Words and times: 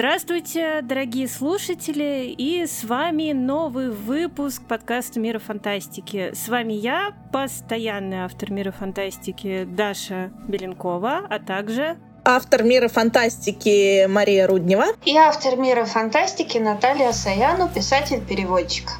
Здравствуйте, 0.00 0.80
дорогие 0.80 1.28
слушатели, 1.28 2.34
и 2.34 2.64
с 2.64 2.84
вами 2.84 3.32
новый 3.32 3.90
выпуск 3.90 4.62
подкаста 4.66 5.20
«Мира 5.20 5.38
фантастики». 5.38 6.32
С 6.32 6.48
вами 6.48 6.72
я, 6.72 7.12
постоянный 7.34 8.22
автор 8.22 8.50
«Мира 8.50 8.72
фантастики» 8.72 9.64
Даша 9.64 10.32
Беленкова, 10.48 11.26
а 11.28 11.38
также 11.38 11.98
автор 12.24 12.62
мира 12.62 12.88
фантастики 12.88 14.06
Мария 14.06 14.46
Руднева 14.46 14.86
и 15.04 15.14
автор 15.18 15.58
мира 15.58 15.84
фантастики 15.84 16.56
Наталья 16.56 17.12
Саяну, 17.12 17.68
писатель-переводчик. 17.68 18.92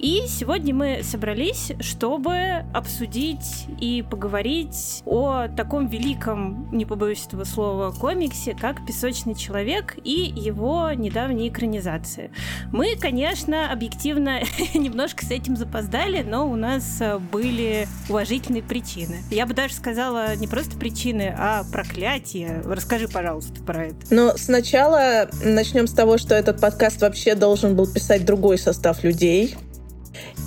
И 0.00 0.24
сегодня 0.28 0.74
мы 0.74 1.02
собрались, 1.02 1.72
чтобы 1.80 2.64
обсудить 2.72 3.66
и 3.78 4.02
поговорить 4.02 5.02
о 5.04 5.48
таком 5.54 5.88
великом, 5.88 6.70
не 6.72 6.86
побоюсь 6.86 7.26
этого 7.26 7.44
слова, 7.44 7.90
комиксе, 7.90 8.56
как 8.58 8.86
«Песочный 8.86 9.34
человек» 9.34 9.98
и 10.02 10.32
его 10.34 10.90
недавней 10.92 11.50
экранизации. 11.50 12.30
Мы, 12.72 12.96
конечно, 12.98 13.70
объективно 13.70 14.40
немножко 14.74 15.26
с 15.26 15.30
этим 15.30 15.54
запоздали, 15.58 16.22
но 16.22 16.50
у 16.50 16.56
нас 16.56 16.96
э, 17.00 17.18
были 17.18 17.86
уважительные 18.08 18.62
причины. 18.62 19.18
Я 19.30 19.44
бы 19.44 19.52
даже 19.52 19.74
сказала 19.74 20.34
не 20.34 20.46
просто 20.46 20.78
причины, 20.78 21.34
а 21.36 21.64
проклятие. 21.70 22.62
Расскажи, 22.64 23.06
пожалуйста, 23.06 23.62
про 23.62 23.88
это. 23.88 23.98
Но 24.08 24.32
сначала 24.38 25.28
начнем 25.44 25.86
с 25.86 25.92
того, 25.92 26.16
что 26.16 26.34
этот 26.34 26.58
подкаст 26.58 27.02
вообще 27.02 27.34
должен 27.34 27.76
был 27.76 27.86
писать 27.86 28.24
другой 28.24 28.56
состав 28.56 29.04
людей. 29.04 29.56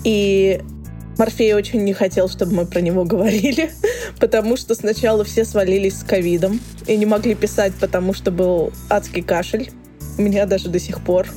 И 0.04 0.62
Морфей 1.18 1.54
очень 1.54 1.84
не 1.84 1.94
хотел, 1.94 2.28
чтобы 2.28 2.54
мы 2.54 2.66
про 2.66 2.82
него 2.82 3.04
говорили, 3.06 3.72
потому 4.20 4.58
что 4.58 4.76
сначала 4.76 5.24
все 5.24 5.46
свалились 5.46 6.00
с 6.00 6.04
ковидом 6.04 6.60
и 6.88 6.98
не 6.98 7.06
могли 7.06 7.36
писать, 7.36 7.74
потому 7.80 8.14
что 8.14 8.32
был 8.32 8.72
адский 8.90 9.22
кашель. 9.22 9.72
У 10.18 10.22
меня 10.22 10.46
даже 10.46 10.70
до 10.70 10.80
сих 10.80 11.04
пор. 11.04 11.28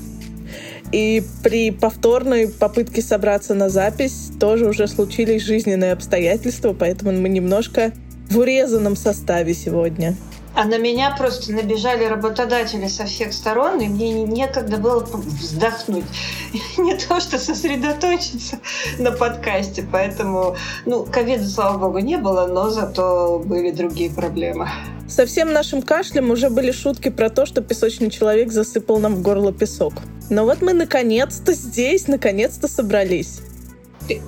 И 0.92 1.22
при 1.42 1.70
повторной 1.72 2.48
попытке 2.48 3.02
собраться 3.02 3.54
на 3.54 3.68
запись 3.68 4.30
тоже 4.38 4.68
уже 4.68 4.86
случились 4.86 5.42
жизненные 5.42 5.92
обстоятельства, 5.92 6.74
поэтому 6.78 7.12
мы 7.12 7.28
немножко 7.28 7.92
в 8.30 8.38
урезанном 8.38 8.96
составе 8.96 9.52
сегодня. 9.54 10.14
А 10.56 10.64
на 10.64 10.78
меня 10.78 11.14
просто 11.14 11.52
набежали 11.52 12.04
работодатели 12.04 12.88
со 12.88 13.04
всех 13.04 13.34
сторон, 13.34 13.78
и 13.78 13.88
мне 13.88 14.22
некогда 14.22 14.78
было 14.78 15.00
вздохнуть. 15.00 16.06
Не 16.78 16.96
то, 16.96 17.20
что 17.20 17.38
сосредоточиться 17.38 18.58
на 18.98 19.12
подкасте. 19.12 19.86
Поэтому, 19.92 20.56
ну, 20.86 21.04
ковида, 21.04 21.46
слава 21.46 21.76
богу, 21.76 21.98
не 21.98 22.16
было, 22.16 22.46
но 22.46 22.70
зато 22.70 23.42
были 23.44 23.70
другие 23.70 24.10
проблемы. 24.10 24.66
Со 25.06 25.26
всем 25.26 25.52
нашим 25.52 25.82
кашлем 25.82 26.30
уже 26.30 26.48
были 26.48 26.72
шутки 26.72 27.10
про 27.10 27.28
то, 27.28 27.44
что 27.44 27.60
песочный 27.60 28.10
человек 28.10 28.50
засыпал 28.50 28.98
нам 28.98 29.16
в 29.16 29.20
горло 29.20 29.52
песок. 29.52 29.92
Но 30.30 30.46
вот 30.46 30.62
мы 30.62 30.72
наконец-то 30.72 31.52
здесь, 31.52 32.08
наконец-то 32.08 32.66
собрались. 32.66 33.40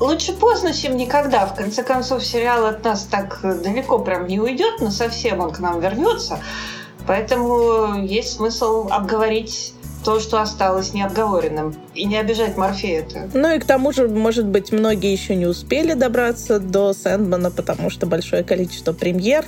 Лучше 0.01 0.33
поздно, 0.33 0.73
чем 0.73 0.97
никогда. 0.97 1.47
В 1.47 1.55
конце 1.55 1.83
концов, 1.83 2.25
сериал 2.25 2.67
от 2.67 2.85
нас 2.85 3.07
так 3.11 3.41
далеко 3.43 3.99
прям 3.99 4.27
не 4.27 4.41
уйдет, 4.41 4.81
но 4.81 4.91
совсем 4.91 5.41
он 5.41 5.53
к 5.53 5.59
нам 5.59 5.81
вернется. 5.81 6.41
Поэтому 7.07 8.03
есть 8.05 8.37
смысл 8.37 8.89
обговорить 8.91 9.73
то, 10.05 10.21
что 10.21 10.41
осталось 10.41 10.95
необговоренным. 10.95 11.75
И 11.95 12.05
не 12.05 12.17
обижать 12.17 12.57
Морфея 12.57 13.01
это. 13.01 13.29
Ну 13.35 13.55
и 13.55 13.59
к 13.59 13.65
тому 13.65 13.93
же, 13.93 14.09
может 14.09 14.47
быть, 14.47 14.73
многие 14.73 15.13
еще 15.13 15.35
не 15.35 15.47
успели 15.47 15.95
добраться 15.95 16.61
до 16.61 16.93
Сэндмана, 16.93 17.51
потому 17.51 17.91
что 17.91 18.07
большое 18.07 18.45
количество 18.45 18.93
премьер 18.93 19.45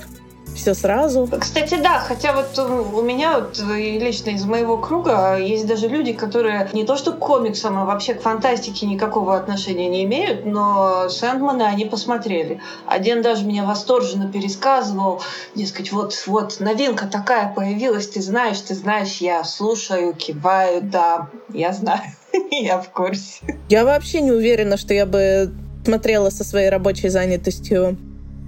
все 0.61 0.75
сразу. 0.75 1.27
Кстати, 1.39 1.77
да, 1.81 1.99
хотя 1.99 2.33
вот 2.33 2.57
у 2.59 3.01
меня 3.01 3.39
вот 3.39 3.59
лично 3.59 4.29
из 4.29 4.45
моего 4.45 4.77
круга 4.77 5.37
есть 5.37 5.65
даже 5.65 5.87
люди, 5.87 6.13
которые 6.13 6.69
не 6.73 6.85
то 6.85 6.95
что 6.95 7.13
к 7.13 7.19
комиксам, 7.19 7.77
а 7.79 7.85
вообще 7.85 8.13
к 8.13 8.21
фантастике 8.21 8.85
никакого 8.85 9.35
отношения 9.35 9.89
не 9.89 10.03
имеют, 10.03 10.45
но 10.45 11.09
Сэндмана 11.09 11.67
они 11.67 11.85
посмотрели. 11.85 12.61
Один 12.85 13.23
даже 13.23 13.45
меня 13.45 13.63
восторженно 13.63 14.31
пересказывал, 14.31 15.21
дескать, 15.55 15.91
вот, 15.91 16.13
вот, 16.27 16.59
новинка 16.59 17.07
такая 17.07 17.51
появилась, 17.53 18.07
ты 18.07 18.21
знаешь, 18.21 18.59
ты 18.59 18.75
знаешь, 18.75 19.17
я 19.17 19.43
слушаю, 19.43 20.13
киваю, 20.13 20.81
да, 20.83 21.29
я 21.49 21.73
знаю, 21.73 22.01
я 22.51 22.79
в 22.79 22.89
курсе. 22.89 23.57
Я 23.69 23.83
вообще 23.83 24.21
не 24.21 24.31
уверена, 24.31 24.77
что 24.77 24.93
я 24.93 25.07
бы 25.07 25.51
смотрела 25.83 26.29
со 26.29 26.43
своей 26.43 26.69
рабочей 26.69 27.09
занятостью 27.09 27.97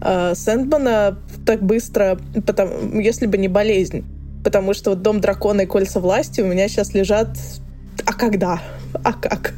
э, 0.03 0.35
Сэндмана 0.35 1.17
так 1.45 1.61
быстро, 1.61 2.19
потому, 2.45 2.99
если 2.99 3.25
бы 3.25 3.37
не 3.37 3.47
болезнь. 3.47 4.03
Потому 4.43 4.73
что 4.73 4.91
вот 4.91 5.01
Дом 5.01 5.21
дракона 5.21 5.61
и 5.61 5.65
кольца 5.65 5.99
власти 5.99 6.41
у 6.41 6.45
меня 6.45 6.67
сейчас 6.67 6.93
лежат... 6.93 7.29
А 8.05 8.13
когда? 8.13 8.61
А 9.03 9.13
как? 9.13 9.53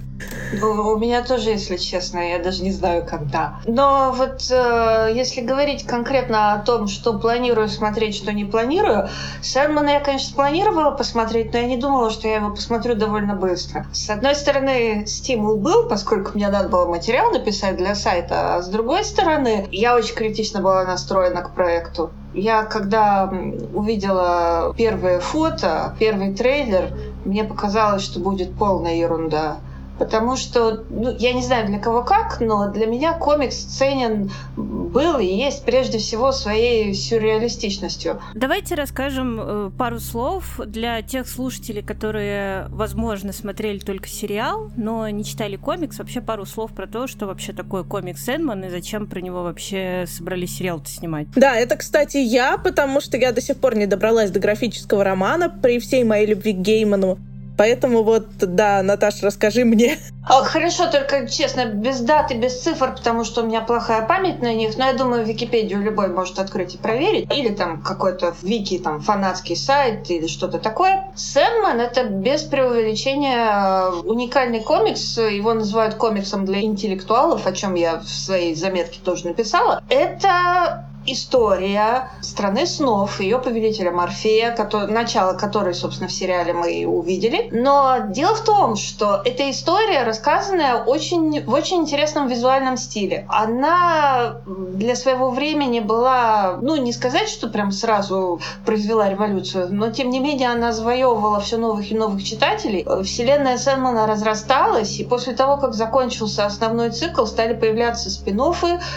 У 0.62 0.98
меня 0.98 1.24
тоже, 1.24 1.50
если 1.50 1.76
честно, 1.78 2.20
я 2.20 2.40
даже 2.40 2.64
не 2.64 2.72
знаю, 2.72 3.06
когда. 3.06 3.60
Но 3.66 4.14
вот 4.16 4.48
э, 4.50 5.12
если 5.14 5.42
говорить 5.42 5.86
конкретно 5.86 6.54
о 6.54 6.60
том, 6.60 6.88
что 6.88 7.20
планирую 7.20 7.68
смотреть, 7.68 8.16
что 8.16 8.32
не 8.32 8.46
планирую, 8.46 9.10
Сэндмана 9.42 9.90
я, 9.90 10.00
конечно, 10.00 10.36
планировала 10.36 10.92
посмотреть, 10.92 11.52
но 11.52 11.60
я 11.60 11.66
не 11.66 11.78
думала, 11.78 12.12
что 12.12 12.28
я 12.28 12.38
его 12.38 12.52
посмотрю 12.52 12.96
довольно 12.96 13.36
быстро. 13.36 13.86
С 13.92 14.10
одной 14.10 14.36
стороны, 14.36 15.06
стимул 15.08 15.58
был, 15.58 15.90
поскольку 15.90 16.32
мне 16.36 16.48
надо 16.48 16.70
было 16.70 16.86
материал 16.86 17.32
написать 17.32 17.78
для 17.78 17.96
сайта, 17.96 18.56
а 18.56 18.62
с 18.62 18.68
другой 18.68 19.04
стороны, 19.04 19.68
я 19.72 19.96
очень 19.96 20.16
критично 20.16 20.62
была 20.62 20.86
настроена 20.86 21.42
к 21.42 21.54
проекту. 21.54 22.12
Я 22.36 22.64
когда 22.64 23.32
увидела 23.74 24.74
первые 24.76 25.22
фото, 25.22 25.96
первый 25.98 26.34
трейлер, 26.34 26.92
мне 27.24 27.46
показалось, 27.46 28.04
что 28.04 28.20
будет 28.20 28.56
полная 28.56 28.96
ерунда. 28.96 29.58
Потому 29.98 30.36
что, 30.36 30.84
ну, 30.90 31.16
я 31.18 31.34
не 31.34 31.42
знаю 31.42 31.68
для 31.68 31.80
кого 31.80 32.04
как, 32.04 32.42
но 32.42 32.72
для 32.72 32.86
меня 32.86 33.14
комикс 33.14 33.56
ценен 33.56 34.32
был 34.56 35.20
и 35.20 35.26
есть 35.26 35.64
прежде 35.64 36.00
всего 36.00 36.32
своей 36.32 36.94
сюрреалистичностью. 36.94 38.22
Давайте 38.34 38.76
расскажем 38.76 39.40
э, 39.40 39.72
пару 39.78 40.00
слов 40.00 40.60
для 40.66 41.02
тех 41.02 41.28
слушателей, 41.28 41.82
которые, 41.82 42.68
возможно, 42.70 43.32
смотрели 43.32 43.80
только 43.80 44.08
сериал, 44.08 44.72
но 44.76 45.08
не 45.10 45.24
читали 45.24 45.56
комикс. 45.56 45.98
Вообще 45.98 46.22
пару 46.22 46.46
слов 46.46 46.72
про 46.74 46.88
то, 46.88 47.08
что 47.08 47.26
вообще 47.26 47.54
такое 47.54 47.84
комикс 47.84 48.26
Сэндман 48.26 48.66
и 48.66 48.70
зачем 48.70 49.08
про 49.08 49.22
него 49.22 49.44
вообще 49.44 50.06
собрались 50.08 50.58
сериал-то 50.58 50.90
снимать. 50.90 51.28
Да, 51.36 51.56
это, 51.56 51.76
кстати, 51.78 52.18
я, 52.18 52.58
потому 52.58 53.02
что 53.02 53.18
я 53.18 53.32
до 53.32 53.42
сих 53.42 53.58
пор 53.58 53.76
не 53.76 53.86
добралась 53.86 54.32
до 54.32 54.40
графического 54.40 55.04
романа 55.04 55.50
при 55.50 55.80
всей 55.80 56.04
моей 56.04 56.26
любви 56.26 56.54
к 56.54 56.58
Гейману. 56.58 57.18
Поэтому 57.58 58.04
вот, 58.04 58.28
да, 58.38 58.82
Наташа, 58.84 59.26
расскажи 59.26 59.66
мне. 59.66 59.98
А, 60.28 60.44
хорошо, 60.44 60.88
только 60.90 61.28
честно, 61.28 61.66
без 61.66 62.00
даты, 62.00 62.34
без 62.34 62.60
цифр, 62.60 62.96
потому 62.96 63.24
что 63.24 63.44
у 63.44 63.46
меня 63.46 63.62
плохая 63.62 64.08
память 64.08 64.42
на 64.42 64.56
них, 64.56 64.76
но 64.76 64.88
я 64.88 64.94
думаю, 64.94 65.24
Википедию 65.24 65.84
любой 65.84 66.08
может 66.08 66.40
открыть 66.40 66.74
и 66.74 66.80
проверить. 66.80 67.32
Или 67.32 67.50
там 67.54 67.80
какой-то 67.84 68.34
вики, 68.42 68.80
там, 68.80 69.02
фанатский 69.02 69.56
сайт 69.56 70.10
или 70.10 70.26
что-то 70.26 70.58
такое. 70.58 71.06
Сэндман— 71.16 71.80
это 71.82 72.06
без 72.06 72.42
преувеличения 72.42 73.92
уникальный 74.02 74.62
комикс. 74.62 75.20
Его 75.20 75.54
называют 75.54 75.94
комиксом 75.94 76.44
для 76.46 76.62
интеллектуалов, 76.62 77.46
о 77.46 77.52
чем 77.52 77.76
я 77.76 78.00
в 78.00 78.08
своей 78.08 78.56
заметке 78.56 79.00
тоже 79.04 79.28
написала. 79.28 79.84
Это 79.90 80.86
история 81.06 82.12
страны 82.22 82.68
снов, 82.68 83.20
ее 83.20 83.40
повелителя 83.40 83.92
Морфея, 83.92 84.56
который, 84.56 84.92
начало 84.92 85.34
которой, 85.34 85.74
собственно, 85.74 86.08
в 86.08 86.14
сериале 86.14 86.54
мы 86.54 86.74
и 86.74 86.86
увидели. 86.86 87.50
Но 87.52 87.98
дело 88.10 88.36
в 88.36 88.44
том, 88.44 88.76
что 88.76 89.22
эта 89.26 89.50
история 89.50 90.04
рассказанная 90.04 90.84
очень, 90.84 91.44
в 91.44 91.54
очень 91.54 91.78
интересном 91.78 92.28
визуальном 92.28 92.78
стиле. 92.78 93.26
Она 93.30 94.42
для 94.46 94.96
своего 94.96 95.32
времени 95.32 95.80
была, 95.80 96.60
ну, 96.62 96.76
не 96.76 96.94
сказать, 96.94 97.28
что 97.30 97.48
прям 97.48 97.72
сразу 97.72 98.40
произвела 98.66 99.10
революцию, 99.10 99.70
но, 99.72 99.90
тем 99.90 100.10
не 100.10 100.20
менее, 100.20 100.50
она 100.50 100.72
завоевывала 100.72 101.40
все 101.40 101.58
новых 101.58 101.92
и 101.92 101.96
новых 101.96 102.24
читателей. 102.24 102.86
Вселенная 103.04 103.58
Сэнмана 103.58 104.06
разрасталась, 104.08 105.00
и 105.00 105.04
после 105.04 105.34
того, 105.34 105.58
как 105.58 105.74
закончился 105.74 106.46
основной 106.46 106.92
цикл, 106.92 107.26
стали 107.26 107.54
появляться 107.54 108.10
спин 108.10 108.36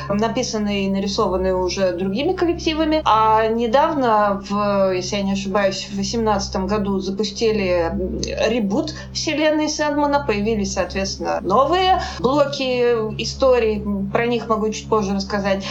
написанные 0.09 0.87
и 0.87 0.91
нарисованные 0.91 1.55
уже 1.55 1.93
другими 1.99 2.33
коллективами. 2.33 3.03
А 3.05 3.47
недавно, 3.49 4.43
в, 4.49 4.95
если 4.95 5.17
я 5.17 5.23
не 5.23 5.33
ошибаюсь, 5.33 5.87
в 5.91 5.95
2018 5.95 6.57
году 6.67 6.99
запустили 6.99 7.93
ребут 8.49 8.95
вселенной 9.13 9.69
Сэндмана, 9.69 10.25
появились, 10.27 10.75
соответственно, 10.75 11.41
новые 11.43 12.01
блоки 12.21 12.93
историй, 13.21 13.83
про 14.13 14.27
них 14.27 14.49
могу 14.49 14.71
чуть 14.71 14.89
позже 14.89 15.15
рассказать. 15.15 15.65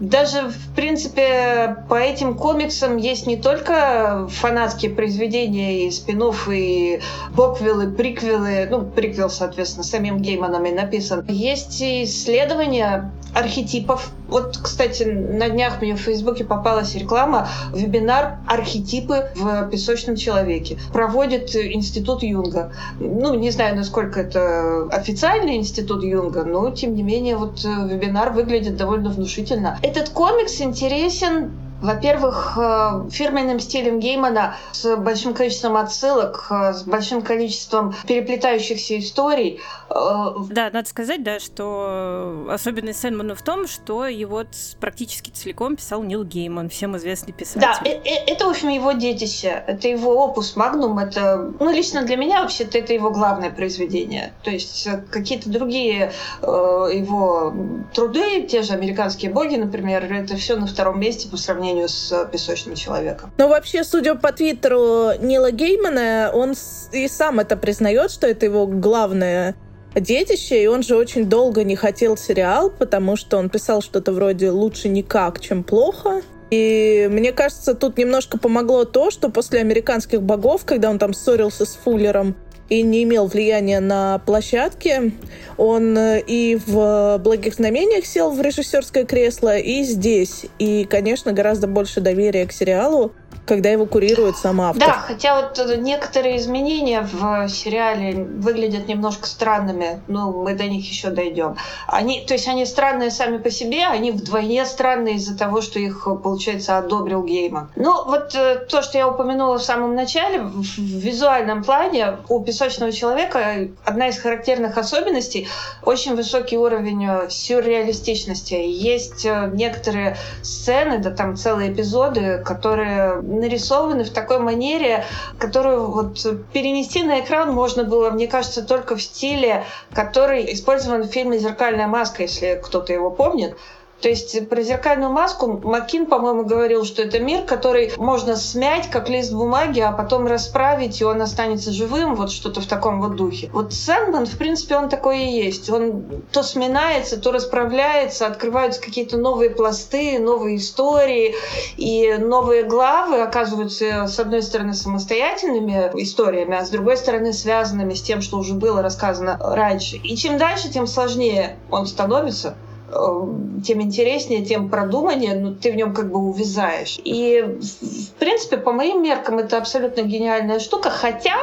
Даже, 0.00 0.48
в 0.48 0.74
принципе, 0.74 1.84
по 1.88 1.94
этим 1.94 2.34
комиксам 2.34 2.96
есть 2.96 3.26
не 3.28 3.36
только 3.36 4.26
фанатские 4.28 4.90
произведения 4.90 5.86
и 5.86 5.90
спин 5.90 6.14
и 6.50 7.00
боквиллы, 7.34 7.90
приквелы, 7.90 8.66
ну, 8.70 8.84
приквел, 8.84 9.28
соответственно, 9.28 9.84
самим 9.84 10.18
Гейманами 10.18 10.70
написан. 10.70 11.24
Есть 11.28 11.82
исследования 11.82 13.12
архетипов. 13.34 14.10
Вот, 14.28 14.56
кстати, 14.56 15.02
на 15.02 15.48
днях 15.48 15.82
мне 15.82 15.94
в 15.94 16.00
Фейсбуке 16.00 16.44
попалась 16.44 16.94
реклама, 16.94 17.48
вебинар 17.72 18.38
«Архетипы 18.46 19.28
в 19.36 19.68
песочном 19.68 20.16
человеке». 20.16 20.78
Проводит 20.92 21.54
Институт 21.54 22.22
Юнга. 22.22 22.72
Ну, 22.98 23.34
не 23.34 23.50
знаю, 23.50 23.76
насколько 23.76 24.20
это 24.20 24.88
официальный 24.90 25.56
Институт 25.56 26.02
Юнга, 26.02 26.44
но, 26.44 26.70
тем 26.70 26.94
не 26.94 27.02
менее, 27.02 27.36
вот 27.36 27.62
вебинар 27.64 28.32
выглядит 28.32 28.76
довольно 28.76 29.10
внушительно. 29.10 29.78
Этот 29.82 30.08
комикс 30.08 30.60
интересен 30.60 31.52
во-первых, 31.84 32.56
э, 32.56 33.10
фирменным 33.10 33.60
стилем 33.60 34.00
Геймана 34.00 34.56
с 34.72 34.96
большим 34.96 35.34
количеством 35.34 35.76
отсылок, 35.76 36.46
э, 36.50 36.72
с 36.72 36.82
большим 36.84 37.20
количеством 37.20 37.94
переплетающихся 38.06 38.98
историй. 38.98 39.60
Э, 39.90 40.30
да, 40.48 40.70
надо 40.72 40.88
сказать, 40.88 41.22
да, 41.22 41.38
что 41.40 42.46
особенность 42.50 43.00
Сэндмана 43.00 43.34
в 43.34 43.42
том, 43.42 43.66
что 43.66 44.06
его 44.06 44.44
практически 44.80 45.30
целиком 45.30 45.76
писал 45.76 46.02
Нил 46.02 46.24
Гейман, 46.24 46.70
всем 46.70 46.96
известный 46.96 47.34
писатель. 47.34 47.60
Да, 47.60 47.78
это, 47.84 48.46
в 48.46 48.50
общем, 48.50 48.70
его 48.70 48.92
детище, 48.92 49.62
это 49.66 49.86
его 49.86 50.24
опус 50.24 50.56
магнум, 50.56 50.98
это, 50.98 51.52
ну, 51.60 51.70
лично 51.70 52.02
для 52.02 52.16
меня 52.16 52.42
вообще-то 52.42 52.78
это 52.78 52.94
его 52.94 53.10
главное 53.10 53.50
произведение. 53.50 54.32
То 54.42 54.50
есть 54.50 54.88
какие-то 55.10 55.50
другие 55.50 56.12
его 56.42 57.52
труды, 57.92 58.42
те 58.42 58.62
же 58.62 58.72
«Американские 58.72 59.30
боги», 59.30 59.56
например, 59.56 60.10
это 60.10 60.36
все 60.36 60.56
на 60.56 60.66
втором 60.66 60.98
месте 60.98 61.28
по 61.28 61.36
сравнению 61.36 61.73
сравнению 61.74 61.88
с 61.88 62.12
э, 62.12 62.28
песочным 62.30 62.74
человеком. 62.74 63.32
Ну, 63.38 63.48
вообще, 63.48 63.84
судя 63.84 64.14
по 64.14 64.32
твиттеру 64.32 65.12
Нила 65.20 65.50
Геймана, 65.50 66.30
он 66.32 66.54
и 66.92 67.08
сам 67.08 67.40
это 67.40 67.56
признает, 67.56 68.10
что 68.10 68.26
это 68.26 68.46
его 68.46 68.66
главное 68.66 69.54
детище, 69.94 70.62
и 70.62 70.66
он 70.66 70.82
же 70.82 70.96
очень 70.96 71.26
долго 71.28 71.64
не 71.64 71.76
хотел 71.76 72.16
сериал, 72.16 72.70
потому 72.70 73.16
что 73.16 73.38
он 73.38 73.48
писал 73.48 73.80
что-то 73.82 74.12
вроде 74.12 74.50
«лучше 74.50 74.88
никак, 74.88 75.40
чем 75.40 75.62
плохо». 75.62 76.22
И 76.50 77.08
мне 77.10 77.32
кажется, 77.32 77.74
тут 77.74 77.98
немножко 77.98 78.38
помогло 78.38 78.84
то, 78.84 79.10
что 79.10 79.28
после 79.28 79.60
«Американских 79.60 80.22
богов», 80.22 80.64
когда 80.64 80.90
он 80.90 80.98
там 80.98 81.14
ссорился 81.14 81.64
с 81.64 81.74
Фуллером, 81.84 82.36
и 82.68 82.82
не 82.82 83.02
имел 83.04 83.26
влияния 83.26 83.80
на 83.80 84.18
площадке. 84.26 85.12
Он 85.56 85.96
э, 85.96 86.20
и 86.26 86.58
в 86.66 87.18
«Благих 87.18 87.54
знамениях» 87.54 88.06
сел 88.06 88.30
в 88.30 88.40
режиссерское 88.40 89.04
кресло, 89.04 89.56
и 89.58 89.82
здесь. 89.82 90.46
И, 90.58 90.84
конечно, 90.84 91.32
гораздо 91.32 91.66
больше 91.66 92.00
доверия 92.00 92.46
к 92.46 92.52
сериалу 92.52 93.12
когда 93.46 93.68
его 93.70 93.86
курирует 93.86 94.36
сам 94.36 94.60
автор. 94.60 94.86
Да, 94.86 94.92
хотя 94.92 95.40
вот 95.40 95.58
э, 95.58 95.76
некоторые 95.76 96.38
изменения 96.38 97.02
в 97.02 97.48
сериале 97.48 98.24
выглядят 98.24 98.88
немножко 98.88 99.26
странными, 99.26 100.00
но 100.08 100.32
мы 100.32 100.54
до 100.54 100.64
них 100.64 100.88
еще 100.88 101.10
дойдем. 101.10 101.56
Они, 101.86 102.22
то 102.22 102.34
есть 102.34 102.48
они 102.48 102.64
странные 102.64 103.10
сами 103.10 103.38
по 103.38 103.50
себе, 103.50 103.86
они 103.86 104.12
вдвойне 104.12 104.64
странные 104.64 105.16
из-за 105.16 105.36
того, 105.36 105.60
что 105.60 105.78
их, 105.78 106.04
получается, 106.22 106.78
одобрил 106.78 107.22
Гейман. 107.22 107.70
Ну, 107.76 108.04
вот 108.04 108.34
э, 108.34 108.64
то, 108.68 108.82
что 108.82 108.96
я 108.96 109.08
упомянула 109.08 109.58
в 109.58 109.62
самом 109.62 109.94
начале, 109.94 110.40
в 110.40 110.78
визуальном 110.78 111.62
плане 111.64 112.16
у 112.28 112.40
«Песочного 112.40 112.92
человека» 112.92 113.68
одна 113.84 114.08
из 114.08 114.18
характерных 114.18 114.78
особенностей— 114.78 115.48
очень 115.82 116.16
высокий 116.16 116.56
уровень 116.56 117.04
э, 117.06 117.28
сюрреалистичности. 117.28 118.54
Есть 118.54 119.26
некоторые 119.52 120.16
сцены, 120.42 120.98
да 120.98 121.10
там 121.10 121.36
целые 121.36 121.72
эпизоды, 121.72 122.42
которые 122.44 123.20
нарисованы 123.40 124.04
в 124.04 124.12
такой 124.12 124.38
манере, 124.38 125.04
которую 125.38 125.90
вот 125.90 126.22
перенести 126.52 127.02
на 127.02 127.20
экран 127.20 127.52
можно 127.52 127.84
было, 127.84 128.10
мне 128.10 128.26
кажется, 128.26 128.64
только 128.64 128.96
в 128.96 129.02
стиле, 129.02 129.64
который 129.92 130.52
использован 130.52 131.02
в 131.02 131.12
фильме 131.12 131.38
«Зеркальная 131.38 131.86
маска», 131.86 132.22
если 132.22 132.60
кто-то 132.62 132.92
его 132.92 133.10
помнит. 133.10 133.56
То 134.00 134.08
есть 134.08 134.48
про 134.48 134.62
зеркальную 134.62 135.10
маску 135.10 135.60
Макин, 135.62 136.06
по-моему, 136.06 136.44
говорил, 136.44 136.84
что 136.84 137.02
это 137.02 137.20
мир, 137.20 137.42
который 137.42 137.92
можно 137.96 138.36
смять, 138.36 138.90
как 138.90 139.08
лист 139.08 139.32
бумаги, 139.32 139.80
а 139.80 139.92
потом 139.92 140.26
расправить, 140.26 141.00
и 141.00 141.04
он 141.04 141.22
останется 141.22 141.72
живым, 141.72 142.14
вот 142.14 142.30
что-то 142.30 142.60
в 142.60 142.66
таком 142.66 143.00
вот 143.00 143.16
духе. 143.16 143.48
Вот 143.52 143.72
Сэндман, 143.72 144.26
в 144.26 144.36
принципе, 144.36 144.76
он 144.76 144.88
такой 144.88 145.20
и 145.20 145.44
есть. 145.44 145.70
Он 145.70 146.22
то 146.32 146.42
сминается, 146.42 147.18
то 147.18 147.32
расправляется, 147.32 148.26
открываются 148.26 148.80
какие-то 148.80 149.16
новые 149.16 149.50
пласты, 149.50 150.18
новые 150.18 150.56
истории, 150.56 151.34
и 151.76 152.14
новые 152.18 152.64
главы 152.64 153.22
оказываются, 153.22 154.06
с 154.06 154.18
одной 154.18 154.42
стороны, 154.42 154.74
самостоятельными 154.74 155.90
историями, 155.94 156.56
а 156.56 156.64
с 156.64 156.70
другой 156.70 156.96
стороны, 156.96 157.32
связанными 157.32 157.94
с 157.94 158.02
тем, 158.02 158.20
что 158.20 158.36
уже 158.36 158.54
было 158.54 158.82
рассказано 158.82 159.38
раньше. 159.40 159.96
И 159.96 160.16
чем 160.16 160.36
дальше, 160.36 160.70
тем 160.70 160.86
сложнее 160.86 161.56
он 161.70 161.86
становится. 161.86 162.56
Э, 162.88 163.26
тем 163.64 163.80
интереснее, 163.80 164.44
тем 164.44 164.68
продуманнее, 164.68 165.34
но 165.34 165.54
ты 165.54 165.72
в 165.72 165.76
нем 165.76 165.94
как 165.94 166.10
бы 166.10 166.18
увязаешь. 166.18 167.00
И, 167.04 167.42
в 167.42 168.18
принципе, 168.18 168.56
по 168.58 168.72
моим 168.72 169.02
меркам, 169.02 169.38
это 169.38 169.58
абсолютно 169.58 170.02
гениальная 170.02 170.58
штука, 170.58 170.90
хотя 170.90 171.34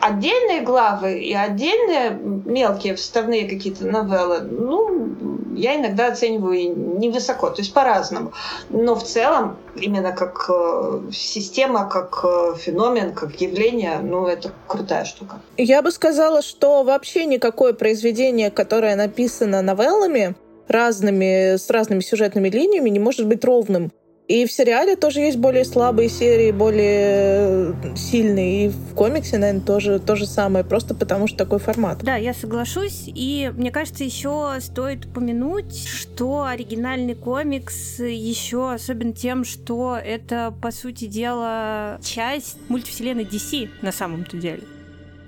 отдельные 0.00 0.62
главы 0.62 1.20
и 1.20 1.34
отдельные 1.34 2.10
мелкие 2.10 2.94
вставные 2.94 3.48
какие-то 3.48 3.86
новеллы, 3.86 4.40
ну, 4.40 5.10
я 5.54 5.76
иногда 5.76 6.08
оцениваю 6.08 6.98
невысоко, 6.98 7.50
то 7.50 7.60
есть 7.60 7.72
по-разному. 7.74 8.32
Но 8.70 8.94
в 8.94 9.02
целом, 9.02 9.56
именно 9.76 10.12
как 10.12 10.46
э, 10.48 11.00
система, 11.12 11.88
как 11.88 12.20
э, 12.24 12.54
феномен, 12.58 13.14
как 13.14 13.40
явление, 13.40 13.98
ну, 14.02 14.26
это 14.26 14.52
крутая 14.66 15.04
штука. 15.04 15.40
Я 15.56 15.82
бы 15.82 15.90
сказала, 15.90 16.42
что 16.42 16.82
вообще 16.82 17.26
никакое 17.26 17.72
произведение, 17.72 18.50
которое 18.50 18.96
написано 18.96 19.60
новеллами, 19.62 20.34
разными, 20.70 21.56
с 21.56 21.68
разными 21.70 22.00
сюжетными 22.00 22.48
линиями 22.48 22.90
не 22.90 22.98
может 22.98 23.26
быть 23.26 23.44
ровным. 23.44 23.92
И 24.30 24.46
в 24.46 24.52
сериале 24.52 24.94
тоже 24.94 25.18
есть 25.18 25.38
более 25.38 25.64
слабые 25.64 26.08
серии, 26.08 26.52
более 26.52 27.74
сильные. 27.96 28.66
И 28.66 28.68
в 28.68 28.94
комиксе, 28.94 29.38
наверное, 29.38 29.66
тоже 29.66 29.98
то 29.98 30.14
же 30.14 30.24
самое, 30.24 30.64
просто 30.64 30.94
потому 30.94 31.26
что 31.26 31.36
такой 31.36 31.58
формат. 31.58 32.04
Да, 32.04 32.14
я 32.14 32.32
соглашусь. 32.32 33.06
И 33.08 33.50
мне 33.56 33.72
кажется, 33.72 34.04
еще 34.04 34.54
стоит 34.60 35.06
упомянуть, 35.06 35.84
что 35.84 36.44
оригинальный 36.44 37.16
комикс 37.16 37.98
еще 37.98 38.72
особен 38.72 39.14
тем, 39.14 39.44
что 39.44 39.98
это, 40.00 40.54
по 40.62 40.70
сути 40.70 41.06
дела, 41.06 41.98
часть 42.00 42.58
мультивселенной 42.68 43.24
DC 43.24 43.68
на 43.82 43.90
самом-то 43.90 44.36
деле 44.36 44.62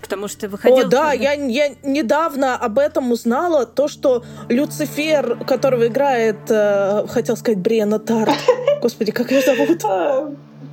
потому 0.03 0.29
что 0.29 0.49
выходил... 0.49 0.79
О, 0.79 0.85
да, 0.85 1.13
я, 1.13 1.33
я 1.33 1.71
недавно 1.83 2.57
об 2.57 2.79
этом 2.79 3.13
узнала, 3.13 3.65
то, 3.65 3.89
что 3.89 4.25
Люцифер, 4.51 5.45
которого 5.47 5.87
играет, 5.87 6.37
э, 6.51 7.07
хотел 7.09 7.37
сказать, 7.37 7.59
Бриана 7.59 7.99
Тарт. 7.99 8.37
Господи, 8.83 9.13
как 9.13 9.31
ее 9.31 9.41
зовут? 9.41 9.83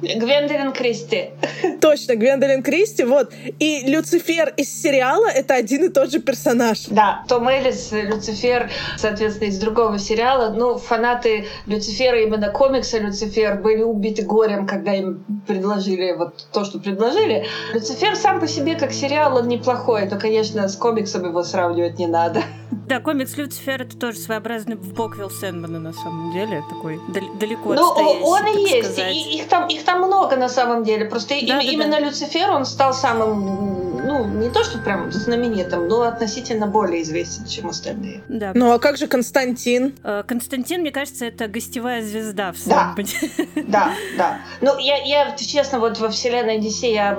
Гвендолин 0.01 0.71
Кристи. 0.71 1.31
Точно, 1.81 2.15
Гвендолин 2.15 2.63
Кристи, 2.63 3.03
вот. 3.03 3.31
И 3.59 3.85
Люцифер 3.85 4.53
из 4.55 4.81
сериала— 4.81 5.27
это 5.33 5.55
один 5.55 5.85
и 5.85 5.89
тот 5.89 6.11
же 6.11 6.19
персонаж. 6.19 6.85
Да, 6.87 7.23
Том 7.27 7.47
Эллис, 7.47 7.91
Люцифер, 7.91 8.69
соответственно, 8.97 9.49
из 9.49 9.59
другого 9.59 9.99
сериала. 9.99 10.53
Ну, 10.53 10.77
фанаты 10.77 11.47
Люцифера, 11.65 12.21
именно 12.21 12.49
комикса 12.49 12.99
Люцифер, 12.99 13.61
были 13.61 13.81
убиты 13.81 14.23
горем, 14.23 14.65
когда 14.67 14.93
им 14.93 15.25
предложили 15.47 16.13
вот 16.13 16.47
то, 16.51 16.63
что 16.63 16.79
предложили. 16.79 17.45
Люцифер 17.73 18.15
сам 18.15 18.39
по 18.39 18.47
себе 18.47 18.75
как 18.75 18.93
сериал, 18.93 19.37
он 19.37 19.47
неплохой, 19.47 20.07
то, 20.07 20.17
конечно, 20.17 20.67
с 20.67 20.75
комиксом 20.75 21.25
его 21.25 21.43
сравнивать 21.43 21.99
не 21.99 22.07
надо. 22.07 22.43
Да, 22.87 22.99
комикс 22.99 23.37
Люцифер— 23.37 23.81
это 23.83 23.97
тоже 23.97 24.17
своеобразный 24.17 24.75
боквилл 24.75 25.29
Сэндмана, 25.29 25.79
на 25.79 25.93
самом 25.93 26.31
деле, 26.33 26.63
такой 26.69 26.99
далеко 27.39 27.75
ну, 27.75 27.83
он 27.83 28.47
и 28.47 28.61
есть. 28.61 28.97
И, 28.97 29.37
их, 29.37 29.47
там, 29.47 29.67
их 29.67 29.83
там 29.89 30.01
много 30.03 30.35
на 30.35 30.49
самом 30.49 30.83
деле. 30.83 31.05
Просто 31.05 31.29
да, 31.29 31.35
им, 31.35 31.47
да, 31.47 31.61
именно 31.61 31.91
да. 31.91 31.99
Люцифер, 31.99 32.51
он 32.51 32.65
стал 32.65 32.93
самым, 32.93 34.05
ну, 34.05 34.25
не 34.25 34.49
то, 34.49 34.63
что 34.63 34.77
прям 34.77 35.11
знаменитым, 35.11 35.87
но 35.87 36.01
относительно 36.01 36.67
более 36.67 37.01
известен, 37.01 37.47
чем 37.47 37.69
остальные. 37.69 38.21
Да. 38.29 38.51
Ну, 38.53 38.71
а 38.71 38.79
как 38.79 38.97
же 38.97 39.07
Константин? 39.07 39.95
Э, 40.03 40.23
Константин, 40.27 40.81
мне 40.81 40.91
кажется, 40.91 41.25
это 41.25 41.47
гостевая 41.47 42.03
звезда 42.03 42.51
в 42.51 42.67
да. 42.67 42.95
да, 43.55 43.91
да. 44.17 44.37
Ну, 44.61 44.77
я, 44.77 44.97
я, 44.97 45.35
честно, 45.35 45.79
вот 45.79 45.99
во 45.99 46.09
вселенной 46.09 46.59
DC 46.59 46.93
я 46.93 47.17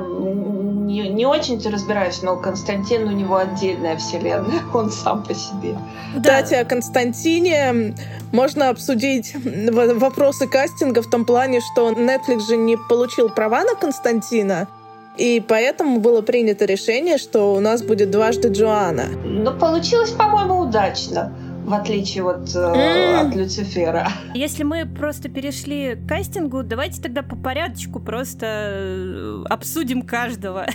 не, 0.91 1.09
не 1.09 1.27
очень-то 1.27 1.71
разбираюсь, 1.71 2.23
но 2.23 2.37
Константин 2.37 3.09
у 3.09 3.13
него 3.13 3.37
отдельная 3.37 3.97
вселенная, 3.97 4.63
он 4.75 4.91
сам 4.91 5.23
по 5.25 5.35
себе. 5.35 5.77
Кстати, 6.17 6.55
о 6.55 6.65
Константине 6.65 7.95
можно 8.33 8.69
обсудить 8.69 9.35
вопросы 9.45 10.47
кастинга 10.47 11.03
в 11.03 11.11
том 11.11 11.25
плане, 11.25 11.61
что 11.61 11.91
Netflix 11.91 12.47
же 12.47 12.57
не 12.57 12.77
получил 12.89 13.29
права 13.29 13.63
на 13.65 13.75
Константина, 13.75 14.69
и 15.17 15.43
поэтому 15.47 16.01
было 16.01 16.23
принято 16.23 16.65
решение, 16.65 17.19
что 17.19 17.55
у 17.55 17.61
нас 17.61 17.83
будет 17.83 18.11
дважды 18.11 18.49
Джоанна. 18.49 19.07
Ну, 19.25 19.53
получилось, 19.59 20.11
по-моему, 20.11 20.61
удачно 20.61 21.33
в 21.65 21.75
отличие 21.75 22.25
от, 22.25 22.55
э, 22.55 23.21
от 23.21 23.35
Люцифера. 23.35 24.09
Если 24.35 24.65
мы 24.65 24.87
просто 24.87 25.29
перешли 25.29 25.95
к 25.95 26.09
кастингу, 26.09 26.63
давайте 26.63 27.01
тогда 27.01 27.23
по 27.23 27.37
порядочку 27.37 28.01
просто 28.01 28.47
э, 28.47 29.45
обсудим 29.49 30.03
каждого. 30.03 30.67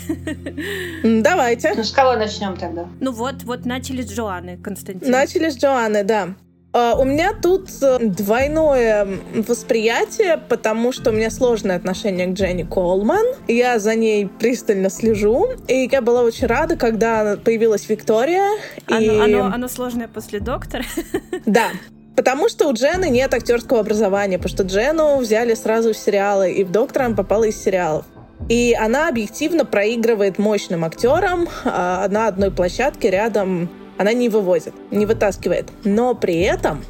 Давайте. 1.04 1.74
Ну, 1.76 1.84
с 1.84 1.92
кого 1.92 2.14
начнем 2.14 2.56
тогда? 2.56 2.88
Ну 3.00 3.12
вот, 3.12 3.44
вот 3.44 3.66
начали 3.66 4.04
с 4.04 4.12
Джоанны, 4.12 4.58
Константин. 4.58 5.12
Начали 5.12 5.50
с 5.50 5.58
Джоанны, 5.58 6.04
да. 6.04 6.30
Uh, 6.76 7.00
у 7.00 7.06
меня 7.06 7.32
тут 7.32 7.70
э, 7.82 8.00
двойное 8.02 9.08
восприятие, 9.34 10.38
потому 10.50 10.92
что 10.92 11.12
у 11.12 11.14
меня 11.14 11.30
сложное 11.32 11.78
отношение 11.78 12.28
к 12.28 12.34
Дженни 12.34 12.64
Колман. 12.64 13.26
Я 13.48 13.80
за 13.80 13.96
ней 13.96 14.28
пристально 14.28 14.90
слежу. 14.90 15.48
И 15.70 15.88
я 15.90 16.02
была 16.02 16.24
очень 16.24 16.48
рада, 16.48 16.76
когда 16.76 17.38
появилась 17.38 17.88
Виктория. 17.88 18.50
Оно, 18.88 19.00
и... 19.00 19.08
оно, 19.08 19.46
оно 19.46 19.68
сложное 19.70 20.10
после 20.10 20.42
доктора. 20.42 20.84
Да, 21.46 21.68
Потому 22.16 22.50
что 22.50 22.68
у 22.68 22.74
Джены 22.74 23.10
нет 23.10 23.34
актерского 23.34 23.80
образования, 23.80 24.38
потому 24.38 24.54
что 24.54 24.64
Джену 24.64 25.18
взяли 25.18 25.54
сразу 25.54 25.94
в 25.94 25.98
сериалы, 25.98 26.52
и 26.52 26.64
в 26.64 26.72
«Доктора» 26.72 27.06
она 27.06 27.16
попала 27.16 27.44
из 27.44 27.62
сериалов. 27.62 28.06
И 28.50 28.76
она 28.78 29.10
объективно 29.10 29.66
проигрывает 29.66 30.40
мощным 30.40 30.84
актерам 30.84 31.48
а 31.64 32.08
на 32.10 32.28
одной 32.28 32.52
площадке 32.52 33.10
рядом. 33.12 33.70
Она 33.98 34.14
не 34.14 34.30
вывозит, 34.30 34.74
не 34.92 35.06
вытаскивает. 35.06 35.70
Но 35.84 36.16
при 36.16 36.42
этом 36.42 36.84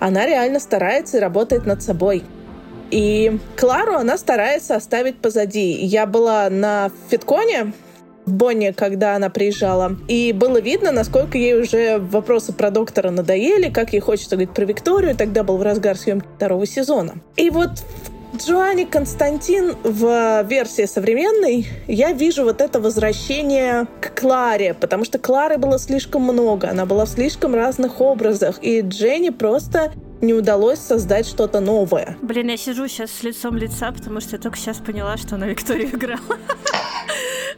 она 0.00 0.26
реально 0.26 0.60
старается 0.60 1.18
и 1.18 1.20
работает 1.20 1.66
над 1.66 1.82
собой. 1.82 2.24
И 2.90 3.38
Клару 3.56 3.94
она 3.94 4.18
старается 4.18 4.76
оставить 4.76 5.16
позади. 5.16 5.72
Я 5.72 6.06
была 6.06 6.50
на 6.50 6.90
Фитконе 7.08 7.72
в 8.26 8.32
Бонне, 8.32 8.72
когда 8.72 9.16
она 9.16 9.30
приезжала. 9.30 9.96
И 10.08 10.32
было 10.32 10.60
видно, 10.60 10.92
насколько 10.92 11.38
ей 11.38 11.60
уже 11.60 11.98
вопросы 11.98 12.52
про 12.52 12.70
доктора 12.70 13.10
надоели, 13.10 13.70
как 13.70 13.92
ей 13.92 14.00
хочется 14.00 14.36
говорить 14.36 14.54
про 14.54 14.64
Викторию. 14.64 15.16
Тогда 15.16 15.42
был 15.42 15.56
в 15.56 15.62
разгар 15.62 15.96
съемки 15.96 16.26
второго 16.36 16.66
сезона. 16.66 17.14
И 17.36 17.48
вот 17.50 17.70
в 17.70 18.11
Джоанне 18.34 18.86
Константин 18.86 19.76
в 19.84 20.42
версии 20.44 20.86
современной 20.86 21.66
я 21.86 22.12
вижу 22.12 22.44
вот 22.44 22.62
это 22.62 22.80
возвращение 22.80 23.86
к 24.00 24.18
Кларе, 24.18 24.72
потому 24.72 25.04
что 25.04 25.18
Клары 25.18 25.58
было 25.58 25.78
слишком 25.78 26.22
много, 26.22 26.70
она 26.70 26.86
была 26.86 27.04
в 27.04 27.10
слишком 27.10 27.54
разных 27.54 28.00
образах, 28.00 28.58
и 28.62 28.80
Дженни 28.80 29.28
просто 29.28 29.92
не 30.22 30.32
удалось 30.32 30.78
создать 30.78 31.26
что-то 31.26 31.60
новое. 31.60 32.16
Блин, 32.22 32.48
я 32.48 32.56
сижу 32.56 32.88
сейчас 32.88 33.10
с 33.10 33.22
лицом 33.22 33.56
лица, 33.56 33.90
потому 33.92 34.20
что 34.20 34.36
я 34.36 34.42
только 34.42 34.56
сейчас 34.56 34.78
поняла, 34.78 35.16
что 35.16 35.34
она 35.34 35.46
Викторию 35.46 35.88
играла. 35.88 36.20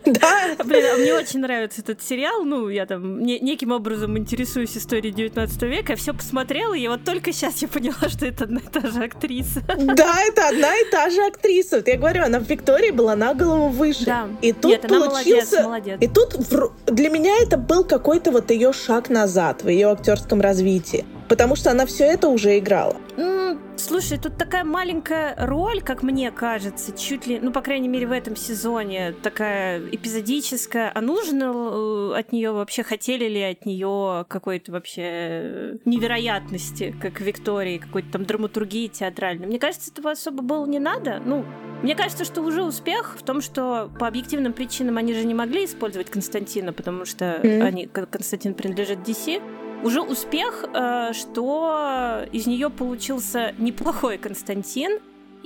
Да. 0.04 0.54
Блин, 0.64 0.84
а 0.92 0.96
мне 0.98 1.14
очень 1.14 1.40
нравится 1.40 1.80
этот 1.80 2.02
сериал. 2.02 2.44
Ну, 2.44 2.68
я 2.68 2.84
там 2.84 3.20
не, 3.20 3.38
неким 3.40 3.72
образом 3.72 4.18
интересуюсь 4.18 4.76
историей 4.76 5.14
19 5.14 5.62
века. 5.62 5.92
Я 5.92 5.96
все 5.96 6.12
посмотрела, 6.12 6.74
и 6.74 6.86
вот 6.88 7.04
только 7.04 7.32
сейчас 7.32 7.62
я 7.62 7.68
поняла, 7.68 8.08
что 8.08 8.26
это 8.26 8.44
одна 8.44 8.60
и 8.60 8.68
та 8.68 8.86
же 8.88 9.02
актриса. 9.02 9.62
Да, 9.66 10.22
это 10.24 10.48
одна 10.48 10.76
и 10.76 10.90
та 10.90 11.08
же 11.10 11.24
актриса. 11.24 11.76
Вот 11.76 11.88
я 11.88 11.96
говорю, 11.96 12.22
она 12.22 12.38
в 12.38 12.48
Виктории 12.48 12.90
была 12.90 13.16
на 13.16 13.34
голову 13.34 13.68
выше. 13.68 14.04
Да. 14.04 14.28
И 14.42 14.52
тут 14.52 14.72
Нет, 14.72 14.84
она 14.84 15.06
получился... 15.06 15.62
молодец, 15.62 15.64
молодец. 15.64 15.98
И 16.02 16.08
тут 16.08 16.34
в... 16.34 16.72
для 16.86 17.08
меня 17.08 17.36
это 17.40 17.56
был 17.56 17.84
какой-то 17.84 18.30
вот 18.30 18.50
ее 18.50 18.72
шаг 18.72 19.08
назад 19.08 19.62
в 19.62 19.68
ее 19.68 19.90
актерском 19.90 20.40
развитии. 20.40 21.04
Потому 21.28 21.56
что 21.56 21.70
она 21.70 21.86
все 21.86 22.04
это 22.04 22.28
уже 22.28 22.53
играла. 22.58 22.96
М, 23.16 23.60
Слушай, 23.76 24.18
тут 24.18 24.38
такая 24.38 24.64
маленькая 24.64 25.34
роль, 25.36 25.80
как 25.82 26.02
мне 26.02 26.30
кажется, 26.30 26.96
чуть 26.96 27.26
ли, 27.26 27.38
ну, 27.40 27.52
по 27.52 27.60
крайней 27.60 27.88
мере, 27.88 28.06
в 28.06 28.12
этом 28.12 28.34
сезоне, 28.36 29.12
такая 29.22 29.80
эпизодическая. 29.90 30.90
А 30.94 31.00
нужно 31.00 31.44
э, 31.44 32.18
от 32.18 32.32
нее 32.32 32.52
вообще, 32.52 32.82
хотели 32.82 33.26
ли 33.28 33.42
от 33.42 33.66
нее 33.66 34.24
какой-то 34.28 34.72
вообще 34.72 35.02
э, 35.04 35.76
невероятности, 35.84 36.94
как 37.00 37.20
Виктории, 37.20 37.78
какой-то 37.78 38.10
там 38.12 38.24
драматургии 38.24 38.86
театральной? 38.86 39.46
Мне 39.46 39.58
кажется, 39.58 39.90
этого 39.90 40.12
особо 40.12 40.42
было 40.42 40.66
не 40.66 40.78
надо. 40.78 41.20
Ну, 41.24 41.44
мне 41.82 41.94
кажется, 41.94 42.24
что 42.24 42.40
уже 42.42 42.62
успех 42.62 43.16
в 43.18 43.22
том, 43.24 43.40
что 43.40 43.90
по 43.98 44.06
объективным 44.06 44.52
причинам 44.52 44.96
они 44.96 45.14
же 45.14 45.24
не 45.26 45.34
могли 45.34 45.64
использовать 45.64 46.10
Константина, 46.10 46.72
потому 46.72 47.04
что 47.04 47.40
Мгм. 47.42 47.62
они, 47.62 47.86
Константин 47.86 48.54
принадлежит 48.54 49.00
DC. 49.00 49.42
Уже 49.82 50.00
успех, 50.00 50.64
э, 50.72 51.12
что 51.12 52.24
из 52.32 52.46
нее 52.46 52.70
получился 52.70 53.52
неплохой 53.58 54.18
Константин 54.18 54.98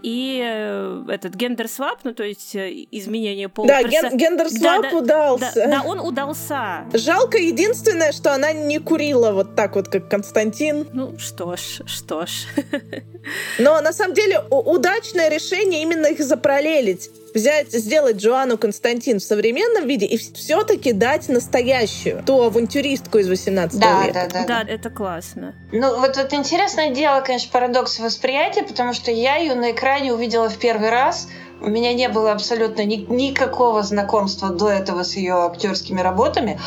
и 0.03 0.41
э, 0.45 1.05
этот 1.09 1.35
gender-swap, 1.35 2.01
ну 2.05 2.15
то 2.15 2.23
есть 2.23 2.55
э, 2.55 2.87
изменение 2.93 3.49
пола. 3.49 3.67
Да, 3.69 3.83
перса- 3.83 4.11
gen- 4.11 4.17
gender-swap 4.17 4.83
Да, 4.83 4.91
да, 4.91 4.97
удался. 4.97 5.53
Да, 5.57 5.67
да, 5.67 5.83
он 5.85 5.99
удался. 5.99 6.85
Жалко 6.93 7.37
единственное, 7.39 8.13
что 8.13 8.33
она 8.33 8.53
не 8.53 8.79
курила 8.79 9.33
вот 9.33 9.57
так 9.57 9.75
вот, 9.75 9.89
как 9.89 10.09
Константин. 10.09 10.87
Ну 10.93 11.19
что 11.19 11.57
ж, 11.57 11.83
что 11.87 12.27
ж. 12.27 12.47
Но 13.59 13.81
на 13.81 13.93
самом 13.93 14.15
деле 14.15 14.41
удачное 14.51 15.29
решение 15.29 15.83
именно 15.83 16.07
их 16.07 16.21
запараллелить. 16.21 17.11
Взять, 17.39 17.71
сделать 17.73 18.17
Джоанну 18.17 18.59
Константин 18.59 19.21
в 19.21 19.23
современном 19.23 19.87
виде 19.87 20.07
и 20.07 20.17
все-таки 20.19 20.93
дать 20.93 21.29
настоящую, 21.29 22.25
ту 22.25 22.43
авантюристку 22.43 23.19
из 23.19 23.29
18 23.29 23.79
Да, 23.79 24.03
века. 24.07 24.29
да, 24.33 24.41
да, 24.45 24.65
Да, 24.65 24.73
это 24.73 24.91
классно. 24.91 25.55
Ну, 25.71 26.01
вот, 26.01 26.17
вот 26.17 26.33
интересное 26.33 26.91
дело, 26.91 27.21
конечно, 27.21 27.49
парадокс 27.53 28.01
восприятия, 28.01 28.65
потому 28.65 28.93
что 28.93 29.13
я 29.13 29.37
ее 29.37 29.55
на 29.55 29.71
экране 29.71 30.13
увидела 30.13 30.51
в 30.51 30.59
первый 30.59 30.91
раз. 30.91 31.29
У 31.61 31.69
меня 31.69 31.95
не 31.95 32.09
было 32.09 32.33
абсолютно 32.33 32.85
ни- 32.85 33.07
никакого 33.09 33.85
знакомства 33.85 34.49
до 34.51 34.69
этого 34.71 35.05
с 35.05 35.15
ее 35.15 35.35
актерскими 35.35 36.01
работами. 36.01 36.59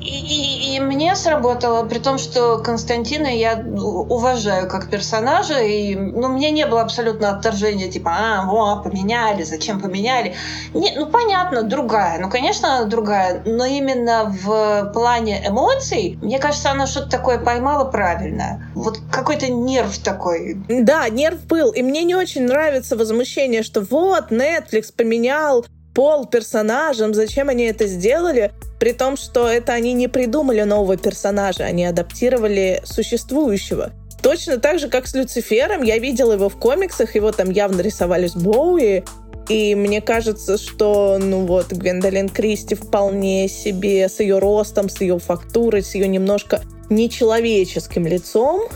И, 0.00 0.76
и- 0.76 0.80
мне 0.80 1.16
сработало, 1.16 1.84
при 1.84 1.98
том, 1.98 2.18
что 2.18 2.58
Константина 2.58 3.26
я 3.26 3.56
уважаю 3.56 4.68
как 4.68 4.90
персонажа, 4.90 5.58
и 5.60 5.94
ну, 5.94 6.28
мне 6.28 6.50
не 6.50 6.66
было 6.66 6.82
абсолютно 6.82 7.30
отторжения, 7.30 7.90
типа, 7.90 8.10
а, 8.14 8.44
во, 8.46 8.82
поменяли, 8.82 9.42
зачем 9.42 9.80
поменяли. 9.80 10.34
Не, 10.74 10.92
ну, 10.96 11.06
понятно, 11.06 11.62
другая. 11.62 12.18
Ну, 12.20 12.30
конечно, 12.30 12.84
другая, 12.86 13.42
но 13.44 13.64
именно 13.64 14.24
в 14.42 14.92
плане 14.92 15.42
эмоций, 15.46 16.18
мне 16.22 16.38
кажется, 16.38 16.70
она 16.70 16.86
что-то 16.86 17.10
такое 17.10 17.38
поймала 17.38 17.84
правильное. 17.84 18.70
Вот 18.74 19.00
какой-то 19.10 19.50
нерв 19.50 19.98
такой. 19.98 20.56
Да, 20.68 21.08
нерв 21.08 21.44
был. 21.46 21.70
И 21.72 21.82
мне 21.82 22.04
не 22.04 22.14
очень 22.14 22.44
нравится 22.46 22.96
возмущение, 22.96 23.62
что 23.62 23.80
вот, 23.80 24.30
Netflix 24.30 24.92
поменял 24.96 25.66
пол 25.98 26.26
персонажам, 26.26 27.12
зачем 27.12 27.48
они 27.48 27.64
это 27.64 27.88
сделали, 27.88 28.52
при 28.78 28.92
том, 28.92 29.16
что 29.16 29.48
это 29.48 29.72
они 29.72 29.94
не 29.94 30.06
придумали 30.06 30.62
нового 30.62 30.96
персонажа, 30.96 31.64
они 31.64 31.84
адаптировали 31.84 32.80
существующего. 32.84 33.90
Точно 34.22 34.58
так 34.58 34.78
же, 34.78 34.88
как 34.88 35.08
с 35.08 35.14
Люцифером, 35.14 35.82
я 35.82 35.98
видела 35.98 36.34
его 36.34 36.48
в 36.48 36.56
комиксах, 36.56 37.16
его 37.16 37.32
там 37.32 37.50
явно 37.50 37.80
рисовали 37.80 38.28
с 38.28 38.36
Боуи, 38.36 39.02
и 39.48 39.74
мне 39.74 40.00
кажется, 40.00 40.56
что, 40.56 41.18
ну 41.20 41.46
вот, 41.46 41.72
Гвендолин 41.72 42.28
Кристи 42.28 42.76
вполне 42.76 43.48
себе 43.48 44.08
с 44.08 44.20
ее 44.20 44.38
ростом, 44.38 44.88
с 44.88 45.00
ее 45.00 45.18
фактурой, 45.18 45.82
с 45.82 45.96
ее 45.96 46.06
немножко 46.06 46.60
нечеловеческим 46.90 48.06
лицом, 48.06 48.68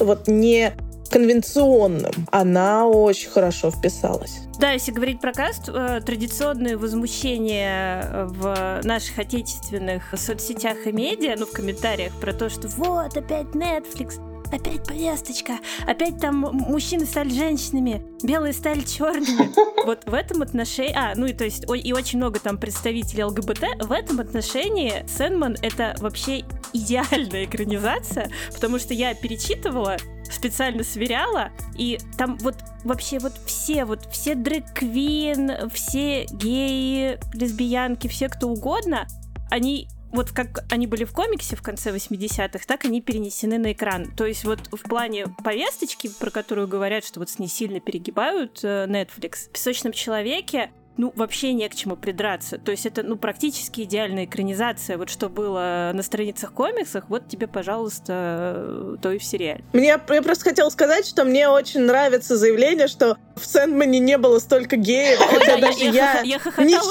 вот 0.00 0.26
не 0.26 0.72
конвенционным, 1.12 2.12
она 2.30 2.88
очень 2.88 3.30
хорошо 3.30 3.70
вписалась. 3.70 4.40
Да, 4.58 4.72
если 4.72 4.92
говорить 4.92 5.20
про 5.20 5.32
каст, 5.32 5.68
э, 5.68 6.00
традиционные 6.04 6.76
возмущения 6.76 8.26
в 8.26 8.80
наших 8.84 9.18
отечественных 9.18 10.14
соцсетях 10.16 10.86
и 10.86 10.92
медиа, 10.92 11.34
ну, 11.38 11.46
в 11.46 11.52
комментариях 11.52 12.12
про 12.20 12.32
то, 12.32 12.48
что 12.48 12.68
вот, 12.68 13.16
опять 13.16 13.48
Netflix, 13.48 14.20
опять 14.52 14.84
повесточка, 14.86 15.54
опять 15.86 16.20
там 16.20 16.36
мужчины 16.36 17.06
стали 17.06 17.30
женщинами, 17.30 18.02
белые 18.22 18.52
стали 18.52 18.80
черными. 18.80 19.50
Вот 19.84 20.04
в 20.04 20.14
этом 20.14 20.42
отношении... 20.42 20.94
А, 20.94 21.12
ну 21.16 21.26
и 21.26 21.32
то 21.32 21.42
есть 21.42 21.64
и 21.68 21.92
очень 21.92 22.18
много 22.18 22.38
там 22.38 22.56
представителей 22.56 23.24
ЛГБТ. 23.24 23.84
В 23.84 23.90
этом 23.90 24.20
отношении 24.20 25.04
Сэндман— 25.08 25.56
это 25.62 25.96
вообще 25.98 26.44
идеальная 26.72 27.46
экранизация, 27.46 28.30
потому 28.54 28.78
что 28.78 28.94
я 28.94 29.12
перечитывала 29.14 29.96
специально 30.32 30.82
сверяла, 30.84 31.50
и 31.76 31.98
там 32.16 32.38
вот 32.38 32.56
вообще 32.84 33.18
вот 33.18 33.32
все, 33.46 33.84
вот 33.84 34.06
все 34.10 34.34
дрэг-квин, 34.34 35.70
все 35.70 36.24
геи, 36.26 37.18
лесбиянки, 37.32 38.08
все 38.08 38.28
кто 38.28 38.48
угодно, 38.48 39.06
они 39.50 39.88
вот 40.12 40.30
как 40.30 40.64
они 40.70 40.86
были 40.86 41.04
в 41.04 41.12
комиксе 41.12 41.56
в 41.56 41.62
конце 41.62 41.90
80-х, 41.90 42.64
так 42.66 42.84
они 42.84 43.00
перенесены 43.00 43.58
на 43.58 43.72
экран. 43.72 44.12
То 44.14 44.26
есть 44.26 44.44
вот 44.44 44.60
в 44.70 44.82
плане 44.82 45.26
повесточки, 45.42 46.08
про 46.08 46.30
которую 46.30 46.68
говорят, 46.68 47.04
что 47.04 47.18
вот 47.18 47.30
с 47.30 47.38
ней 47.38 47.48
сильно 47.48 47.80
перегибают 47.80 48.60
э, 48.62 48.86
Netflix, 48.86 49.48
в 49.48 49.52
«Песочном 49.52 49.92
человеке» 49.92 50.70
ну, 50.96 51.12
вообще 51.16 51.52
не 51.52 51.68
к 51.68 51.74
чему 51.74 51.96
придраться. 51.96 52.58
То 52.58 52.70
есть 52.70 52.84
это, 52.84 53.02
ну, 53.02 53.16
практически 53.16 53.82
идеальная 53.82 54.26
экранизация. 54.26 54.98
Вот 54.98 55.08
что 55.08 55.28
было 55.28 55.90
на 55.94 56.02
страницах 56.02 56.52
комиксах, 56.52 57.04
вот 57.08 57.28
тебе, 57.28 57.46
пожалуйста, 57.46 58.54
э, 58.56 58.96
то 59.00 59.10
и 59.10 59.18
в 59.18 59.24
сериале. 59.24 59.64
Мне, 59.72 59.88
я 59.88 59.98
просто 59.98 60.44
хотела 60.44 60.68
сказать, 60.68 61.06
что 61.06 61.24
мне 61.24 61.48
очень 61.48 61.80
нравится 61.80 62.36
заявление, 62.36 62.88
что 62.88 63.16
в 63.36 63.44
Сэндмане 63.44 64.00
не 64.00 64.18
было 64.18 64.38
столько 64.38 64.76
геев, 64.76 65.18
хотя 65.18 65.56
да, 65.56 65.68
даже 65.68 65.84
я, 65.84 66.22
не 66.22 66.38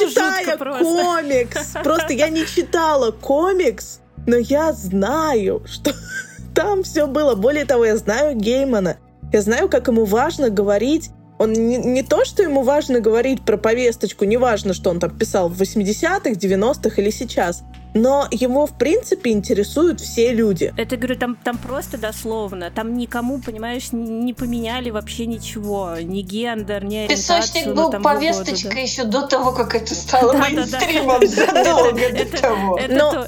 читая 0.10 0.58
комикс, 0.58 1.74
просто 1.84 2.14
я 2.14 2.30
не 2.30 2.46
читала 2.46 3.12
комикс, 3.12 4.00
но 4.26 4.38
я 4.38 4.74
знаю, 4.74 5.64
что 5.68 5.94
там 6.56 6.84
все 6.84 7.06
было. 7.06 7.36
Более 7.36 7.66
того, 7.66 7.86
я 7.86 7.98
знаю 7.98 8.36
Геймана. 8.36 8.98
Я 9.32 9.42
знаю, 9.42 9.70
как 9.70 9.88
ему 9.88 10.06
важно 10.06 10.50
говорить 10.50 11.12
он 11.42 11.54
не, 11.54 11.78
не 11.78 12.04
то, 12.04 12.24
что 12.24 12.44
ему 12.44 12.62
важно 12.62 13.00
говорить 13.00 13.42
про 13.42 13.58
повесточку, 13.58 14.26
не 14.26 14.38
важно, 14.38 14.76
что 14.76 14.92
он 14.92 15.00
там 15.00 15.10
писал 15.10 15.50
в 15.50 15.60
80-х, 15.60 16.34
90-х 16.34 17.02
или 17.02 17.10
сейчас. 17.10 17.64
Но 17.94 18.28
его, 18.32 18.66
в 18.66 18.78
принципе, 18.78 19.32
интересуют 19.32 20.00
все 20.00 20.34
люди. 20.34 20.74
Это, 20.78 20.96
говорю, 20.96 21.18
там, 21.18 21.38
там 21.44 21.58
просто 21.58 21.98
дословно. 21.98 22.72
Там 22.72 22.98
никому, 22.98 23.40
понимаешь, 23.40 23.92
не 23.92 24.34
поменяли 24.34 24.90
вообще 24.90 25.26
ничего. 25.26 25.96
Ни 26.02 26.22
гендер, 26.22 26.84
ни 26.86 26.98
ориентацию. 26.98 27.42
Песочник 27.42 27.76
был 27.76 27.92
там, 27.92 28.02
повесточкой 28.02 28.74
да. 28.76 28.80
еще 28.80 29.04
до 29.04 29.28
того, 29.28 29.52
как 29.52 29.76
это 29.76 29.94
стало 29.94 30.34
мейнстримом, 30.38 31.26
задолго 31.28 32.10
до 32.12 32.38
того. 32.38 32.80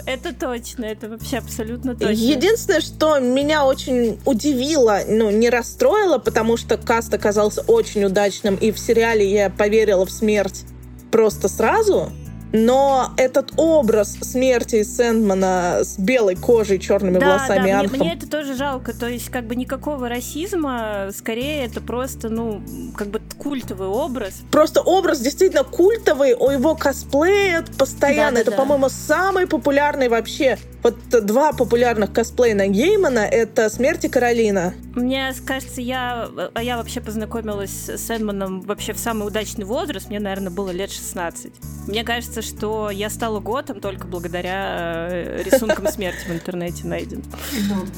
Это 0.06 0.34
точно, 0.34 0.86
это 0.86 1.10
вообще 1.10 1.38
абсолютно 1.38 1.96
точно. 1.96 2.12
Единственное, 2.12 2.82
что 2.82 3.20
меня 3.20 3.66
очень 3.66 4.20
удивило, 4.26 5.02
ну, 5.08 5.30
не 5.30 5.50
расстроило, 5.50 6.18
потому 6.18 6.58
что 6.58 6.78
каст 6.78 7.14
оказался 7.14 7.62
очень 7.62 8.04
удачным, 8.06 8.56
и 8.56 8.72
в 8.72 8.80
сериале 8.80 9.30
я 9.30 9.50
поверила 9.50 10.06
в 10.06 10.12
смерть 10.12 10.64
просто 11.12 11.48
сразу, 11.48 12.12
но 12.54 13.12
этот 13.18 13.54
образ 13.58 14.16
смерти 14.22 14.84
Сэндмана 14.84 15.80
с 15.82 15.98
белой 15.98 16.36
кожей, 16.36 16.78
черными 16.80 17.18
да, 17.18 17.26
волосами, 17.26 17.72
да, 17.72 17.84
мне, 17.84 17.98
мне 17.98 18.14
это 18.14 18.30
тоже 18.30 18.56
жалко. 18.56 18.94
То 18.94 19.08
есть, 19.08 19.30
как 19.30 19.46
бы 19.46 19.56
никакого 19.56 20.08
расизма, 20.08 21.10
скорее 21.18 21.66
это 21.66 21.82
просто, 21.82 22.30
ну, 22.30 22.62
как 22.96 23.08
бы 23.08 23.22
культовый 23.40 23.88
образ. 23.88 24.42
Просто 24.52 24.82
образ 24.82 25.20
действительно 25.20 25.64
культовый, 25.64 26.36
о 26.36 26.52
его 26.52 26.76
косплеят 26.76 27.76
постоянно. 27.76 28.32
Да, 28.32 28.36
да, 28.36 28.42
это, 28.42 28.52
да. 28.52 28.58
по-моему, 28.58 28.90
самый 28.90 29.48
популярный 29.48 30.08
вообще 30.08 30.58
вот 30.84 30.96
два 31.10 31.54
популярных 31.54 32.14
косплея 32.14 32.54
Геймана— 32.68 33.20
это 33.32 33.70
«Смерть 33.70 34.06
и 34.06 34.10
Каролина». 34.10 34.74
Мне 34.96 35.34
кажется, 35.46 35.82
я, 35.82 36.30
а 36.54 36.62
я 36.64 36.78
вообще 36.78 37.02
познакомилась 37.02 37.90
с 37.90 38.10
Эдманом 38.10 38.62
вообще 38.62 38.94
в 38.94 39.00
самый 39.00 39.28
удачный 39.28 39.66
возраст. 39.66 40.10
Мне, 40.10 40.20
наверное, 40.20 40.52
было 40.52 40.70
лет 40.70 40.92
16. 40.92 41.52
Мне 41.88 42.04
кажется, 42.04 42.42
что 42.42 42.90
я 42.92 43.10
стала 43.10 43.40
готом 43.40 43.82
только 43.82 44.08
благодаря 44.08 45.08
э, 45.10 45.44
рисункам 45.44 45.88
смерти 45.88 46.28
в 46.28 46.32
интернете 46.32 46.88
найден. 46.88 47.24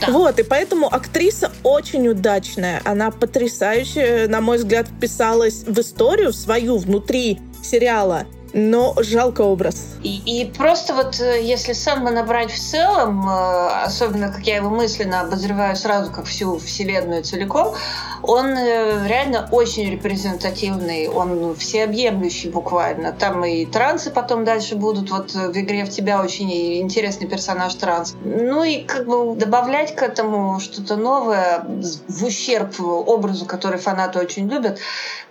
Ну 0.08 0.20
вот, 0.20 0.40
и 0.40 0.44
поэтому 0.44 0.88
актриса 0.94 1.52
очень 1.64 2.08
удачная. 2.08 2.82
Она 2.86 3.12
потрясающе, 3.12 4.28
на 4.30 4.40
мой 4.40 4.58
взгляд, 4.58 4.88
вписалась 4.88 5.64
в 5.64 5.80
историю 5.80 6.32
свою 6.32 6.78
внутри 6.78 7.40
сериала 7.62 8.26
но 8.56 8.96
жалко 9.00 9.42
образ. 9.42 9.86
И, 10.02 10.22
и 10.26 10.46
просто 10.46 10.94
вот 10.94 11.20
э, 11.20 11.42
если 11.44 11.74
Сэндмана 11.74 12.24
брать 12.24 12.52
в 12.52 12.58
целом, 12.58 13.28
э, 13.28 13.84
особенно 13.84 14.32
как 14.32 14.48
я 14.48 14.56
его 14.56 14.70
мысленно 14.70 15.22
обозреваю 15.22 15.76
сразу, 15.76 16.10
как 16.10 16.26
всю 16.26 16.58
вселенную 16.58 17.22
целиком, 17.22 17.76
он 18.24 18.58
э, 18.58 19.08
реально 19.10 19.50
очень 19.52 19.92
репрезентативный, 19.92 21.10
он 21.10 21.54
всеобъемлющий 21.56 22.50
буквально. 22.50 23.12
Там 23.12 23.44
и 23.44 23.66
трансы 23.66 24.10
потом 24.10 24.46
дальше 24.46 24.76
будут, 24.76 25.12
вот 25.12 25.34
в 25.34 25.60
игре 25.60 25.84
в 25.84 25.90
тебя 25.90 26.22
очень 26.22 26.80
интересный 26.80 27.28
персонаж 27.28 27.76
транс. 27.76 28.16
Ну 28.24 28.64
и 28.64 28.84
как 28.84 29.06
бы 29.06 29.36
добавлять 29.36 29.98
к 29.98 30.02
этому 30.02 30.62
что-то 30.62 30.96
новое 30.96 31.66
в 32.08 32.24
ущерб 32.24 32.80
образу, 32.80 33.46
который 33.46 33.80
фанаты 33.80 34.20
очень 34.20 34.48
любят, 34.48 34.80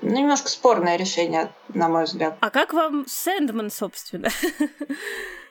ну, 0.04 0.18
немножко 0.18 0.50
спорное 0.50 0.96
решение, 0.96 1.50
на 1.72 1.88
мой 1.88 2.04
взгляд. 2.04 2.36
А 2.40 2.50
как 2.50 2.74
вам 2.74 3.06
Сэндман, 3.08 3.70
собственно. 3.70 4.28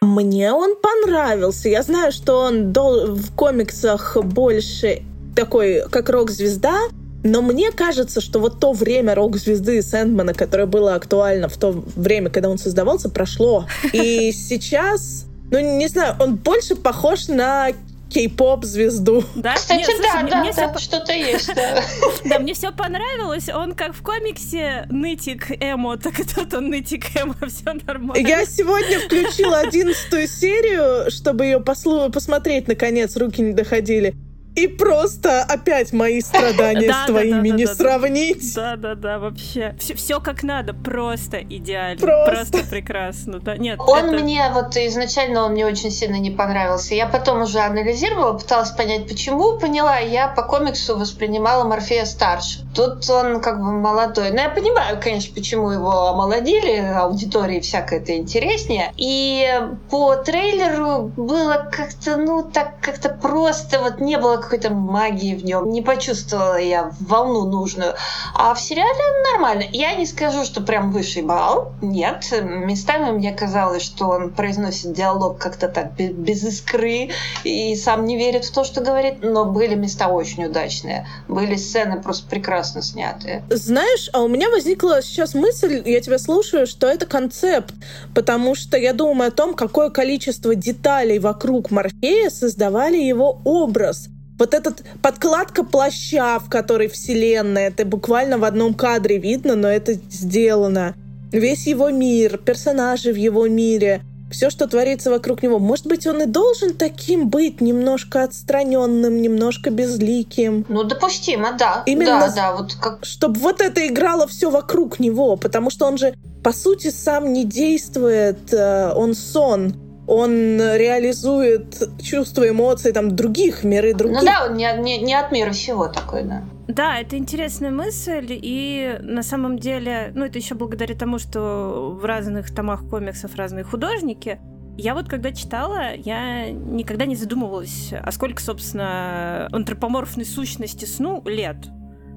Мне 0.02 0.54
он 0.54 0.76
понравился. 0.76 1.70
Я 1.70 1.82
знаю, 1.82 2.12
что 2.12 2.40
он 2.40 2.72
в 2.72 3.36
комиксах 3.36 4.16
больше 4.24 5.02
такой, 5.36 5.84
как 5.90 6.10
рок-звезда, 6.10 6.82
но 7.24 7.42
мне 7.42 7.72
кажется, 7.72 8.22
что 8.22 8.40
вот 8.40 8.60
то 8.60 8.74
время 8.74 9.16
рок-звезды 9.16 9.82
Сэндмана, 9.82 10.34
которое 10.34 10.68
было 10.68 10.94
актуально 10.94 11.48
в 11.48 11.58
то 11.58 11.72
время, 11.96 12.30
когда 12.30 12.50
он 12.50 12.58
создавался, 12.58 13.10
прошло. 13.10 13.66
И 13.94 14.32
сейчас, 14.34 15.26
ну, 15.50 15.60
не 15.78 15.88
знаю, 15.88 16.16
он 16.20 16.36
больше 16.36 16.76
похож 16.76 17.28
на 17.28 17.70
кей-поп 18.14 18.64
звезду. 18.64 19.24
Да? 19.36 19.56
Кстати, 19.56 19.80
Нет, 19.80 19.90
слушай, 19.90 20.04
да, 20.04 20.22
мне, 20.22 20.32
да, 20.32 20.40
мне 20.42 20.54
да, 20.54 20.74
все... 20.74 20.80
что-то 20.80 21.14
есть, 21.14 21.54
да. 21.56 21.84
Да, 22.26 22.40
мне 22.40 22.54
все 22.54 22.72
понравилось. 22.72 23.50
Он 23.50 23.74
как 23.74 23.94
в 23.96 24.02
комиксе 24.02 24.86
нытик 24.90 25.52
эмо, 25.52 25.98
так 25.98 26.20
и 26.20 26.24
тут 26.24 26.54
он 26.54 26.70
нытик 26.70 27.16
эмо, 27.16 27.36
все 27.48 27.74
нормально. 27.86 28.26
Я 28.26 28.46
сегодня 28.46 29.00
включила 29.00 29.60
одиннадцатую 29.60 30.28
серию, 30.28 31.10
чтобы 31.12 31.46
ее 31.46 31.60
послу... 31.60 32.10
посмотреть, 32.10 32.68
наконец, 32.68 33.18
руки 33.18 33.42
не 33.42 33.54
доходили. 33.54 34.14
И 34.56 34.68
просто 34.68 35.42
опять 35.42 35.94
мои 35.94 36.22
страдания 36.22 36.94
с 36.94 37.08
твоими 37.08 37.50
не 37.50 37.66
сравнить. 37.66 38.54
Да, 38.56 38.76
да, 38.76 38.94
да, 38.96 39.18
вообще. 39.18 39.76
Все 39.80 40.20
как 40.20 40.44
надо, 40.44 40.74
просто 40.74 41.42
идеально. 41.42 42.00
Просто 42.00 42.60
прекрасно. 42.70 43.40
Да, 43.40 43.58
нет. 43.58 43.80
Он 43.80 44.12
мне 44.12 44.52
вот 44.54 44.78
изначально 44.78 45.46
он 45.46 45.54
мне 45.54 45.66
очень 45.66 45.90
сильно 45.90 46.18
не 46.18 46.30
понравился. 46.30 46.94
Я 46.94 47.08
потом 47.08 47.42
уже 47.42 47.60
анализировала, 47.60 48.38
пыталась 48.38 48.72
понять, 48.72 49.08
почему. 49.08 49.58
Поняла, 49.58 49.98
я 49.98 50.28
по 50.28 50.44
комиксу 50.44 50.98
воспринимала 50.98 51.64
Морфея 51.64 52.06
старше. 52.06 52.60
Тут 52.76 53.10
он 53.10 53.42
как 53.42 53.58
бы 53.58 53.72
молодой. 53.72 54.32
Но 54.32 54.42
я 54.42 54.50
понимаю, 54.50 55.00
конечно, 55.02 55.34
почему 55.34 55.72
его 55.72 56.08
омолодили, 56.10 56.78
аудитории 56.78 57.60
всякое 57.60 58.00
это 58.00 58.16
интереснее. 58.16 58.94
И 58.98 59.50
по 59.90 60.16
трейлеру 60.18 61.12
было 61.16 61.68
как-то, 61.72 62.18
ну, 62.18 62.44
так 62.44 62.80
как-то 62.82 63.10
просто 63.10 63.80
вот 63.80 64.00
не 64.00 64.18
было 64.18 64.43
какой-то 64.44 64.70
магии 64.72 65.36
в 65.36 65.44
нем. 65.44 65.70
Не 65.72 65.82
почувствовала 65.82 66.60
я 66.60 66.92
волну 67.00 67.46
нужную. 67.46 67.94
А 68.36 68.54
в 68.54 68.62
сериале 68.62 68.90
нормально. 69.32 69.64
Я 69.72 69.96
не 69.96 70.06
скажу, 70.06 70.44
что 70.46 70.62
прям 70.62 70.92
высший 70.92 71.24
балл. 71.24 71.74
Нет. 71.82 72.26
Местами 72.42 73.12
мне 73.12 73.32
казалось, 73.32 73.84
что 73.84 74.08
он 74.10 74.32
произносит 74.32 74.94
диалог 74.94 75.38
как-то 75.38 75.68
так 75.68 75.94
без 75.94 76.44
искры 76.44 77.10
и 77.44 77.76
сам 77.76 78.06
не 78.06 78.18
верит 78.18 78.46
в 78.46 78.54
то, 78.54 78.64
что 78.64 78.82
говорит. 78.82 79.20
Но 79.22 79.46
были 79.46 79.76
места 79.76 80.08
очень 80.08 80.46
удачные. 80.46 81.08
Были 81.28 81.56
сцены 81.56 82.02
просто 82.02 82.28
прекрасно 82.30 82.82
снятые. 82.82 83.44
Знаешь, 83.50 84.10
а 84.14 84.22
у 84.22 84.28
меня 84.28 84.50
возникла 84.50 85.02
сейчас 85.02 85.34
мысль, 85.34 85.82
я 85.86 86.02
тебя 86.02 86.20
слушаю, 86.20 86.68
что 86.68 86.88
это 86.88 87.06
концепт. 87.06 87.74
Потому 88.14 88.56
что 88.56 88.78
я 88.78 88.94
думаю 88.94 89.30
о 89.30 89.32
том, 89.32 89.54
какое 89.54 89.90
количество 89.90 90.56
деталей 90.56 91.20
вокруг 91.20 91.72
Морфея 91.72 92.30
создавали 92.30 92.98
его 92.98 93.40
образ. 93.44 94.10
Вот 94.38 94.54
этот 94.54 94.84
подкладка 95.02 95.64
плаща, 95.64 96.40
в 96.40 96.50
которой 96.50 96.88
вселенная, 96.88 97.68
это 97.68 97.86
буквально 97.86 98.38
в 98.38 98.44
одном 98.44 98.74
кадре 98.74 99.18
видно, 99.18 99.56
но 99.56 99.68
это 99.68 99.94
сделано. 99.94 100.96
Весь 101.32 101.68
его 101.68 101.90
мир, 101.90 102.38
персонажи 102.38 103.12
в 103.12 103.16
его 103.16 103.48
мире, 103.48 104.02
все, 104.34 104.50
что 104.50 104.68
творится 104.68 105.10
вокруг 105.12 105.44
него. 105.44 105.60
Может 105.60 105.88
быть, 105.88 106.06
он 106.08 106.24
и 106.24 106.26
должен 106.26 106.74
таким 106.74 107.30
быть, 107.30 107.62
немножко 107.62 108.24
отстраненным, 108.24 109.22
немножко 109.22 109.70
безликим. 109.70 110.66
Ну, 110.68 110.84
допустимо, 110.84 111.54
да. 111.58 111.84
Именно, 111.86 112.20
да, 112.20 112.34
да, 112.36 112.56
вот 112.56 112.74
как... 112.76 113.06
чтобы 113.06 113.40
вот 113.40 113.62
это 113.62 113.88
играло 113.88 114.28
все 114.28 114.50
вокруг 114.50 115.00
него, 115.00 115.38
потому 115.38 115.70
что 115.70 115.86
он 115.86 115.98
же, 115.98 116.16
по 116.44 116.52
сути, 116.52 116.90
сам 116.90 117.32
не 117.32 117.46
действует, 117.46 118.52
э, 118.54 118.92
он 118.94 119.14
сон 119.14 119.76
он 120.08 120.58
реализует 120.60 121.82
чувства, 122.02 122.50
эмоции 122.50 122.92
там 122.92 123.16
других, 123.16 123.64
миры 123.64 123.94
других. 123.94 124.20
Ну 124.20 124.26
да, 124.26 124.48
он 124.48 124.58
не, 124.58 124.72
не, 124.78 125.02
не 125.02 125.14
от 125.14 125.32
мира 125.32 125.52
всего 125.52 125.88
такой, 125.88 126.24
да. 126.24 126.44
Да, 126.68 127.00
это 127.00 127.18
интересная 127.18 127.72
мысль, 127.72 128.28
и 128.30 128.98
на 129.02 129.24
самом 129.24 129.60
деле, 129.60 130.12
ну 130.16 130.26
это 130.26 130.40
еще 130.40 130.56
благодаря 130.56 130.96
тому, 130.96 131.20
что 131.20 131.98
в 132.00 132.06
разных 132.06 132.54
томах 132.54 132.88
комиксов 132.90 133.36
разные 133.36 133.64
художники. 133.64 134.40
Я 134.76 134.96
вот 134.96 135.08
когда 135.08 135.32
читала, 135.32 135.94
я 135.96 136.50
никогда 136.50 137.06
не 137.06 137.16
задумывалась, 137.16 137.94
а 137.94 138.12
сколько, 138.12 138.42
собственно, 138.42 139.48
антропоморфной 139.52 140.26
сущности 140.26 140.86
сну 140.86 141.22
лет. 141.26 141.58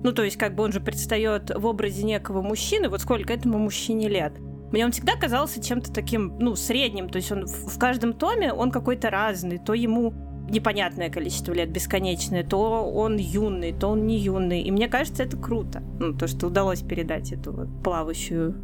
Ну, 0.03 0.13
то 0.13 0.23
есть, 0.23 0.37
как 0.37 0.55
бы 0.55 0.63
он 0.63 0.73
же 0.73 0.81
предстает 0.81 1.51
в 1.55 1.67
образе 1.67 2.05
некого 2.05 2.41
мужчины, 2.41 2.89
вот 2.89 3.01
сколько 3.03 3.33
этому 3.33 3.59
мужчине 3.59 4.09
лет. 4.09 4.33
Мне 4.73 4.85
он 4.85 4.93
всегда 4.93 5.15
казался 5.15 5.63
чем-то 5.63 5.93
таким, 5.93 6.39
ну, 6.39 6.57
средним. 6.57 7.09
То 7.09 7.17
есть 7.17 7.31
он 7.33 7.47
в, 7.47 7.79
каждом 7.79 8.13
томе 8.13 8.53
он 8.53 8.71
какой-то 8.71 9.11
разный. 9.11 9.59
То 9.59 9.75
ему 9.75 10.13
непонятное 10.49 11.11
количество 11.11 11.53
лет, 11.53 11.71
бесконечное, 11.71 12.45
то 12.45 12.91
он 12.91 13.17
юный, 13.17 13.73
то 13.73 13.89
он 13.89 14.07
не 14.07 14.19
юный. 14.19 14.63
И 14.63 14.71
мне 14.71 14.89
кажется, 14.89 15.23
это 15.23 15.37
круто. 15.37 15.83
Ну, 15.99 16.15
то, 16.15 16.27
что 16.27 16.47
удалось 16.47 16.83
передать 16.83 17.33
эту 17.33 17.53
вот 17.53 17.69
плавающую 17.83 18.55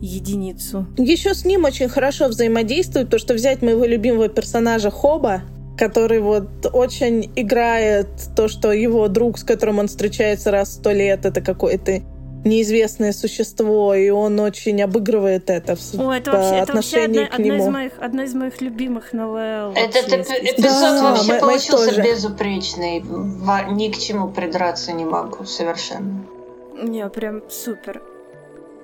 единицу. 0.00 0.86
Еще 0.98 1.34
с 1.34 1.44
ним 1.44 1.64
очень 1.64 1.88
хорошо 1.88 2.28
взаимодействует 2.28 3.10
то, 3.10 3.18
что 3.18 3.34
взять 3.34 3.62
моего 3.62 3.84
любимого 3.84 4.28
персонажа 4.28 4.90
Хоба, 4.90 5.42
который 5.78 6.20
вот 6.20 6.66
очень 6.72 7.30
играет 7.36 8.08
то, 8.36 8.48
что 8.48 8.72
его 8.72 9.08
друг, 9.08 9.38
с 9.38 9.44
которым 9.44 9.78
он 9.78 9.88
встречается 9.88 10.50
раз 10.50 10.68
в 10.68 10.72
сто 10.72 10.92
лет, 10.92 11.24
это 11.24 11.40
какой-то 11.40 12.02
неизвестное 12.44 13.12
существо, 13.12 13.94
и 13.94 14.10
он 14.10 14.38
очень 14.40 14.80
обыгрывает 14.82 15.50
это 15.50 15.76
в 15.76 15.94
О, 15.98 16.12
это 16.12 16.32
вообще, 16.32 16.56
это 16.56 16.72
вообще 16.74 17.04
одна, 17.04 17.26
к 17.26 17.38
нему. 17.38 17.54
Одна 17.54 17.64
из, 17.64 17.68
моих, 17.72 17.92
одна 18.00 18.24
из 18.24 18.34
моих 18.34 18.60
любимых 18.60 19.12
новелл. 19.12 19.72
Этот 19.74 20.08
эпизод 20.08 20.58
да, 20.58 21.02
вообще 21.02 21.32
мы, 21.34 21.40
получился 21.40 21.92
мы 21.96 22.04
безупречный. 22.04 23.04
Ни 23.70 23.90
к 23.90 23.98
чему 23.98 24.28
придраться 24.28 24.92
не 24.92 25.04
могу 25.04 25.44
совершенно. 25.44 26.24
Не, 26.82 27.08
прям 27.08 27.42
супер. 27.48 28.02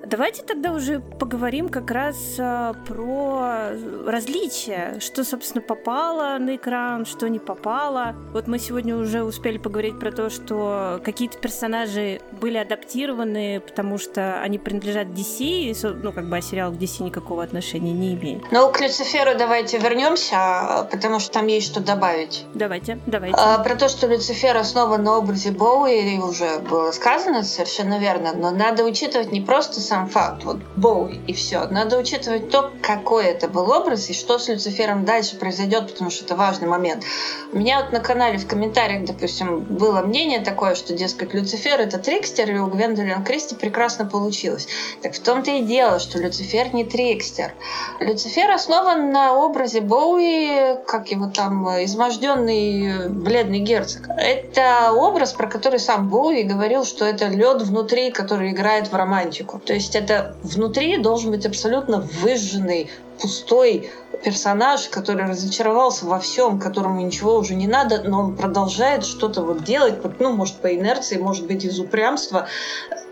Давайте 0.05 0.43
тогда 0.43 0.73
уже 0.73 0.99
поговорим 0.99 1.69
как 1.69 1.91
раз 1.91 2.17
а, 2.39 2.73
про 2.87 3.71
различия, 4.05 4.99
что, 4.99 5.23
собственно, 5.23 5.61
попало 5.61 6.37
на 6.39 6.55
экран, 6.55 7.05
что 7.05 7.29
не 7.29 7.39
попало. 7.39 8.15
Вот 8.33 8.47
мы 8.47 8.59
сегодня 8.59 8.95
уже 8.95 9.23
успели 9.23 9.57
поговорить 9.57 9.99
про 9.99 10.11
то, 10.11 10.29
что 10.29 11.01
какие-то 11.03 11.37
персонажи 11.37 12.19
были 12.39 12.57
адаптированы, 12.57 13.61
потому 13.61 13.97
что 13.97 14.41
они 14.41 14.57
принадлежат 14.57 15.07
DC, 15.07 15.39
и, 15.39 15.75
ну, 15.83 16.11
как 16.11 16.29
бы, 16.29 16.37
а 16.37 16.41
сериал 16.41 16.71
к 16.71 16.75
DC 16.75 17.03
никакого 17.03 17.43
отношения 17.43 17.93
не 17.93 18.15
имеет. 18.15 18.51
Ну, 18.51 18.71
к 18.71 18.81
Люциферу 18.81 19.37
давайте 19.37 19.77
вернемся, 19.77 20.87
потому 20.91 21.19
что 21.19 21.31
там 21.31 21.47
есть 21.47 21.67
что 21.67 21.79
добавить. 21.79 22.45
Давайте, 22.53 22.99
давайте. 23.05 23.37
А, 23.37 23.59
про 23.59 23.75
то, 23.75 23.87
что 23.87 24.07
Люцифер 24.07 24.57
основан 24.57 25.03
на 25.03 25.17
образе 25.17 25.51
Боуи, 25.51 26.17
уже 26.19 26.59
было 26.59 26.91
сказано 26.91 27.43
совершенно 27.43 27.99
верно, 27.99 28.33
но 28.33 28.51
надо 28.51 28.83
учитывать 28.83 29.31
не 29.31 29.41
просто 29.41 29.79
сам 29.91 30.07
факт, 30.07 30.45
вот 30.45 30.59
Боуи 30.77 31.19
и 31.27 31.33
все. 31.33 31.67
Надо 31.67 31.97
учитывать 31.97 32.49
то, 32.49 32.71
какой 32.81 33.25
это 33.25 33.49
был 33.49 33.69
образ 33.69 34.09
и 34.09 34.13
что 34.13 34.39
с 34.39 34.47
Люцифером 34.47 35.03
дальше 35.03 35.35
произойдет, 35.35 35.91
потому 35.91 36.09
что 36.09 36.23
это 36.23 36.37
важный 36.37 36.69
момент. 36.69 37.03
У 37.51 37.57
меня 37.57 37.81
вот 37.81 37.91
на 37.91 37.99
канале 37.99 38.37
в 38.37 38.47
комментариях, 38.47 39.03
допустим, 39.03 39.59
было 39.59 39.99
мнение 40.01 40.39
такое, 40.39 40.75
что, 40.75 40.93
дескать, 40.93 41.33
Люцифер 41.33 41.81
это 41.81 41.97
трикстер, 41.97 42.49
и 42.55 42.59
у 42.59 42.67
Гвендолин 42.67 43.21
Кристи 43.25 43.53
прекрасно 43.53 44.05
получилось. 44.05 44.65
Так 45.01 45.13
в 45.13 45.19
том-то 45.19 45.51
и 45.51 45.61
дело, 45.61 45.99
что 45.99 46.19
Люцифер 46.19 46.73
не 46.73 46.85
трикстер. 46.85 47.53
Люцифер 47.99 48.49
основан 48.49 49.11
на 49.11 49.33
образе 49.33 49.81
Боуи, 49.81 50.77
как 50.87 51.11
его 51.11 51.27
там, 51.27 51.67
изможденный 51.83 53.09
бледный 53.09 53.59
герцог. 53.59 54.03
Это 54.17 54.93
образ, 54.93 55.33
про 55.33 55.47
который 55.47 55.79
сам 55.79 56.07
Боуи 56.07 56.43
говорил, 56.43 56.85
что 56.85 57.03
это 57.03 57.27
лед 57.27 57.61
внутри, 57.63 58.11
который 58.11 58.51
играет 58.51 58.89
в 58.89 58.95
романтику. 58.95 59.59
То 59.59 59.73
есть 59.73 59.80
это 59.95 60.35
внутри 60.43 60.97
должен 60.97 61.31
быть 61.31 61.45
абсолютно 61.45 61.99
выжженный, 62.21 62.89
пустой 63.21 63.91
персонаж, 64.23 64.87
который 64.89 65.25
разочаровался 65.25 66.05
во 66.05 66.19
всем, 66.19 66.59
которому 66.59 67.01
ничего 67.01 67.35
уже 67.35 67.55
не 67.55 67.67
надо, 67.67 68.01
но 68.03 68.19
он 68.19 68.35
продолжает 68.35 69.05
что-то 69.05 69.41
вот 69.41 69.63
делать, 69.63 69.95
ну, 70.19 70.33
может, 70.33 70.55
по 70.57 70.73
инерции, 70.73 71.17
может 71.17 71.45
быть, 71.47 71.65
из 71.65 71.79
упрямства. 71.79 72.47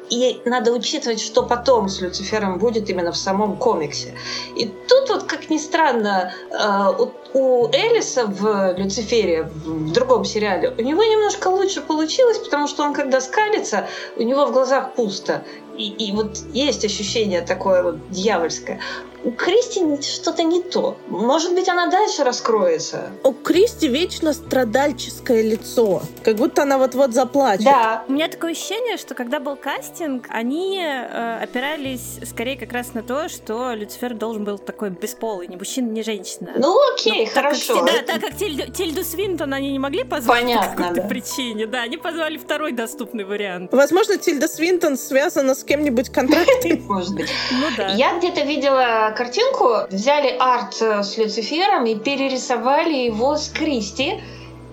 И 0.10 0.41
надо 0.45 0.71
учитывать, 0.71 1.21
что 1.21 1.43
потом 1.43 1.88
с 1.88 2.01
Люцифером 2.01 2.58
будет 2.58 2.89
именно 2.89 3.12
в 3.12 3.17
самом 3.17 3.58
комиксе. 3.58 4.15
И 4.55 4.65
тут 4.88 5.10
вот, 5.10 5.23
как 5.23 5.51
ни 5.51 5.60
странно, 5.60 6.34
э, 6.49 7.05
у 7.34 7.67
Элиса 7.67 8.25
в 8.25 8.73
Люцифере, 8.75 9.43
в 9.43 9.91
другом 9.91 10.25
сериале, 10.25 10.73
у 10.75 10.82
него 10.82 11.03
немножко 11.03 11.49
лучше 11.49 11.82
получилось, 11.82 12.39
потому 12.39 12.67
что 12.67 12.84
он, 12.84 12.93
когда 12.95 13.21
скалится, 13.21 13.86
у 14.17 14.23
него 14.23 14.47
в 14.47 14.51
глазах 14.51 14.93
пусто. 14.93 15.43
И, 15.79 15.87
и 15.87 16.11
вот 16.11 16.39
есть 16.53 16.83
ощущение 16.83 17.41
такое 17.41 17.83
вот 17.83 18.09
дьявольское 18.09 18.81
у 19.23 19.31
Кристи 19.31 20.01
что-то 20.01 20.43
не 20.43 20.61
то. 20.61 20.97
Может 21.07 21.53
быть, 21.53 21.67
она 21.67 21.87
дальше 21.87 22.23
раскроется. 22.23 23.11
У 23.23 23.33
Кристи 23.33 23.87
вечно 23.87 24.33
страдальческое 24.33 25.41
лицо. 25.41 26.01
Как 26.23 26.37
будто 26.37 26.63
она 26.63 26.77
вот-вот 26.77 27.13
заплачет. 27.13 27.65
Да. 27.65 28.03
У 28.07 28.13
меня 28.13 28.29
такое 28.29 28.51
ощущение, 28.51 28.97
что 28.97 29.15
когда 29.15 29.39
был 29.39 29.55
кастинг, 29.55 30.25
они 30.29 30.79
э, 30.81 31.39
опирались 31.43 32.19
скорее 32.29 32.57
как 32.57 32.71
раз 32.71 32.93
на 32.93 33.03
то, 33.03 33.27
что 33.27 33.73
Люцифер 33.73 34.13
должен 34.13 34.45
был 34.45 34.57
такой 34.57 34.89
бесполый, 34.89 35.47
ни 35.47 35.55
мужчина, 35.55 35.89
ни 35.89 36.01
женщина. 36.01 36.53
Ну 36.57 36.77
окей, 36.93 37.25
ну, 37.25 37.31
хорошо. 37.33 37.85
Так 37.85 37.85
как, 37.85 38.05
да, 38.05 38.13
так 38.13 38.21
как 38.21 38.37
Тильду, 38.37 38.71
Тильду 38.71 39.03
Свинтон 39.03 39.53
они 39.53 39.71
не 39.71 39.79
могли 39.79 40.03
позвать 40.03 40.41
Понятно, 40.41 40.71
по 40.71 40.77
какой-то 40.77 41.01
да. 41.01 41.07
причине. 41.07 41.67
Да, 41.67 41.81
они 41.81 41.97
позвали 41.97 42.37
второй 42.37 42.71
доступный 42.71 43.25
вариант. 43.25 43.73
Возможно, 43.73 44.17
Тильда 44.17 44.47
Свинтон 44.47 44.97
связана 44.97 45.55
с 45.55 45.63
кем-нибудь 45.69 46.10
контрактом. 46.10 46.84
Может 46.88 47.15
быть. 47.15 47.29
Ну 47.51 47.67
да. 47.77 47.93
Я 47.93 48.17
где-то 48.17 48.41
видела 48.41 49.13
картинку, 49.15 49.88
взяли 49.89 50.36
арт 50.38 50.82
с 50.82 51.17
Люцифером 51.17 51.86
и 51.86 51.95
перерисовали 51.95 52.95
его 53.05 53.38
с 53.38 53.49
Кристи. 53.49 54.21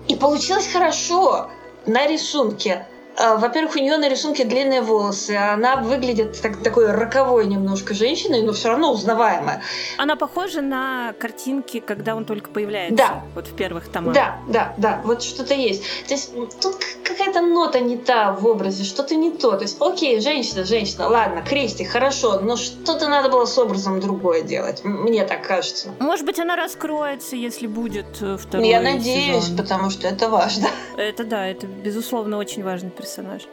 И 0.07 0.15
получилось 0.15 0.67
хорошо 0.71 1.49
на 1.85 2.07
рисунке. 2.07 2.87
А, 3.19 3.35
во-первых, 3.37 3.75
у 3.75 3.79
нее 3.79 3.97
на 3.97 4.07
рисунке 4.09 4.43
длинные 4.43 4.81
волосы. 4.81 5.31
Она 5.31 5.77
выглядит 5.77 6.39
так, 6.39 6.61
такой 6.61 6.91
роковой 6.91 7.47
немножко 7.47 7.95
женщиной, 7.95 8.43
но 8.43 8.53
все 8.53 8.69
равно 8.69 8.91
узнаваемая. 8.91 9.63
Она 9.97 10.15
похожа 10.15 10.61
на 10.61 11.13
картинки, 11.19 11.79
когда 11.79 12.15
он 12.15 12.25
только 12.25 12.51
появляется. 12.51 12.95
Да. 12.95 13.23
Вот 13.33 13.47
в 13.47 13.55
первых 13.55 13.87
томах. 13.89 14.13
Да, 14.13 14.37
да, 14.47 14.75
да. 14.77 15.01
Вот 15.03 15.23
что-то 15.23 15.55
есть. 15.55 15.83
То 16.07 16.13
есть 16.13 16.31
тут 16.61 16.75
какая-то 17.03 17.41
нота 17.41 17.79
не 17.79 17.97
та 17.97 18.33
в 18.33 18.45
образе, 18.45 18.83
что-то 18.83 19.15
не 19.15 19.31
то. 19.31 19.53
То 19.53 19.63
есть, 19.63 19.77
окей, 19.79 20.19
женщина, 20.21 20.63
женщина, 20.63 21.07
ладно, 21.07 21.41
Кристи, 21.41 21.85
хорошо, 21.85 22.39
но 22.41 22.55
что-то 22.55 23.07
надо 23.07 23.29
было 23.29 23.45
с 23.45 23.57
образом 23.57 23.99
другое 23.99 24.43
делать. 24.43 24.81
Мне 24.83 25.25
так 25.25 25.47
кажется. 25.47 25.89
Может 25.99 26.23
быть, 26.25 26.39
она 26.39 26.55
раскроется, 26.55 27.35
если 27.35 27.65
будет 27.65 28.21
э, 28.21 28.37
второй 28.37 28.67
Я 28.67 28.79
надеюсь, 28.79 29.45
сезон. 29.45 29.57
потому 29.57 29.89
что 29.89 30.07
это 30.07 30.29
важно. 30.29 30.67
Это 30.97 31.23
да, 31.23 31.47
это 31.47 31.65
безусловно 31.65 32.37
очень 32.37 32.63
важный 32.63 32.91
персонаж. 32.91 33.06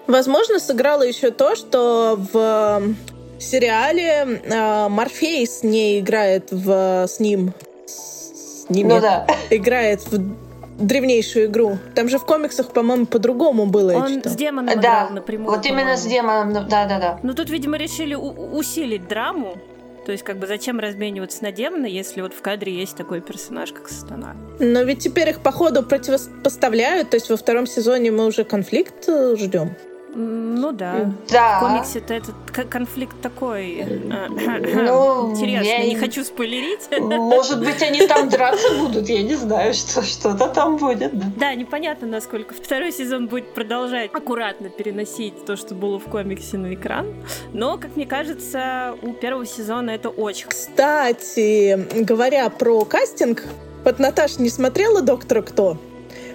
Возможно, 0.06 0.58
сыграло 0.58 1.02
еще 1.02 1.30
то, 1.30 1.56
что 1.56 2.18
в 2.32 2.82
сериале 3.38 4.40
э, 4.44 4.88
Морфеис 4.88 5.62
не 5.62 6.00
играет 6.00 6.48
в, 6.50 7.06
с 7.06 7.20
ним. 7.20 7.52
С 7.86 8.68
ними. 8.68 8.94
Ну 8.94 9.00
да. 9.00 9.26
Играет 9.50 10.00
в 10.06 10.18
древнейшую 10.78 11.46
игру. 11.46 11.78
Там 11.94 12.08
же 12.08 12.18
в 12.18 12.24
комиксах, 12.24 12.72
по-моему, 12.72 13.06
по-другому 13.06 13.66
было. 13.66 13.92
Он 13.92 14.22
с 14.24 14.34
демоном 14.34 14.74
Да, 14.74 14.80
играл 14.80 15.10
напрямую. 15.10 15.50
Вот 15.50 15.66
именно 15.66 15.96
с 15.96 16.02
демоном, 16.02 16.52
да-да-да. 16.52 17.18
Ну 17.22 17.34
тут, 17.34 17.50
видимо, 17.50 17.76
решили 17.76 18.14
усилить 18.14 19.06
драму. 19.08 19.56
То 20.04 20.12
есть, 20.12 20.24
как 20.24 20.38
бы, 20.38 20.46
зачем 20.46 20.78
размениваться 20.78 21.42
на 21.42 21.52
демона, 21.52 21.86
если 21.86 22.20
вот 22.20 22.34
в 22.34 22.42
кадре 22.42 22.74
есть 22.74 22.96
такой 22.96 23.20
персонаж, 23.20 23.72
как 23.72 23.88
Сатана? 23.88 24.36
Но 24.58 24.82
ведь 24.82 25.00
теперь 25.00 25.30
их, 25.30 25.42
походу, 25.42 25.82
противопоставляют. 25.82 27.10
То 27.10 27.16
есть 27.16 27.30
во 27.30 27.36
втором 27.36 27.66
сезоне 27.66 28.10
мы 28.10 28.26
уже 28.26 28.44
конфликт 28.44 29.08
э, 29.08 29.36
ждем. 29.36 29.76
Ну 30.14 30.72
да. 30.72 31.10
Да. 31.30 31.58
В 31.58 31.60
комиксе-то 31.60 32.14
этот 32.14 32.34
конфликт 32.70 33.20
такой 33.20 33.78
э, 33.80 33.84
Ну, 34.84 35.32
интересный. 35.32 35.68
я 35.68 35.78
Не 35.82 35.90
не- 35.90 35.96
хочу 35.96 36.22
спойлерить. 36.24 36.88
Может 37.00 37.58
быть, 37.60 37.82
они 37.82 38.06
там 38.06 38.28
драться 38.30 38.74
будут, 38.78 39.08
я 39.08 39.22
не 39.22 39.34
знаю, 39.34 39.74
что 39.74 40.02
что-то 40.02 40.46
там 40.48 40.76
будет. 40.76 41.18
да. 41.18 41.26
Да, 41.36 41.54
непонятно, 41.54 42.06
насколько 42.06 42.54
второй 42.54 42.92
сезон 42.92 43.26
будет 43.26 43.54
продолжать 43.54 44.10
аккуратно 44.14 44.68
переносить 44.68 45.44
то, 45.44 45.56
что 45.56 45.74
было 45.74 45.98
в 45.98 46.04
комиксе 46.04 46.58
на 46.58 46.74
экран. 46.74 47.06
Но, 47.52 47.76
как 47.76 47.96
мне 47.96 48.06
кажется, 48.06 48.94
у 49.02 49.12
первого 49.12 49.46
сезона 49.46 49.90
это 49.90 50.08
очень 50.10 50.48
Кстати, 50.48 51.86
говоря 52.02 52.48
про 52.50 52.84
кастинг, 52.84 53.42
вот 53.84 53.98
Наташа 53.98 54.40
не 54.40 54.48
смотрела 54.48 55.02
«Доктора 55.02 55.42
Кто», 55.42 55.76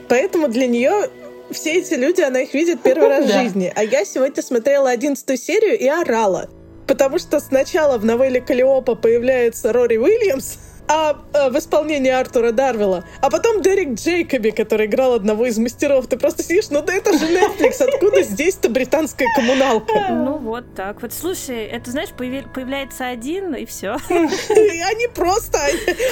поэтому 0.07 0.47
для 0.47 0.67
нее 0.67 1.09
все 1.51 1.79
эти 1.79 1.93
люди, 1.95 2.21
она 2.21 2.41
их 2.41 2.53
видит 2.53 2.81
первый 2.81 3.09
раз 3.09 3.25
в 3.25 3.31
жизни. 3.33 3.71
А 3.75 3.83
я 3.83 4.05
сегодня 4.05 4.41
смотрела 4.43 4.89
одиннадцатую 4.89 5.37
серию 5.37 5.77
и 5.77 5.87
орала. 5.87 6.49
Потому 6.87 7.19
что 7.19 7.39
сначала 7.39 7.97
в 7.97 8.05
новелле 8.05 8.41
Калиопа 8.41 8.95
появляется 8.95 9.71
Рори 9.71 9.97
Уильямс, 9.97 10.57
а 10.91 11.21
э, 11.35 11.51
в 11.51 11.57
исполнении 11.59 12.09
Артура 12.09 12.51
Дарвилла, 12.51 13.05
а 13.21 13.29
потом 13.29 13.61
Дерек 13.61 13.89
Джейкоби, 13.89 14.49
который 14.49 14.87
играл 14.87 15.13
одного 15.13 15.45
из 15.45 15.59
мастеров. 15.59 16.07
Ты 16.07 16.17
просто 16.17 16.41
сидишь, 16.41 16.71
ну 16.71 16.81
да 16.81 16.95
это 16.95 17.15
же 17.15 17.25
Netflix, 17.27 17.79
откуда 17.83 18.23
здесь-то 18.23 18.69
британская 18.69 19.27
коммуналка? 19.35 19.93
Ну 20.09 20.37
вот 20.37 20.73
так 20.73 21.03
вот. 21.03 21.13
Слушай, 21.13 21.65
это 21.65 21.91
знаешь, 21.91 22.09
появи- 22.17 22.51
появляется 22.51 23.05
один 23.07 23.53
и 23.53 23.65
все. 23.65 23.97
И 24.09 24.81
они 24.81 25.07
просто, 25.13 25.59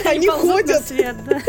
они, 0.05 0.17
они 0.17 0.27
ходят. 0.27 0.85
свет, 0.87 1.15
да. 1.25 1.39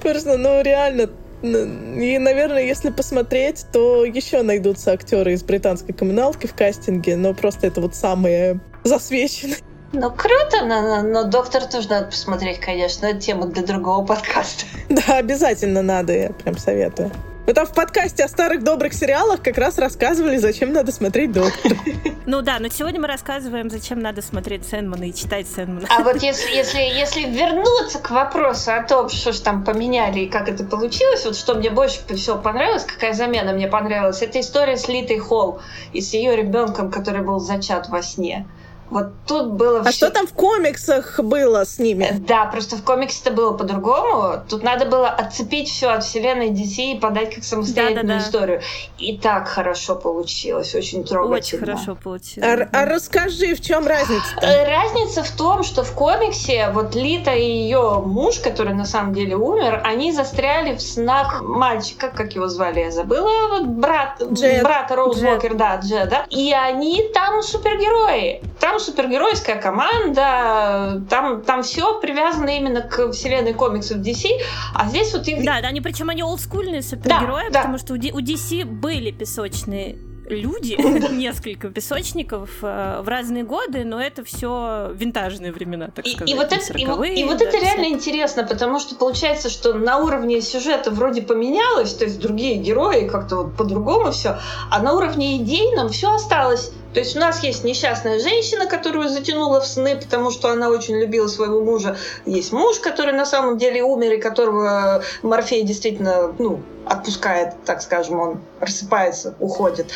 Просто, 0.00 0.36
ну 0.36 0.62
реально. 0.62 1.10
Н- 1.42 2.00
И, 2.00 2.18
наверное, 2.18 2.62
если 2.64 2.90
посмотреть, 2.90 3.66
то 3.72 4.04
еще 4.04 4.42
найдутся 4.42 4.92
актеры 4.92 5.32
из 5.32 5.42
британской 5.42 5.94
коммуналки 5.94 6.46
в 6.46 6.54
кастинге, 6.54 7.16
но 7.16 7.34
просто 7.34 7.66
это 7.66 7.80
вот 7.80 7.94
самые 7.94 8.60
засвеченные. 8.84 9.56
Ну, 9.92 10.10
круто, 10.10 10.64
но, 10.64 10.82
но- 10.82 11.02
но 11.02 11.24
доктор 11.24 11.64
тоже 11.64 11.88
надо 11.88 12.06
посмотреть, 12.08 12.58
конечно. 12.60 13.06
Это 13.06 13.20
тема 13.20 13.46
для 13.46 13.62
другого 13.62 14.04
подкаста. 14.04 14.64
Да, 14.88 15.18
обязательно 15.18 15.82
надо, 15.82 16.12
я 16.12 16.30
прям 16.30 16.58
советую. 16.58 17.10
Мы 17.46 17.52
там 17.52 17.64
в 17.64 17.72
подкасте 17.72 18.24
о 18.24 18.28
старых 18.28 18.64
добрых 18.64 18.92
сериалах 18.92 19.40
как 19.40 19.56
раз 19.56 19.78
рассказывали, 19.78 20.36
зачем 20.36 20.72
надо 20.72 20.90
смотреть 20.90 21.32
доктора. 21.32 21.76
Ну 22.28 22.42
да, 22.42 22.58
но 22.58 22.66
сегодня 22.66 23.00
мы 23.00 23.06
рассказываем, 23.06 23.70
зачем 23.70 24.00
надо 24.00 24.20
смотреть 24.20 24.66
Сэндмана 24.66 25.04
и 25.04 25.14
читать 25.14 25.46
Сэндмана. 25.46 25.86
А 25.88 26.02
вот 26.02 26.20
если, 26.20 26.52
если, 26.52 26.80
если 26.80 27.20
вернуться 27.20 28.00
к 28.00 28.10
вопросу 28.10 28.72
о 28.72 28.82
том, 28.82 29.08
что 29.10 29.30
же 29.30 29.40
там 29.40 29.62
поменяли 29.62 30.18
и 30.18 30.28
как 30.28 30.48
это 30.48 30.64
получилось, 30.64 31.24
вот 31.24 31.36
что 31.36 31.54
мне 31.54 31.70
больше 31.70 32.00
всего 32.16 32.36
понравилось, 32.36 32.82
какая 32.84 33.12
замена 33.12 33.52
мне 33.52 33.68
понравилась, 33.68 34.22
это 34.22 34.40
история 34.40 34.76
с 34.76 34.88
Литой 34.88 35.18
Холл 35.18 35.60
и 35.92 36.00
с 36.00 36.14
ее 36.14 36.34
ребенком, 36.34 36.90
который 36.90 37.22
был 37.22 37.38
зачат 37.38 37.88
во 37.90 38.02
сне. 38.02 38.44
Вот 38.90 39.06
тут 39.26 39.52
было 39.52 39.80
А 39.80 39.84
все... 39.84 39.92
что 40.06 40.10
там 40.10 40.26
в 40.26 40.32
комиксах 40.32 41.18
было 41.20 41.64
с 41.64 41.78
ними? 41.78 42.08
Да, 42.26 42.44
просто 42.46 42.76
в 42.76 42.82
комиксе 42.84 43.20
это 43.24 43.32
было 43.32 43.52
по-другому. 43.52 44.42
Тут 44.48 44.62
надо 44.62 44.86
было 44.86 45.08
отцепить 45.08 45.68
все 45.68 45.88
от 45.88 46.04
вселенной 46.04 46.50
DC 46.50 46.92
и 46.96 46.98
подать 47.00 47.34
как 47.34 47.44
самостоятельную 47.44 48.06
Да-да-да. 48.06 48.24
историю. 48.24 48.60
И 48.98 49.18
так 49.18 49.48
хорошо 49.48 49.96
получилось, 49.96 50.74
очень 50.74 51.04
трогательно. 51.04 51.36
Очень 51.36 51.58
хорошо 51.58 51.96
получилось. 51.96 52.48
А, 52.72 52.82
а 52.82 52.84
расскажи, 52.86 53.54
в 53.54 53.60
чем 53.60 53.86
разница? 53.86 54.24
Э, 54.42 54.64
Разница 54.76 55.22
в 55.22 55.30
том, 55.32 55.62
что 55.62 55.82
в 55.82 55.92
комиксе 55.92 56.70
вот 56.72 56.94
Лита 56.94 57.32
и 57.32 57.42
ее 57.44 58.02
муж, 58.04 58.38
который 58.38 58.74
на 58.74 58.84
самом 58.84 59.14
деле 59.14 59.36
умер, 59.36 59.80
они 59.84 60.12
застряли 60.12 60.74
в 60.76 60.80
снах 60.82 61.42
мальчика, 61.42 62.08
как 62.08 62.34
его 62.34 62.48
звали, 62.48 62.80
я 62.80 62.90
забыла, 62.90 63.48
вот 63.50 63.64
брат, 63.66 64.22
Джед. 64.32 64.62
брата 64.62 64.94
Роуз 64.96 65.18
Джед. 65.18 65.34
Уокер, 65.42 65.54
да, 65.54 65.76
Джеда. 65.76 66.26
И 66.30 66.52
они 66.52 67.02
там 67.14 67.42
супергерои. 67.42 68.42
Там 68.60 68.75
супергеройская 68.78 69.60
команда, 69.60 71.02
там, 71.08 71.42
там 71.42 71.62
все 71.62 72.00
привязано 72.00 72.50
именно 72.50 72.82
к 72.82 73.12
вселенной 73.12 73.52
комиксов 73.54 73.98
DC, 73.98 74.28
а 74.74 74.88
здесь 74.88 75.12
вот 75.12 75.26
их 75.28 75.44
Да, 75.44 75.60
да, 75.60 75.68
они 75.68 75.80
причем 75.80 76.10
они 76.10 76.22
олдскульные 76.22 76.82
супергерои, 76.82 77.50
да. 77.50 77.60
потому 77.60 77.78
что 77.78 77.94
у, 77.94 77.96
DC 77.96 78.64
были 78.64 79.10
песочные 79.10 79.98
люди, 80.28 80.74
несколько 81.12 81.68
песочников 81.68 82.50
э, 82.62 83.00
в 83.00 83.08
разные 83.08 83.44
годы, 83.44 83.84
но 83.84 84.00
это 84.00 84.24
все 84.24 84.90
винтажные 84.92 85.52
времена, 85.52 85.90
так 85.94 86.04
И, 86.04 86.10
сказать. 86.10 86.28
и 86.28 86.34
вот 86.34 86.48
там 86.48 86.58
это, 86.58 86.72
и, 86.78 86.84
вот- 86.84 86.98
40-е, 86.98 87.14
и 87.14 87.24
вот 87.24 87.38
да, 87.38 87.44
это 87.44 87.58
реально 87.58 87.94
интересно, 87.94 88.42
потому 88.44 88.80
что 88.80 88.96
получается, 88.96 89.48
что 89.50 89.74
на 89.74 89.98
уровне 89.98 90.40
сюжета 90.40 90.90
вроде 90.90 91.22
поменялось, 91.22 91.94
то 91.94 92.04
есть 92.04 92.18
другие 92.18 92.56
герои 92.56 93.06
как-то 93.06 93.36
вот 93.44 93.56
по-другому 93.56 94.10
все, 94.10 94.38
а 94.68 94.82
на 94.82 94.94
уровне 94.94 95.36
идейном 95.36 95.90
все 95.90 96.12
осталось. 96.12 96.72
То 96.96 97.00
есть 97.00 97.14
у 97.14 97.20
нас 97.20 97.42
есть 97.42 97.62
несчастная 97.62 98.18
женщина, 98.18 98.64
которую 98.64 99.10
затянула 99.10 99.60
в 99.60 99.66
сны, 99.66 99.96
потому 99.96 100.30
что 100.30 100.48
она 100.48 100.70
очень 100.70 100.96
любила 100.96 101.26
своего 101.26 101.62
мужа. 101.62 101.98
Есть 102.24 102.54
муж, 102.54 102.78
который 102.78 103.12
на 103.12 103.26
самом 103.26 103.58
деле 103.58 103.82
умер, 103.82 104.14
и 104.14 104.16
которого 104.18 105.02
Морфей 105.22 105.62
действительно, 105.62 106.34
ну, 106.38 106.62
отпускает, 106.86 107.52
так 107.66 107.82
скажем, 107.82 108.18
он 108.18 108.40
рассыпается, 108.60 109.34
уходит. 109.40 109.90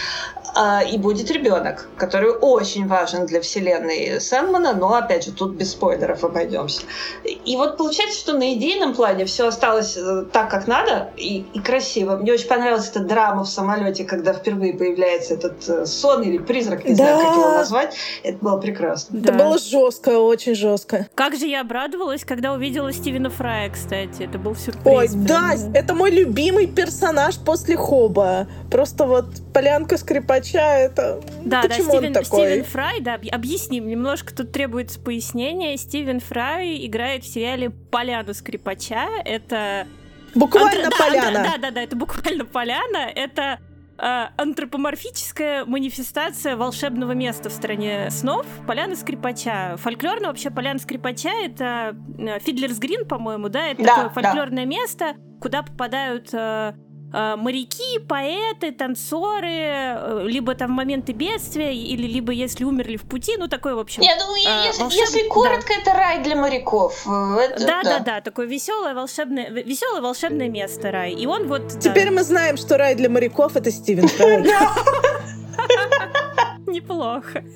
А, 0.55 0.83
и 0.83 0.99
будет 0.99 1.31
ребенок, 1.31 1.89
который 1.97 2.31
очень 2.31 2.87
важен 2.89 3.27
для 3.27 3.41
вселенной 3.41 4.21
Сэндмана, 4.21 4.73
но 4.73 4.95
опять 4.95 5.25
же 5.25 5.33
тут 5.33 5.55
без 5.55 5.73
спойлеров 5.73 6.25
обойдемся. 6.25 6.83
И 7.25 7.57
вот 7.57 7.77
получается, 7.77 8.19
что 8.19 8.33
на 8.33 8.55
идейном 8.55 8.95
плане 8.95 9.25
все 9.25 9.49
осталось 9.49 9.97
э, 9.97 10.25
так, 10.33 10.51
как 10.51 10.67
надо, 10.67 11.11
и, 11.17 11.45
и 11.53 11.61
красиво. 11.61 12.17
Мне 12.17 12.33
очень 12.33 12.49
понравилась 12.49 12.89
эта 12.89 13.01
драма 13.01 13.45
в 13.45 13.49
самолете, 13.49 14.05
когда 14.05 14.33
впервые 14.33 14.75
появляется 14.75 15.35
этот 15.35 15.69
э, 15.69 15.87
сон 15.87 16.23
или 16.23 16.39
призрак, 16.39 16.85
не 16.85 16.95
знаю, 16.95 17.17
Да. 17.19 17.25
как 17.25 17.37
его 17.37 17.49
назвать. 17.53 17.95
Это 18.23 18.39
было 18.39 18.57
прекрасно. 18.59 19.19
Это 19.19 19.33
Да. 19.33 19.45
было 19.45 19.59
жестко, 19.59 20.19
очень 20.19 20.55
жестко. 20.55 21.07
Как 21.15 21.37
же 21.37 21.47
я 21.47 21.61
обрадовалась, 21.61 22.25
когда 22.25 22.53
увидела 22.53 22.93
Стивена 22.93 23.31
Фрая, 23.31 23.71
кстати. 23.71 24.23
Это 24.23 24.39
был 24.39 24.57
сюрприз. 24.57 24.85
Ой, 24.87 25.09
да, 25.13 25.53
это 25.75 25.95
мой 25.95 26.11
любимый 26.11 26.67
персонаж 26.67 27.37
после 27.39 27.77
Хоба. 27.77 28.47
Просто 28.71 29.05
вот 29.05 29.27
полянка 29.53 29.97
скрипача, 29.97 30.40
это... 30.49 31.21
Да, 31.45 31.63
Почему 31.63 31.87
да, 31.87 31.93
он 31.93 31.99
Стивен, 31.99 32.13
такой? 32.13 32.47
Стивен 32.49 32.65
Фрай, 32.65 33.01
да, 33.01 33.17
объ- 33.17 33.31
объясним, 33.31 33.89
немножко 33.89 34.35
тут 34.35 34.53
требуется 34.53 34.99
пояснения. 35.01 35.77
Стивен 35.77 36.21
Фрай 36.21 36.85
играет 36.87 37.25
в 37.25 37.33
сериале 37.33 37.71
«Поляну 37.71 38.35
скрипача». 38.35 39.07
Это... 39.25 39.87
Буквально 40.35 40.91
да, 40.91 40.97
поляна. 40.97 41.43
Да, 41.45 41.59
да, 41.59 41.71
да, 41.71 41.83
это 41.83 41.97
буквально 41.97 42.45
поляна. 42.45 43.11
Это 43.15 43.59
э, 43.99 44.27
антропоморфическая 44.37 45.65
манифестация 45.65 46.57
волшебного 46.57 47.13
места 47.13 47.49
в 47.51 47.53
стране 47.53 48.11
снов 48.11 48.47
Поляна 48.67 48.97
Скрипача. 48.97 49.77
Фольклорно 49.79 50.29
вообще 50.29 50.51
Поляна 50.51 50.79
Скрипача— 50.79 51.31
это 51.45 51.97
э, 52.19 52.39
Фидлерс 52.41 52.79
Грин, 52.79 53.07
по-моему, 53.07 53.49
да? 53.49 53.67
Это 53.69 53.83
Да, 53.83 53.89
такое 53.89 54.05
да. 54.09 54.11
фольклорное 54.23 54.67
место, 54.67 55.15
куда 55.41 55.63
попадают 55.63 56.29
э, 56.33 56.75
э, 56.75 56.90
моряки, 57.13 57.99
поэты, 58.07 58.73
танцоры, 58.73 59.49
э, 59.49 60.23
либо 60.27 60.55
там 60.55 60.71
моменты 60.71 61.13
бедствия, 61.13 61.75
или 61.75 62.07
либо 62.07 62.33
если 62.33 62.65
умерли 62.65 62.97
в 62.97 63.03
пути, 63.03 63.37
ну 63.37 63.49
такой, 63.49 63.75
в 63.75 63.79
общем... 63.79 64.03
Я 64.03 64.17
думаю, 64.19 64.41
А, 64.47 64.67
если, 64.67 64.85
волшеб- 64.85 64.97
если 64.97 65.29
коротко, 65.29 65.73
это 65.73 65.93
рай 65.93 66.23
для 66.23 66.37
моряков. 66.37 67.07
Э, 67.07 67.39
это- 67.41 67.67
Да, 67.67 67.83
да, 67.83 67.99
да, 67.99 68.21
такое 68.21 68.47
веселое 68.47 68.95
волшебное, 68.95 69.51
веселое 69.51 70.01
волшебное 70.01 70.49
место 70.49 70.91
рай. 70.91 71.13
И 71.13 71.27
он 71.27 71.49
вот 71.49 71.69
да, 71.75 71.81
Теперь 71.81 72.11
мы 72.11 72.23
знаем, 72.23 72.57
что 72.57 72.77
рай 72.77 72.95
для 72.95 73.09
моряков— 73.09 73.57
это 73.59 73.71
Стивен 73.71 74.05
неплохо. 76.67 77.43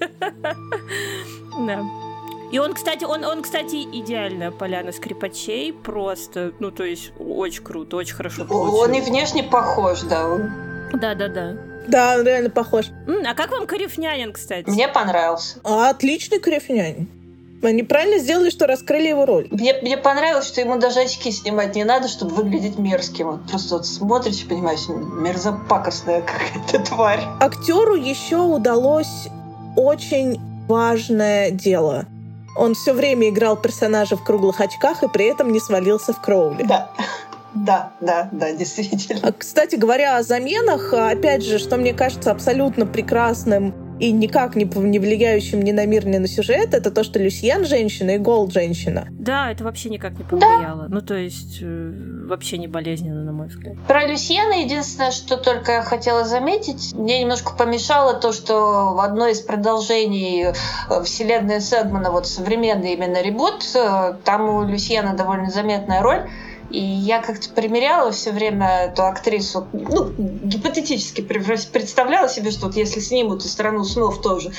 Да. 1.66 1.84
И 2.54 2.58
он, 2.60 2.72
кстати, 2.72 3.02
он, 3.02 3.24
он, 3.24 3.42
кстати, 3.42 3.82
идеальная 3.82 4.52
поляна 4.52 4.92
скрипачей, 4.92 5.72
просто, 5.72 6.52
ну, 6.60 6.70
то 6.70 6.84
есть, 6.84 7.10
очень 7.18 7.64
круто, 7.64 7.96
очень 7.96 8.14
хорошо 8.14 8.42
Он 8.42 8.46
и 8.46 8.48
получилось. 8.48 9.08
внешне 9.08 9.42
похож, 9.42 10.02
да. 10.02 10.28
Он- 10.28 10.52
Да, 10.92 11.16
да, 11.16 11.26
да. 11.26 11.56
Да, 11.88 12.14
он 12.16 12.24
реально 12.24 12.50
похож. 12.50 12.86
А 13.26 13.34
как 13.34 13.50
вам 13.50 13.66
Карифнянин, 13.66 14.32
кстати? 14.32 14.70
Мне 14.70 14.86
понравился. 14.86 15.58
А, 15.64 15.90
отличный 15.90 16.38
крефнянь. 16.38 17.08
Они 17.60 17.82
правильно 17.82 18.18
сделали, 18.18 18.50
что 18.50 18.68
раскрыли 18.68 19.08
его 19.08 19.26
роль. 19.26 19.48
Мне, 19.50 19.74
мне 19.82 19.96
понравилось, 19.96 20.46
что 20.46 20.60
ему 20.60 20.78
даже 20.78 21.00
очки 21.00 21.32
снимать 21.32 21.74
не 21.74 21.82
надо, 21.82 22.06
чтобы 22.06 22.36
выглядеть 22.36 22.78
мерзким. 22.78 23.32
Вот 23.32 23.50
просто 23.50 23.74
вот 23.78 23.86
смотришь 23.86 24.42
и 24.42 24.46
понимаешь, 24.46 24.86
мерзопакостная 24.88 26.22
какая-то 26.22 26.86
тварь. 26.88 27.22
Актеру 27.40 27.96
еще 27.96 28.36
удалось 28.36 29.26
очень 29.76 30.38
важное 30.68 31.50
дело. 31.50 32.06
Он 32.56 32.74
все 32.74 32.92
время 32.92 33.28
играл 33.28 33.56
персонажа 33.56 34.16
в 34.16 34.24
круглых 34.24 34.60
очках 34.60 35.02
и 35.02 35.08
при 35.08 35.26
этом 35.26 35.52
не 35.52 35.60
свалился 35.60 36.12
в 36.12 36.20
Кроули. 36.20 36.64
Да. 36.64 36.90
Да, 37.54 37.92
да, 38.00 38.28
да, 38.32 38.52
действительно. 38.52 39.20
А, 39.22 39.32
Кстати 39.32 39.76
говоря 39.76 40.16
о 40.16 40.24
заменах, 40.24 40.92
опять 40.92 41.44
же, 41.44 41.60
что 41.60 41.76
мне 41.76 41.94
кажется 41.94 42.32
абсолютно 42.32 42.84
прекрасным 42.84 43.72
и 44.04 44.12
никак 44.12 44.54
не, 44.54 44.64
не 44.64 44.98
влияющим 44.98 45.62
ни 45.62 45.72
на 45.72 45.86
мир, 45.86 46.06
ни 46.06 46.18
на 46.18 46.28
сюжет, 46.28 46.74
это 46.74 46.90
то, 46.90 47.04
что 47.04 47.18
Люсьен 47.18 47.64
женщина 47.64 48.10
и 48.10 48.18
Голд 48.18 48.52
женщина. 48.52 49.06
Да, 49.10 49.50
это 49.50 49.64
вообще 49.64 49.88
никак 49.88 50.18
не 50.18 50.24
повлияло. 50.24 50.86
Ну, 50.90 51.00
то 51.00 51.14
есть, 51.14 51.58
э, 51.62 51.92
вообще 52.26 52.58
не 52.58 52.68
болезненно, 52.68 53.24
на 53.24 53.32
мой 53.32 53.46
взгляд. 53.46 53.76
Про 53.88 54.06
Люсьена 54.06 54.62
единственное, 54.62 55.10
что 55.10 55.38
только 55.38 55.72
я 55.72 55.82
хотела 55.82 56.24
заметить, 56.24 56.92
мне 56.94 57.20
немножко 57.20 57.54
помешало 57.56 58.14
то, 58.14 58.32
что 58.32 58.94
в 58.94 59.00
одной 59.00 59.32
из 59.32 59.40
продолжений 59.40 60.48
э, 60.48 61.02
вселенной 61.02 61.62
Сэдмана, 61.62 62.10
вот 62.10 62.26
современный 62.26 62.92
именно 62.92 63.22
ребут, 63.22 63.64
э, 63.74 64.14
там 64.24 64.50
у 64.50 64.64
Люсьена 64.64 65.14
довольно 65.16 65.50
заметная 65.50 66.02
роль. 66.02 66.28
И 66.70 66.81
я 66.81 67.20
как-то 67.22 67.50
примеряла 67.50 68.11
все 68.11 68.33
время 68.33 68.87
эту 68.87 69.05
актрису, 69.05 69.66
ну, 69.72 70.11
гипотетически 70.18 71.20
представляла 71.20 72.29
себе, 72.29 72.50
что 72.50 72.66
вот 72.66 72.77
если 72.77 73.00
снимут 73.00 73.44
и 73.44 73.48
«Страну 73.48 73.85
снов» 73.85 74.20
тоже, 74.20 74.50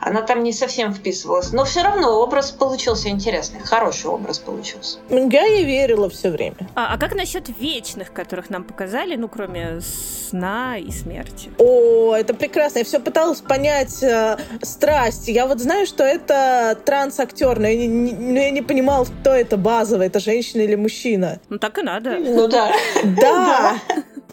она 0.00 0.22
там 0.22 0.42
не 0.42 0.52
совсем 0.52 0.94
вписывалась. 0.94 1.52
Но 1.52 1.64
все 1.64 1.82
равно 1.82 2.20
образ 2.20 2.50
получился 2.50 3.08
интересный, 3.08 3.60
хороший 3.60 4.06
образ 4.06 4.38
получился. 4.38 4.98
Я 5.10 5.44
ей 5.44 5.64
верила 5.64 6.08
все 6.10 6.30
время. 6.30 6.56
А, 6.74 6.94
а 6.94 6.98
как 6.98 7.14
насчет 7.14 7.48
вечных, 7.58 8.12
которых 8.12 8.50
нам 8.50 8.64
показали, 8.64 9.16
ну, 9.16 9.28
кроме 9.28 9.80
сна 9.80 10.76
и 10.78 10.90
смерти? 10.90 11.50
О, 11.58 12.14
это 12.14 12.34
прекрасно. 12.34 12.78
Я 12.80 12.84
все 12.84 13.00
пыталась 13.00 13.40
понять 13.40 14.02
э, 14.02 14.36
страсть. 14.62 15.28
Я 15.28 15.46
вот 15.46 15.60
знаю, 15.60 15.86
что 15.86 16.04
это 16.04 16.78
транс-актер, 16.84 17.58
но 17.58 17.66
я 17.68 17.76
не, 17.76 17.86
не- 17.86 18.12
но 18.12 18.38
я 18.38 18.50
не 18.50 18.62
понимала, 18.62 19.04
кто 19.04 19.30
это 19.30 19.56
базовый, 19.56 20.06
это 20.06 20.20
женщина 20.20 20.62
или 20.62 20.74
мужчина. 20.74 21.40
Ну, 21.54 21.60
так 21.60 21.78
и 21.78 21.82
надо. 21.82 22.18
Ну 22.18 22.48
да. 22.48 22.72
Да! 23.04 23.76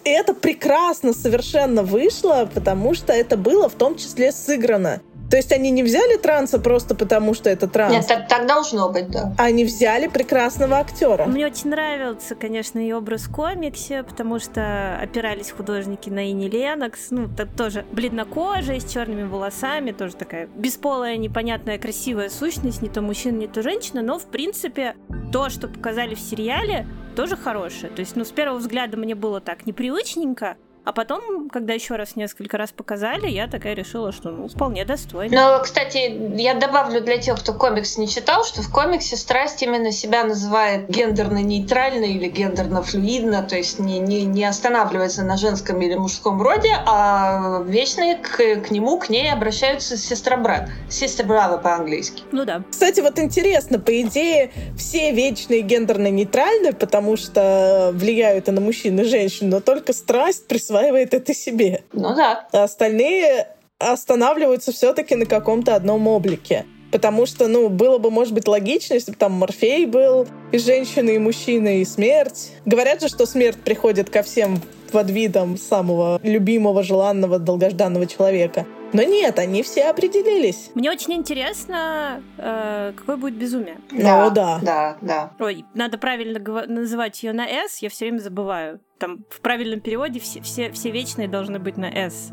И 0.04 0.10
это 0.10 0.34
прекрасно 0.34 1.14
совершенно 1.14 1.84
вышло, 1.84 2.50
потому 2.52 2.96
что 2.96 3.14
это 3.14 3.38
было 3.38 3.70
в 3.70 3.76
том 3.76 3.96
числе 3.96 4.32
сыграно. 4.32 5.02
То 5.32 5.38
есть 5.38 5.54
они 5.54 5.72
не 5.72 5.82
взяли 5.82 6.18
транса 6.18 6.60
просто 6.60 6.94
потому, 6.94 7.34
что 7.34 7.50
это 7.50 7.66
транс. 7.66 7.94
Нет, 7.94 8.06
так, 8.06 8.28
так 8.28 8.46
должно 8.48 8.90
быть, 8.90 9.10
да. 9.10 9.34
Они 9.38 9.64
взяли 9.64 10.08
прекрасного 10.08 10.78
актера. 10.78 11.26
Мне 11.26 11.46
очень 11.46 11.70
нравился, 11.70 12.36
конечно, 12.36 12.80
ее 12.80 12.98
образ 12.98 13.22
в 13.22 13.32
комиксе, 13.32 14.04
потому 14.04 14.40
что 14.40 15.00
опирались 15.02 15.52
художники 15.52 16.10
на 16.10 16.30
Ини 16.30 16.50
Ленокс. 16.50 17.12
Ну, 17.12 17.30
так 17.30 17.48
тоже 17.56 17.86
бледнокожая, 17.94 18.82
с 18.82 18.92
черными 18.92 19.24
волосами, 19.24 19.92
тоже 19.92 20.18
такая 20.18 20.50
бесполая, 20.54 21.16
непонятная, 21.16 21.80
красивая 21.80 22.30
сущность, 22.30 22.82
не 22.82 22.90
то 22.90 23.02
мужчина, 23.02 23.38
не 23.38 23.48
то 23.48 23.62
женщина, 23.62 24.02
но, 24.02 24.20
в 24.20 24.26
принципе, 24.26 24.96
то, 25.32 25.50
что 25.50 25.70
показали 25.70 26.14
в 26.14 26.20
сериале, 26.20 26.86
тоже 27.16 27.38
хорошее. 27.38 27.90
То 27.90 28.02
есть, 28.02 28.18
ну, 28.18 28.26
с 28.26 28.32
первого 28.32 28.58
взгляда 28.58 28.98
мне 28.98 29.16
было 29.16 29.40
так 29.40 29.66
непривычненько, 29.66 30.58
А 30.84 30.94
потом, 30.94 31.48
когда 31.50 31.74
еще 31.74 31.96
раз 31.96 32.16
несколько 32.16 32.58
раз 32.58 32.72
показали, 32.72 33.28
я 33.28 33.48
такая 33.48 33.76
решила, 33.76 34.12
что 34.12 34.32
ну, 34.32 34.48
вполне 34.48 34.84
достойно. 34.84 35.36
Но, 35.36 35.64
кстати, 35.64 36.12
я 36.42 36.56
добавлю 36.56 37.02
для 37.02 37.18
тех, 37.20 37.40
кто 37.40 37.54
комикс 37.54 37.98
не 37.98 38.08
читал, 38.08 38.44
что 38.44 38.64
в 38.64 38.72
комиксе 38.72 39.16
страсть 39.16 39.62
именно 39.62 39.92
себя 39.92 40.24
называет 40.24 40.90
гендерно-нейтрально 40.90 42.06
или 42.06 42.28
гендерно-флюидно, 42.28 43.44
то 43.44 43.56
есть 43.58 43.78
не, 43.80 44.00
не, 44.00 44.26
не 44.26 44.44
останавливается 44.44 45.24
на 45.24 45.38
женском 45.38 45.80
или 45.82 45.94
мужском 45.94 46.42
роде, 46.42 46.72
а 46.88 47.62
вечные 47.68 48.16
к, 48.16 48.38
к 48.38 48.72
нему, 48.72 48.98
к 48.98 49.10
ней 49.10 49.32
обращаются 49.32 49.98
сестра-брат. 49.98 50.70
Сестра-брава 50.90 51.58
по-английски. 51.58 52.24
Ну 52.32 52.44
да. 52.44 52.64
Кстати, 52.72 53.02
вот 53.02 53.20
интересно, 53.20 53.78
по 53.78 54.02
идее, 54.02 54.50
все 54.76 55.12
вечные 55.12 55.62
гендерно-нейтральны, 55.62 56.74
потому 56.74 57.18
что 57.18 57.92
влияют 57.94 58.48
и 58.48 58.52
на 58.52 58.62
мужчин, 58.62 59.00
и 59.00 59.04
женщин, 59.04 59.50
но 59.50 59.60
только 59.60 59.94
страсть 59.94 60.48
присутствует 60.48 60.71
присваивает 60.72 61.14
это 61.14 61.34
себе. 61.34 61.84
Ну 61.92 62.16
да. 62.16 62.48
А 62.52 62.64
остальные 62.64 63.48
останавливаются 63.78 64.72
все-таки 64.72 65.16
на 65.16 65.26
каком-то 65.26 65.76
одном 65.76 66.08
облике. 66.08 66.66
Потому 66.92 67.26
что, 67.26 67.48
ну, 67.48 67.70
было 67.70 68.00
бы, 68.00 68.12
может 68.12 68.34
быть, 68.34 68.48
логично, 68.48 68.96
если 68.96 69.12
бы 69.12 69.18
там 69.18 69.32
Морфей 69.34 69.86
был, 69.86 70.28
и 70.52 70.58
женщина, 70.58 71.10
и 71.10 71.18
мужчина, 71.18 71.80
и 71.80 71.86
смерть. 71.86 72.52
Говорят 72.66 73.02
же, 73.02 73.08
что 73.08 73.26
смерть 73.26 73.58
приходит 73.64 74.10
ко 74.10 74.24
всем 74.24 74.62
под 74.92 75.10
видом 75.10 75.58
самого 75.58 76.20
любимого, 76.22 76.84
желанного, 76.84 77.40
долгожданного 77.40 78.08
человека. 78.08 78.66
Но 78.94 79.04
нет, 79.04 79.40
они 79.40 79.64
все 79.64 79.90
определились. 79.90 80.72
Мне 80.76 80.92
очень 80.92 81.14
интересно, 81.14 82.22
э, 82.38 82.94
какое 82.96 83.18
будет 83.18 83.36
безумие. 83.36 83.78
Да, 83.92 84.26
ну, 84.26 84.32
да. 84.32 84.60
Да, 84.62 84.98
да. 85.02 85.32
Ой, 85.40 85.66
надо 85.74 85.98
правильно 85.98 86.40
называть 86.68 87.24
ее 87.24 87.34
на 87.34 87.48
S, 87.48 87.80
я 87.80 87.90
все 87.90 88.06
время 88.06 88.20
забываю. 88.20 88.80
Там 89.00 89.26
в 89.30 89.42
правильном 89.42 89.80
переводе 89.80 90.20
все, 90.20 90.42
все, 90.42 90.72
все 90.72 90.92
вечные 90.92 91.28
должны 91.28 91.60
быть 91.60 91.78
на 91.78 91.86
S. 91.86 92.32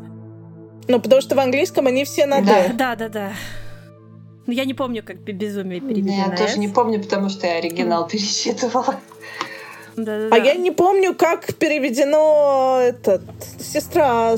Ну, 0.87 0.99
потому 0.99 1.21
что 1.21 1.35
в 1.35 1.39
английском 1.39 1.87
они 1.87 2.03
все 2.03 2.25
на 2.25 2.41
D. 2.41 2.71
Да, 2.73 2.95
да, 2.95 3.09
да. 3.09 3.31
Но 4.47 4.53
я 4.53 4.65
не 4.65 4.73
помню, 4.73 5.03
как 5.03 5.17
безумие 5.19 5.79
переведено. 5.79 6.25
Я 6.29 6.35
тоже 6.35 6.53
S. 6.53 6.57
не 6.57 6.67
помню, 6.67 7.01
потому 7.01 7.29
что 7.29 7.45
я 7.45 7.57
оригинал 7.57 8.07
пересчитывала. 8.09 8.95
Да, 9.95 10.29
да, 10.29 10.29
а 10.31 10.37
я 10.37 10.55
не 10.55 10.71
помню, 10.71 11.13
как 11.13 11.53
переведено 11.55 12.79
этот 12.81 13.21
сестра 13.59 14.35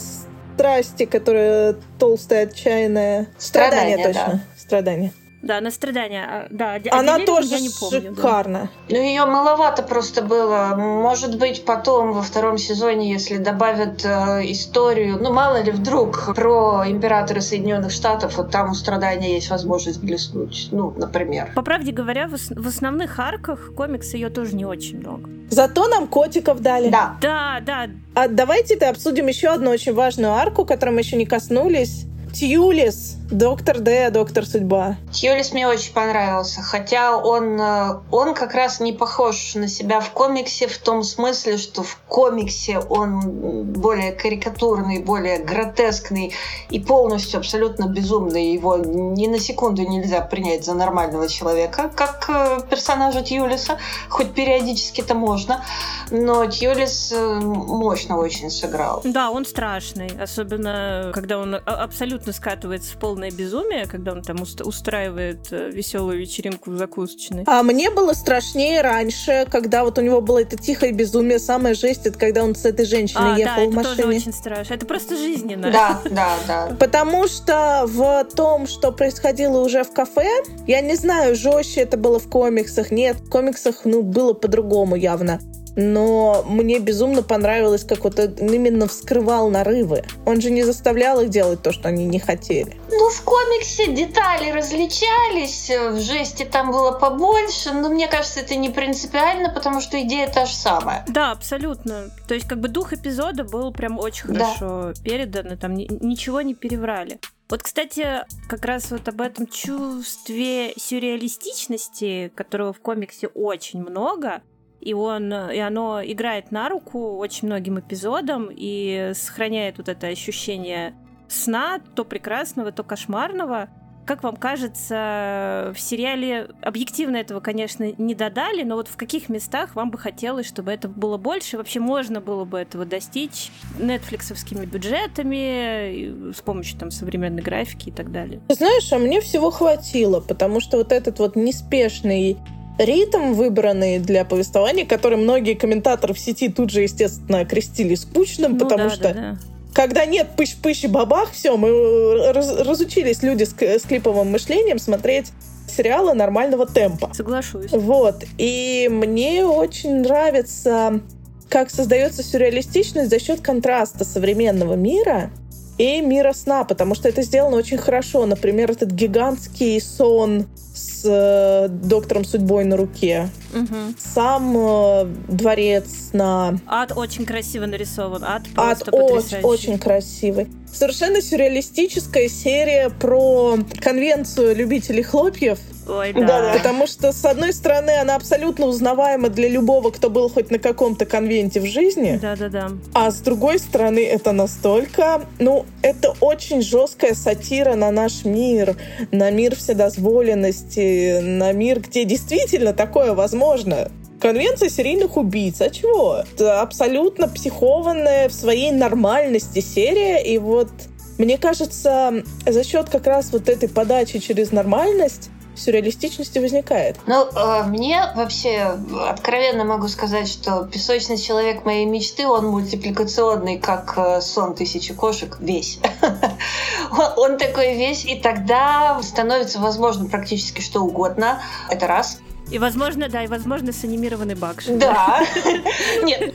страсти, 0.56 1.06
которая 1.06 1.76
толстая, 2.00 2.48
отчаянная. 2.48 3.28
Страдания, 3.38 3.98
Страдания 3.98 4.04
точно. 4.08 4.32
Да. 4.34 4.40
Страдания. 4.58 5.14
Да, 5.42 5.60
на 5.60 5.72
страдания. 5.72 6.24
А, 6.24 6.48
да, 6.50 6.80
Она 6.92 7.20
тоже 7.20 7.48
я 7.48 7.60
не 7.60 7.70
помню, 7.70 8.16
шикарно. 8.16 8.70
Да. 8.90 8.96
Ну, 8.96 9.02
ее 9.02 9.26
маловато 9.26 9.82
просто 9.82 10.22
было. 10.22 10.76
Может 10.78 11.38
быть, 11.38 11.66
потом 11.66 12.14
во 12.14 12.22
втором 12.22 12.58
сезоне, 12.58 13.12
если 13.12 13.38
добавят 13.38 14.06
э, 14.06 14.42
историю, 14.52 15.18
ну, 15.20 15.34
мало 15.34 15.62
ли 15.62 15.72
вдруг 15.72 16.36
про 16.36 16.84
императора 16.88 17.42
Соединенных 17.42 17.92
Штатов, 17.92 18.38
вот 18.38 18.52
там 18.52 18.72
у 18.72 18.74
страдания 18.76 19.34
есть 19.34 19.50
возможность 19.50 20.02
блеснуть. 20.04 20.70
Ну, 20.72 20.94
например. 20.96 21.52
По 21.56 21.64
правде 21.64 21.92
говоря, 21.92 22.28
в, 22.28 22.34
в 22.34 22.68
основных 22.68 23.20
арках 23.20 23.74
комикса 23.76 24.18
ее 24.18 24.30
тоже 24.30 24.56
не 24.56 24.66
очень 24.66 25.00
много. 25.00 25.30
Зато 25.50 25.88
нам 25.88 26.08
котиков 26.08 26.60
дали. 26.60 26.90
Да. 26.90 27.18
Да, 27.22 27.60
да. 27.66 27.88
А 28.14 28.28
давайте-то 28.28 28.90
обсудим 28.90 29.28
еще 29.28 29.50
одну 29.50 29.72
очень 29.72 29.94
важную 29.94 30.34
арку, 30.34 30.66
которой 30.66 30.92
мы 30.92 31.02
еще 31.02 31.18
не 31.18 31.26
коснулись. 31.26 32.06
Тьюлис, 32.34 33.18
Доктор 33.32 33.80
Д, 33.80 34.10
Доктор 34.12 34.46
Судьба. 34.46 34.98
Тьюлис 35.12 35.54
мне 35.54 35.68
очень 35.68 35.94
понравился, 35.94 36.62
хотя 36.62 37.18
он, 37.18 37.60
э, 37.60 38.00
он 38.12 38.34
как 38.34 38.54
раз 38.54 38.80
не 38.80 38.94
похож 38.94 39.56
на 39.56 39.68
себя 39.68 40.00
в 40.02 40.12
комиксе 40.12 40.68
в 40.68 40.78
том 40.78 41.04
смысле, 41.04 41.58
что 41.58 41.84
в 41.84 41.98
комиксе 42.08 42.80
он 42.80 43.64
более 43.64 44.12
карикатурный, 44.12 45.02
более 45.02 45.40
гротескный 45.40 46.34
и 46.70 46.80
полностью 46.80 47.40
абсолютно 47.40 47.86
безумный. 47.86 48.54
Его 48.54 48.78
ни 48.78 49.28
на 49.28 49.40
секунду 49.40 49.84
нельзя 49.84 50.22
принять 50.22 50.66
за 50.66 50.74
нормального 50.74 51.28
человека, 51.28 51.90
как 51.96 52.30
э, 52.30 52.60
персонажа 52.70 53.22
Тьюлиса, 53.22 53.78
хоть 54.10 54.34
периодически 54.34 55.02
это 55.02 55.16
можно, 55.16 55.64
но 56.12 56.46
Тьюлис 56.46 57.12
э, 57.12 57.40
мощно 57.40 58.18
очень 58.18 58.52
сыграл. 58.52 59.02
Да, 59.04 59.32
он 59.32 59.46
страшный, 59.46 60.12
особенно 60.22 61.12
когда 61.14 61.40
он 61.40 61.56
абсолютно 61.56 62.12
абсолютно 62.12 62.34
скатывается 62.34 62.94
в 62.94 62.98
полное 63.22 63.32
безумие, 63.32 63.86
когда 63.86 64.14
он 64.14 64.24
там 64.24 64.38
устраивает 64.42 65.48
э, 65.52 65.70
веселую 65.70 66.20
вечеринку 66.20 66.72
в 66.72 66.78
закусочной. 66.78 67.44
А 67.46 67.62
мне 67.62 67.92
было 67.92 68.14
страшнее 68.14 68.82
раньше, 68.82 69.46
когда 69.52 69.84
вот 69.84 70.00
у 70.00 70.02
него 70.02 70.22
было 70.22 70.42
это 70.42 70.58
тихое 70.58 70.92
безумие. 70.92 71.38
Самая 71.38 71.76
жесть, 71.76 72.08
это 72.08 72.18
когда 72.18 72.44
он 72.44 72.56
с 72.56 72.66
этой 72.66 72.86
женщиной 72.86 73.36
а, 73.36 73.38
ехал 73.38 73.66
да, 73.66 73.70
в 73.70 73.74
машине. 73.74 73.94
это 73.94 74.04
тоже 74.04 74.18
очень 74.18 74.34
страшно. 74.34 74.74
Это 74.74 74.86
просто 74.88 75.18
жизненно. 75.18 75.72
Да, 75.72 76.02
да, 76.10 76.36
да. 76.48 76.76
Потому 76.80 77.28
что 77.28 77.84
в 77.86 78.24
том, 78.36 78.66
что 78.66 78.92
происходило 78.92 79.60
уже 79.60 79.84
в 79.84 79.94
кафе, 79.94 80.28
я 80.66 80.82
не 80.82 80.96
знаю, 80.96 81.36
жестче 81.36 81.82
это 81.82 81.98
было 81.98 82.18
в 82.18 82.28
комиксах. 82.28 82.90
Нет, 82.90 83.18
в 83.18 83.30
комиксах, 83.30 83.86
ну, 83.86 84.02
было 84.02 84.34
по-другому 84.34 84.96
явно 84.96 85.40
но 85.76 86.44
мне 86.48 86.80
безумно 86.80 87.24
понравилось, 87.24 87.84
как 87.84 88.04
вот 88.04 88.20
он 88.20 88.34
именно 88.34 88.88
вскрывал 88.88 89.50
нарывы. 89.50 90.04
Он 90.26 90.42
же 90.42 90.52
не 90.52 90.64
заставлял 90.64 91.22
их 91.22 91.30
делать 91.30 91.62
то, 91.62 91.72
что 91.72 91.88
они 91.88 92.06
не 92.06 92.20
хотели. 92.20 92.78
Ну, 92.90 93.10
в 93.10 93.22
комиксе 93.24 93.94
детали 93.94 94.52
различались, 94.52 95.70
в 95.70 96.00
жесте 96.00 96.46
там 96.46 96.72
было 96.72 96.92
побольше, 96.92 97.72
но 97.72 97.90
мне 97.90 98.08
кажется, 98.08 98.42
это 98.42 98.56
не 98.56 98.70
принципиально, 98.70 99.50
потому 99.50 99.82
что 99.82 100.02
идея 100.02 100.28
та 100.28 100.46
же 100.46 100.54
самая. 100.54 101.06
Да, 101.08 101.32
абсолютно. 101.32 102.10
То 102.28 102.34
есть, 102.34 102.48
как 102.48 102.60
бы 102.60 102.68
дух 102.68 102.94
эпизода 102.94 103.44
был 103.44 103.72
прям 103.72 104.00
очень 104.00 104.28
хорошо 104.28 104.94
да. 104.94 105.04
передан, 105.04 105.54
и 105.54 105.56
там 105.56 105.76
ничего 105.76 106.42
не 106.42 106.54
переврали. 106.54 107.20
Вот, 107.50 107.64
кстати, 107.64 108.26
как 108.48 108.64
раз 108.64 108.92
вот 108.92 109.10
об 109.10 109.20
этом 109.20 109.46
чувстве 109.46 110.74
сюрреалистичности, 110.78 112.32
которого 112.34 112.72
в 112.72 112.80
комиксе 112.80 113.28
очень 113.28 113.82
много, 113.82 114.42
и 114.82 114.94
он, 114.94 115.32
и 115.32 115.60
оно 115.60 116.02
играет 116.04 116.52
на 116.52 116.68
руку 116.68 117.18
очень 117.18 117.48
многим 117.48 117.80
эпизодам 117.80 118.50
и 118.52 119.12
сохраняет 119.14 119.78
вот 119.78 119.88
это 119.90 120.08
ощущение 120.08 120.96
сна, 121.28 121.80
то 121.96 122.04
прекрасного, 122.04 122.72
то 122.72 122.84
кошмарного. 122.84 123.70
Как 124.04 124.24
вам 124.24 124.36
кажется, 124.36 125.72
в 125.76 125.80
сериале 125.80 126.50
объективно 126.62 127.18
этого, 127.18 127.40
конечно, 127.40 127.94
не 128.00 128.16
додали, 128.16 128.64
но 128.64 128.76
вот 128.76 128.88
в 128.88 128.98
каких 128.98 129.30
местах 129.30 129.76
вам 129.76 129.92
бы 129.92 130.00
хотелось, 130.00 130.48
чтобы 130.48 130.72
это 130.72 130.90
было 130.90 131.18
больше? 131.18 131.58
Вообще 131.58 131.80
можно 131.80 132.20
было 132.20 132.44
бы 132.44 132.58
этого 132.58 132.84
достичь 132.84 133.52
нетфликсовскими 133.80 134.66
бюджетами, 134.66 136.34
с 136.34 136.42
помощью 136.42 136.80
там 136.80 136.90
современной 136.90 137.44
графики 137.44 137.90
и 137.90 137.92
так 137.92 138.12
далее? 138.12 138.42
Знаешь, 138.50 138.92
а 138.92 138.98
мне 138.98 139.22
всего 139.22 139.52
хватило, 139.52 140.20
потому 140.20 140.60
что 140.60 140.78
вот 140.78 140.92
этот 140.92 141.20
вот 141.20 141.36
неспешный 141.36 142.38
ритм, 142.86 143.34
выбранный 143.34 144.00
для 144.00 144.26
повествования, 144.26 144.86
который 144.86 145.18
многие 145.18 145.54
комментаторы 145.54 146.14
в 146.14 146.20
сети 146.20 146.50
тут 146.50 146.70
же, 146.70 146.82
естественно, 146.82 147.40
окрестили 147.40 147.96
скучным, 147.96 148.54
ну, 148.54 148.60
потому 148.60 148.90
да, 148.90 148.90
что 148.90 149.04
да, 149.04 149.14
да. 149.14 149.38
когда 149.74 150.06
нет 150.06 150.30
пыщ-пыщ 150.36 150.86
и 150.86 150.88
бабах, 150.88 151.32
все, 151.32 151.58
мы 151.58 152.32
раз, 152.34 152.60
разучились 152.60 153.24
люди 153.24 153.44
с, 153.44 153.54
с 153.60 153.84
клиповым 153.84 154.32
мышлением 154.32 154.80
смотреть 154.80 155.32
сериалы 155.68 156.14
нормального 156.14 156.66
темпа. 156.66 157.12
Соглашусь. 157.14 157.72
Вот. 157.72 158.24
И 158.38 158.90
мне 158.92 159.46
очень 159.46 160.02
нравится, 160.02 161.02
как 161.50 161.70
создается 161.70 162.24
сюрреалистичность 162.24 163.10
за 163.10 163.20
счет 163.20 163.42
контраста 163.42 164.04
современного 164.06 164.74
мира 164.74 165.32
и 165.78 166.02
мира 166.02 166.34
сна, 166.34 166.64
потому 166.64 166.96
что 166.96 167.10
это 167.10 167.22
сделано 167.24 167.58
очень 167.58 167.78
хорошо. 167.78 168.26
Например, 168.26 168.72
этот 168.72 168.92
гигантский 168.92 169.80
сон 169.82 170.48
с 170.76 170.91
э, 171.06 171.68
доктором 171.70 172.26
судьбой 172.26 172.66
на 172.66 172.78
руке. 172.78 173.30
Угу. 173.54 173.96
Сам 173.98 174.56
э, 174.58 175.06
дворец 175.28 176.10
на... 176.14 176.58
Ад 176.68 176.94
очень 176.96 177.26
красиво 177.26 177.66
нарисован. 177.66 178.24
Ад 178.24 178.44
просто 178.54 178.92
Ад 178.92 178.94
очень, 178.94 179.40
очень 179.42 179.80
красивый. 179.80 180.48
Совершенно 180.72 181.22
сюрреалистическая 181.22 182.30
серия 182.30 182.90
про 182.90 183.58
конвенцию 183.82 184.56
любителей 184.56 185.04
хлопьев. 185.04 185.60
Ой, 185.88 186.14
да. 186.14 186.22
да. 186.22 186.54
Потому 186.54 186.88
что, 186.88 187.12
с 187.12 187.26
одной 187.26 187.54
стороны, 187.54 187.92
она 188.00 188.16
абсолютно 188.16 188.68
узнаваема 188.68 189.30
для 189.30 189.50
любого, 189.50 189.92
кто 189.92 190.10
был 190.10 190.30
хоть 190.30 190.52
на 190.52 190.60
каком-то 190.60 191.06
конвенте 191.06 191.60
в 191.60 191.66
жизни. 191.66 192.20
Да-да-да. 192.22 192.72
А 192.94 193.12
с 193.12 193.20
другой 193.20 193.60
стороны, 193.60 194.00
это 194.00 194.32
настолько... 194.32 195.26
Ну, 195.40 195.66
это 195.82 196.14
очень 196.22 196.62
жесткая 196.62 197.16
сатира 197.16 197.76
на 197.76 197.92
наш 197.92 198.24
мир, 198.24 198.78
на 199.12 199.32
мир 199.32 199.56
вседозволенности, 199.56 200.80
на 201.22 201.52
мир, 201.52 201.80
где 201.80 202.06
действительно 202.06 202.74
такое 202.74 203.14
возможно. 203.14 203.90
Конвенция 204.20 204.70
серийных 204.70 205.18
убийц. 205.18 205.62
А 205.62 205.70
чего? 205.70 206.24
Это 206.34 206.62
абсолютно 206.62 207.28
психованная 207.28 208.30
в 208.30 208.34
своей 208.34 208.72
нормальности 208.72 209.60
серия. 209.60 210.24
И 210.24 210.38
вот 210.38 210.70
мне 211.18 211.38
кажется, 211.38 212.24
за 212.46 212.64
счет 212.64 212.90
как 212.90 213.08
раз 213.08 213.32
вот 213.32 213.50
этой 213.50 213.70
подачи 213.70 214.20
через 214.20 214.52
нормальность 214.52 215.30
сюрреалистичности 215.62 216.40
возникает. 216.40 216.98
Ну, 217.06 217.26
э, 217.26 217.64
мне 217.64 218.12
вообще 218.16 218.78
откровенно 219.08 219.64
могу 219.64 219.88
сказать, 219.88 220.28
что 220.28 220.66
«Песочный 220.66 221.18
человек 221.18 221.66
моей 221.66 221.86
мечты», 221.86 222.28
он 222.28 222.48
мультипликационный, 222.48 223.60
как 223.60 223.94
э, 223.98 224.22
«Сон 224.22 224.56
тысячи 224.56 224.94
кошек», 224.94 225.38
весь. 225.40 225.80
Он 227.18 227.38
такой 227.38 227.76
весь, 227.76 228.06
и 228.06 228.16
тогда 228.16 229.00
становится 229.02 229.60
возможно 229.60 230.10
практически 230.10 230.62
что 230.62 230.82
угодно. 230.82 231.42
Это 231.70 231.88
раз. 231.88 232.20
И, 232.52 232.60
возможно, 232.60 233.08
да, 233.08 233.24
и, 233.24 233.28
возможно, 233.28 233.72
с 233.72 233.86
анимированной 233.86 234.36
Бакши. 234.36 234.74
Да. 234.74 235.22
Нет. 236.04 236.34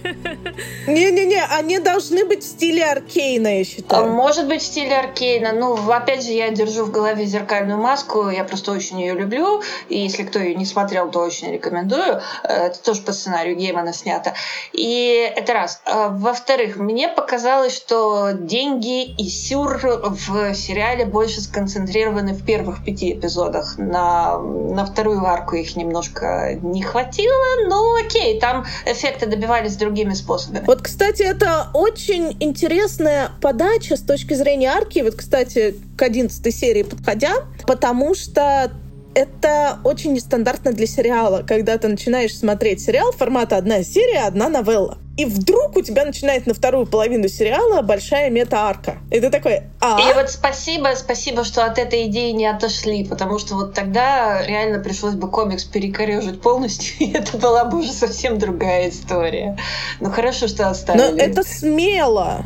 Не-не-не, 0.87 1.45
они 1.45 1.79
должны 1.79 2.25
быть 2.25 2.43
в 2.43 2.47
стиле 2.47 2.87
Аркейна, 2.87 3.59
я 3.59 3.65
считаю. 3.65 4.11
Может 4.11 4.49
быть, 4.49 4.63
в 4.63 4.65
стиле 4.65 4.97
Аркейна. 4.97 5.53
Ну, 5.53 5.77
опять 5.93 6.25
же, 6.25 6.31
я 6.33 6.51
держу 6.51 6.87
в 6.87 6.91
голове 6.91 7.27
зеркальную 7.27 7.79
маску. 7.79 8.31
Я 8.31 8.45
просто 8.45 8.73
очень 8.73 8.99
ее 9.01 9.13
люблю. 9.13 9.63
И 9.91 9.99
если 9.99 10.23
кто 10.23 10.39
ее 10.39 10.55
не 10.55 10.65
смотрел, 10.65 11.11
то 11.11 11.21
очень 11.21 11.53
рекомендую. 11.53 12.23
Это 12.43 12.83
тоже 12.83 13.03
по 13.03 13.13
сценарию 13.13 13.55
Геймана 13.55 13.93
снято. 13.93 14.33
И 14.73 15.31
это 15.37 15.53
раз. 15.53 15.83
А, 15.85 16.09
во-вторых, 16.09 16.77
мне 16.77 17.09
показалось, 17.09 17.77
что 17.77 18.31
деньги 18.33 19.05
и 19.05 19.29
сюр 19.29 19.79
в 19.85 20.55
сериале 20.55 21.05
больше 21.05 21.43
сконцентрированы 21.43 22.33
в 22.33 22.43
первых 22.43 22.83
пяти 22.83 23.13
эпизодах. 23.13 23.77
На, 23.77 24.39
на 24.39 24.87
вторую 24.87 25.23
арку 25.27 25.57
их 25.57 25.77
немножко 25.77 26.06
немножко 26.07 26.59
не 26.63 26.83
хватило, 26.83 27.69
но 27.69 27.95
окей, 27.97 28.41
там 28.41 28.65
эффекты 28.85 29.27
добивались 29.27 29.77
другими 29.77 30.15
способами. 30.15 30.65
Вот, 30.67 30.83
кстати, 30.83 31.23
это 31.23 31.69
очень 31.75 32.37
интересная 32.41 33.31
подача 33.41 33.97
с 33.97 34.01
точки 34.01 34.35
зрения 34.35 34.71
арки. 34.71 35.01
Вот, 35.01 35.15
кстати, 35.15 35.77
к 35.97 36.03
11 36.03 36.55
серии 36.55 36.83
подходя, 36.83 37.45
потому 37.67 38.15
что 38.15 38.71
это 39.15 39.79
очень 39.85 40.13
нестандартно 40.13 40.73
для 40.73 40.87
сериала, 40.87 41.43
когда 41.47 41.79
ты 41.79 41.89
начинаешь 41.89 42.37
смотреть 42.37 42.83
сериал 42.83 43.13
формата 43.13 43.57
одна 43.57 43.83
серия, 43.83 44.27
одна 44.27 44.49
новелла. 44.49 44.99
И 45.17 45.25
вдруг 45.25 45.77
у 45.77 45.83
тебя 45.83 46.05
начинает 46.05 46.47
на 46.47 46.53
вторую 46.53 46.87
половину 46.87 47.27
сериала 47.29 47.81
большая 47.81 48.29
мета-арка. 48.29 48.99
И 49.11 49.19
ты 49.19 49.31
такой, 49.31 49.63
а? 49.81 49.99
И 49.99 50.15
вот 50.15 50.31
спасибо, 50.31 50.91
спасибо, 50.95 51.43
что 51.43 51.65
от 51.65 51.79
этой 51.79 52.07
идеи 52.09 52.33
не 52.33 52.47
отошли, 52.47 53.03
потому 53.03 53.39
что 53.39 53.55
вот 53.55 53.73
тогда 53.73 54.45
реально 54.47 54.79
пришлось 54.79 55.15
бы 55.15 55.31
комикс 55.31 55.65
перекорежить 55.65 56.43
полностью, 56.43 56.95
и 56.99 57.13
это 57.13 57.39
была 57.39 57.65
бы 57.65 57.79
уже 57.79 57.93
совсем 57.93 58.39
другая 58.39 58.91
история. 58.91 59.57
Ну 60.01 60.11
хорошо, 60.11 60.49
что 60.49 60.69
оставили. 60.69 61.03
Но 61.03 61.17
это 61.17 61.43
смело. 61.43 62.45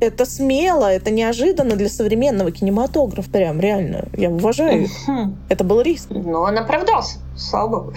Это 0.00 0.26
смело, 0.26 0.92
это 0.92 1.10
неожиданно 1.10 1.74
для 1.74 1.88
современного 1.88 2.50
кинематографа. 2.50 3.30
Прям 3.30 3.60
реально. 3.60 4.08
Я 4.14 4.30
уважаю 4.30 4.84
их. 4.84 4.90
Это 5.48 5.64
был 5.64 5.80
риск. 5.80 6.08
Но 6.10 6.42
он 6.42 6.58
оправдался 6.58 7.18
слава 7.36 7.68
богу. 7.68 7.94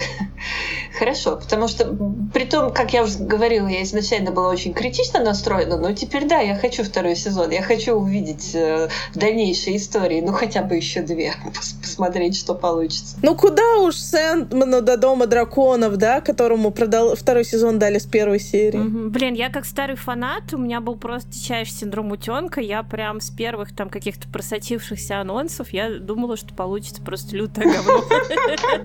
Хорошо, 0.98 1.36
потому 1.36 1.68
что, 1.68 1.96
при 2.32 2.44
том, 2.44 2.72
как 2.72 2.92
я 2.92 3.04
уже 3.04 3.18
говорила, 3.18 3.66
я 3.68 3.82
изначально 3.82 4.32
была 4.32 4.48
очень 4.48 4.74
критично 4.74 5.20
настроена, 5.20 5.76
но 5.76 5.92
теперь 5.92 6.26
да, 6.26 6.40
я 6.40 6.56
хочу 6.56 6.84
второй 6.84 7.16
сезон, 7.16 7.50
я 7.50 7.62
хочу 7.62 7.94
увидеть 7.94 8.54
э, 8.54 8.88
дальнейшие 9.14 9.76
истории, 9.76 10.20
ну 10.20 10.32
хотя 10.32 10.62
бы 10.62 10.76
еще 10.76 11.02
две, 11.02 11.34
посмотреть, 11.80 12.36
что 12.36 12.54
получится. 12.54 13.16
Ну 13.22 13.36
куда 13.36 13.78
уж 13.78 13.96
Сэндману 13.96 14.82
до 14.82 14.96
Дома 14.96 15.26
драконов, 15.26 15.96
да, 15.96 16.20
которому 16.20 16.70
продал 16.70 17.14
второй 17.14 17.44
сезон 17.44 17.78
дали 17.78 17.98
с 17.98 18.06
первой 18.06 18.40
серии. 18.40 18.78
Угу. 18.78 19.10
Блин, 19.10 19.34
я 19.34 19.48
как 19.48 19.64
старый 19.64 19.96
фанат, 19.96 20.52
у 20.52 20.58
меня 20.58 20.80
был 20.80 20.96
просто 20.96 21.30
дичайший 21.30 21.72
синдром 21.72 22.10
утенка, 22.10 22.60
я 22.60 22.82
прям 22.82 23.20
с 23.20 23.30
первых 23.30 23.74
там 23.74 23.88
каких-то 23.88 24.28
просочившихся 24.28 25.20
анонсов, 25.20 25.72
я 25.72 25.98
думала, 25.98 26.36
что 26.36 26.52
получится 26.52 27.00
просто 27.00 27.36
лютое 27.36 27.64
говно. 27.64 28.04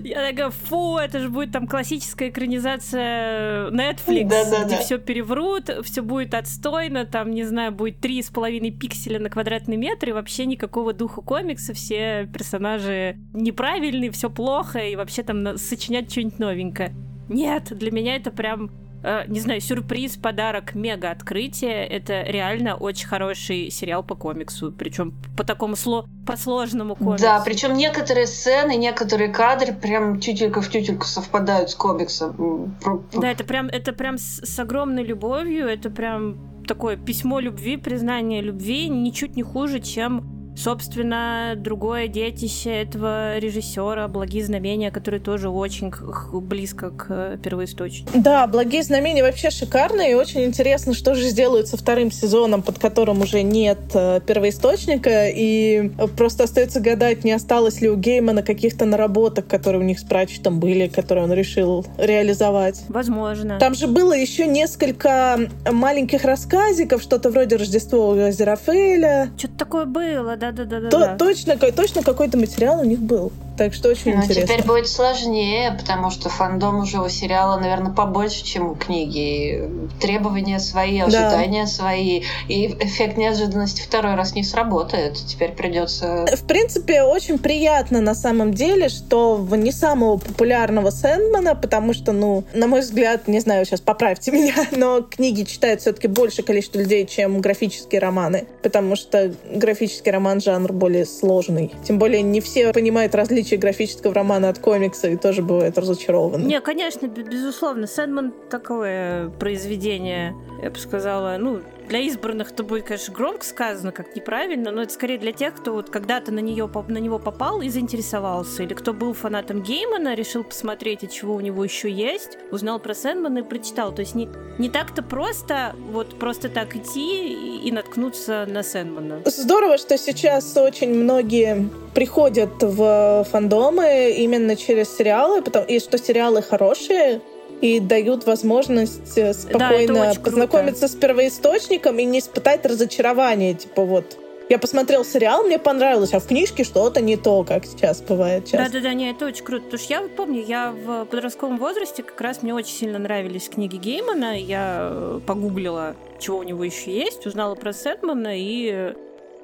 Я 0.02 0.22
такая, 0.46 0.50
фу, 0.50 0.96
это 0.96 1.20
же 1.20 1.28
будет 1.28 1.52
там 1.52 1.66
классическая 1.66 2.28
экранизация 2.28 3.70
Netflix, 3.70 4.28
да, 4.28 4.50
да, 4.50 4.64
где 4.64 4.76
да. 4.76 4.82
все 4.82 4.98
переврут, 4.98 5.70
все 5.82 6.02
будет 6.02 6.34
отстойно, 6.34 7.04
там, 7.04 7.30
не 7.30 7.44
знаю, 7.44 7.72
будет 7.72 8.00
три 8.00 8.22
с 8.22 8.30
половиной 8.30 8.70
пикселя 8.70 9.18
на 9.18 9.30
квадратный 9.30 9.76
метр, 9.76 10.10
и 10.10 10.12
вообще 10.12 10.46
никакого 10.46 10.92
духа 10.92 11.22
комикса, 11.22 11.74
все 11.74 12.28
персонажи 12.32 13.16
неправильные, 13.32 14.10
все 14.10 14.30
плохо, 14.30 14.78
и 14.80 14.96
вообще 14.96 15.22
там 15.22 15.56
сочинять 15.58 16.10
что-нибудь 16.10 16.38
новенькое. 16.38 16.94
Нет, 17.28 17.76
для 17.76 17.90
меня 17.90 18.16
это 18.16 18.30
прям 18.30 18.70
Э, 18.70 18.85
не 19.28 19.40
знаю, 19.40 19.60
сюрприз, 19.60 20.16
подарок, 20.16 20.74
мега 20.74 21.10
открытие. 21.10 21.86
Это 21.86 22.22
реально 22.22 22.76
очень 22.76 23.06
хороший 23.06 23.70
сериал 23.70 24.02
по 24.02 24.14
комиксу, 24.14 24.72
причем 24.72 25.14
по 25.36 25.44
такому 25.44 25.76
сло 25.76 26.06
по 26.26 26.36
сложному 26.36 26.96
комиксу. 26.96 27.24
Да, 27.24 27.40
причем 27.44 27.74
некоторые 27.74 28.26
сцены, 28.26 28.76
некоторые 28.76 29.28
кадры 29.28 29.72
прям 29.72 30.18
тютелька 30.18 30.60
в 30.60 30.68
тютельку 30.68 31.04
совпадают 31.04 31.70
с 31.70 31.74
комиксом. 31.76 32.74
Да, 33.12 33.30
это 33.30 33.44
прям, 33.44 33.66
это 33.66 33.92
прям 33.92 34.18
с, 34.18 34.40
с 34.44 34.58
огромной 34.58 35.04
любовью, 35.04 35.68
это 35.68 35.88
прям 35.88 36.64
такое 36.66 36.96
письмо 36.96 37.38
любви, 37.38 37.76
признание 37.76 38.42
любви, 38.42 38.88
ничуть 38.88 39.36
не 39.36 39.44
хуже, 39.44 39.78
чем 39.80 40.35
Собственно, 40.56 41.54
другое 41.56 42.08
детище 42.08 42.70
этого 42.70 43.38
режиссера 43.38 44.08
«Благие 44.08 44.44
знамения», 44.44 44.90
который 44.90 45.20
тоже 45.20 45.50
очень 45.50 45.92
близко 46.32 46.90
к 46.90 47.36
первоисточнику. 47.42 48.10
Да, 48.14 48.46
«Благие 48.46 48.82
знамения» 48.82 49.22
вообще 49.22 49.50
шикарные, 49.50 50.12
и 50.12 50.14
очень 50.14 50.44
интересно, 50.44 50.94
что 50.94 51.14
же 51.14 51.28
сделают 51.28 51.68
со 51.68 51.76
вторым 51.76 52.10
сезоном, 52.10 52.62
под 52.62 52.78
которым 52.78 53.20
уже 53.20 53.42
нет 53.42 53.78
э, 53.92 54.20
первоисточника, 54.26 55.28
и 55.28 55.90
просто 56.16 56.44
остается 56.44 56.80
гадать, 56.80 57.22
не 57.24 57.32
осталось 57.32 57.82
ли 57.82 57.90
у 57.90 57.96
Геймана 57.96 58.42
каких-то 58.42 58.86
наработок, 58.86 59.46
которые 59.46 59.82
у 59.82 59.84
них 59.84 59.98
с 59.98 60.04
Пратчетом 60.04 60.58
были, 60.58 60.88
которые 60.88 61.24
он 61.24 61.32
решил 61.32 61.84
реализовать. 61.98 62.82
Возможно. 62.88 63.58
Там 63.58 63.74
же 63.74 63.86
было 63.86 64.14
еще 64.14 64.46
несколько 64.46 65.38
маленьких 65.70 66.24
рассказиков, 66.24 67.02
что-то 67.02 67.30
вроде 67.30 67.56
«Рождество 67.56 68.08
у 68.08 68.30
Зерафеля». 68.30 69.30
Что-то 69.36 69.58
такое 69.58 69.84
было, 69.84 70.36
да 70.36 70.45
да-да-да. 70.52 71.16
Точно, 71.16 71.56
точно 71.56 72.02
какой-то 72.02 72.38
материал 72.38 72.80
у 72.80 72.84
них 72.84 73.00
был. 73.00 73.32
Так 73.56 73.72
что 73.72 73.88
очень 73.88 74.14
ну, 74.14 74.22
интересно. 74.22 74.42
теперь 74.42 74.66
будет 74.66 74.88
сложнее, 74.88 75.74
потому 75.78 76.10
что 76.10 76.28
фандом 76.28 76.80
уже 76.80 77.00
у 77.00 77.08
сериала, 77.08 77.58
наверное, 77.58 77.92
побольше, 77.92 78.44
чем 78.44 78.70
у 78.70 78.74
книги. 78.74 79.68
Требования 80.00 80.58
свои, 80.60 81.00
ожидания 81.00 81.62
да. 81.64 81.70
свои. 81.70 82.22
И 82.48 82.66
эффект 82.80 83.16
неожиданности 83.16 83.80
второй 83.80 84.14
раз 84.14 84.34
не 84.34 84.44
сработает. 84.44 85.14
Теперь 85.14 85.52
придется... 85.52 86.26
В 86.36 86.46
принципе, 86.46 87.02
очень 87.02 87.38
приятно 87.38 88.00
на 88.00 88.14
самом 88.14 88.52
деле, 88.52 88.88
что 88.88 89.36
в 89.36 89.56
не 89.56 89.72
самого 89.72 90.18
популярного 90.18 90.90
Сэндмана, 90.90 91.54
потому 91.54 91.94
что, 91.94 92.12
ну, 92.12 92.44
на 92.52 92.66
мой 92.66 92.80
взгляд, 92.80 93.26
не 93.26 93.40
знаю, 93.40 93.64
сейчас 93.64 93.80
поправьте 93.80 94.30
меня, 94.32 94.54
но 94.72 95.00
книги 95.00 95.44
читают 95.44 95.80
все-таки 95.80 96.08
больше 96.08 96.42
количество 96.42 96.78
людей, 96.78 97.06
чем 97.06 97.40
графические 97.40 98.00
романы. 98.00 98.46
Потому 98.62 98.96
что 98.96 99.32
графический 99.50 100.12
роман 100.12 100.40
жанр 100.40 100.72
более 100.72 101.06
сложный. 101.06 101.72
Тем 101.84 101.98
более 101.98 102.22
не 102.22 102.40
все 102.40 102.72
понимают 102.72 103.14
различия 103.14 103.45
отличие 103.46 103.60
графического 103.60 104.12
романа 104.12 104.48
от 104.48 104.58
комикса 104.58 105.08
и 105.08 105.16
тоже 105.16 105.42
бывает 105.42 105.78
разочарованы. 105.78 106.44
Не, 106.44 106.60
конечно, 106.60 107.06
безусловно. 107.06 107.86
Сэндман 107.86 108.34
такое 108.50 109.28
произведение, 109.38 110.34
я 110.62 110.70
бы 110.70 110.78
сказала, 110.78 111.36
ну, 111.38 111.60
для 111.88 112.00
избранных 112.00 112.52
это 112.52 112.62
будет, 112.62 112.84
конечно, 112.84 113.14
громко 113.14 113.44
сказано, 113.44 113.92
как 113.92 114.14
неправильно, 114.16 114.70
но 114.70 114.82
это 114.82 114.92
скорее 114.92 115.18
для 115.18 115.32
тех, 115.32 115.54
кто 115.54 115.72
вот 115.72 115.90
когда-то 115.90 116.32
на, 116.32 116.40
нее, 116.40 116.70
на 116.88 116.98
него 116.98 117.18
попал 117.18 117.60
и 117.60 117.68
заинтересовался, 117.68 118.62
или 118.62 118.74
кто 118.74 118.92
был 118.92 119.12
фанатом 119.14 119.62
Геймана, 119.62 120.14
решил 120.14 120.44
посмотреть, 120.44 121.04
от 121.04 121.12
чего 121.12 121.34
у 121.34 121.40
него 121.40 121.64
еще 121.64 121.90
есть, 121.90 122.38
узнал 122.50 122.78
про 122.78 122.94
Сэндмана 122.94 123.38
и 123.38 123.42
прочитал. 123.42 123.94
То 123.94 124.00
есть 124.00 124.14
не, 124.14 124.28
не 124.58 124.68
так-то 124.68 125.02
просто 125.02 125.74
вот 125.90 126.18
просто 126.18 126.48
так 126.48 126.76
идти 126.76 127.32
и, 127.32 127.68
и 127.68 127.72
наткнуться 127.72 128.46
на 128.48 128.62
Сэндмана. 128.62 129.22
Здорово, 129.24 129.78
что 129.78 129.96
сейчас 129.98 130.56
очень 130.56 130.94
многие 130.94 131.68
приходят 131.94 132.62
в 132.62 133.26
фандомы 133.30 134.14
именно 134.16 134.56
через 134.56 134.96
сериалы, 134.96 135.42
потому, 135.42 135.66
и 135.66 135.78
что 135.78 135.98
сериалы 135.98 136.42
хорошие, 136.42 137.20
и 137.60 137.80
дают 137.80 138.26
возможность 138.26 139.16
э, 139.16 139.32
спокойно 139.32 140.12
да, 140.14 140.20
познакомиться 140.20 140.88
круто. 140.88 140.92
с 140.92 140.96
первоисточником 140.96 141.98
и 141.98 142.04
не 142.04 142.18
испытать 142.20 142.64
разочарование, 142.66 143.54
типа 143.54 143.84
вот 143.84 144.18
я 144.48 144.58
посмотрел 144.58 145.04
сериал, 145.04 145.42
мне 145.42 145.58
понравилось, 145.58 146.14
а 146.14 146.20
в 146.20 146.26
книжке 146.26 146.62
что-то 146.62 147.00
не 147.00 147.16
то, 147.16 147.42
как 147.42 147.66
сейчас 147.66 148.00
бывает 148.00 148.44
часто. 148.44 148.70
Да-да-да, 148.70 148.92
не, 148.94 149.10
это 149.10 149.26
очень 149.26 149.44
круто. 149.44 149.64
Потому 149.64 149.82
что 149.82 149.94
я 149.94 150.08
помню, 150.08 150.44
я 150.46 150.70
в 150.70 151.04
подростковом 151.06 151.58
возрасте 151.58 152.04
как 152.04 152.20
раз 152.20 152.42
мне 152.42 152.54
очень 152.54 152.74
сильно 152.76 152.98
нравились 152.98 153.48
книги 153.48 153.76
Геймана. 153.76 154.38
Я 154.38 154.88
э, 154.92 155.20
погуглила, 155.26 155.96
чего 156.20 156.38
у 156.38 156.42
него 156.44 156.62
еще 156.62 156.96
есть, 156.96 157.26
узнала 157.26 157.56
про 157.56 157.72
Сетмана 157.72 158.38
и 158.38 158.94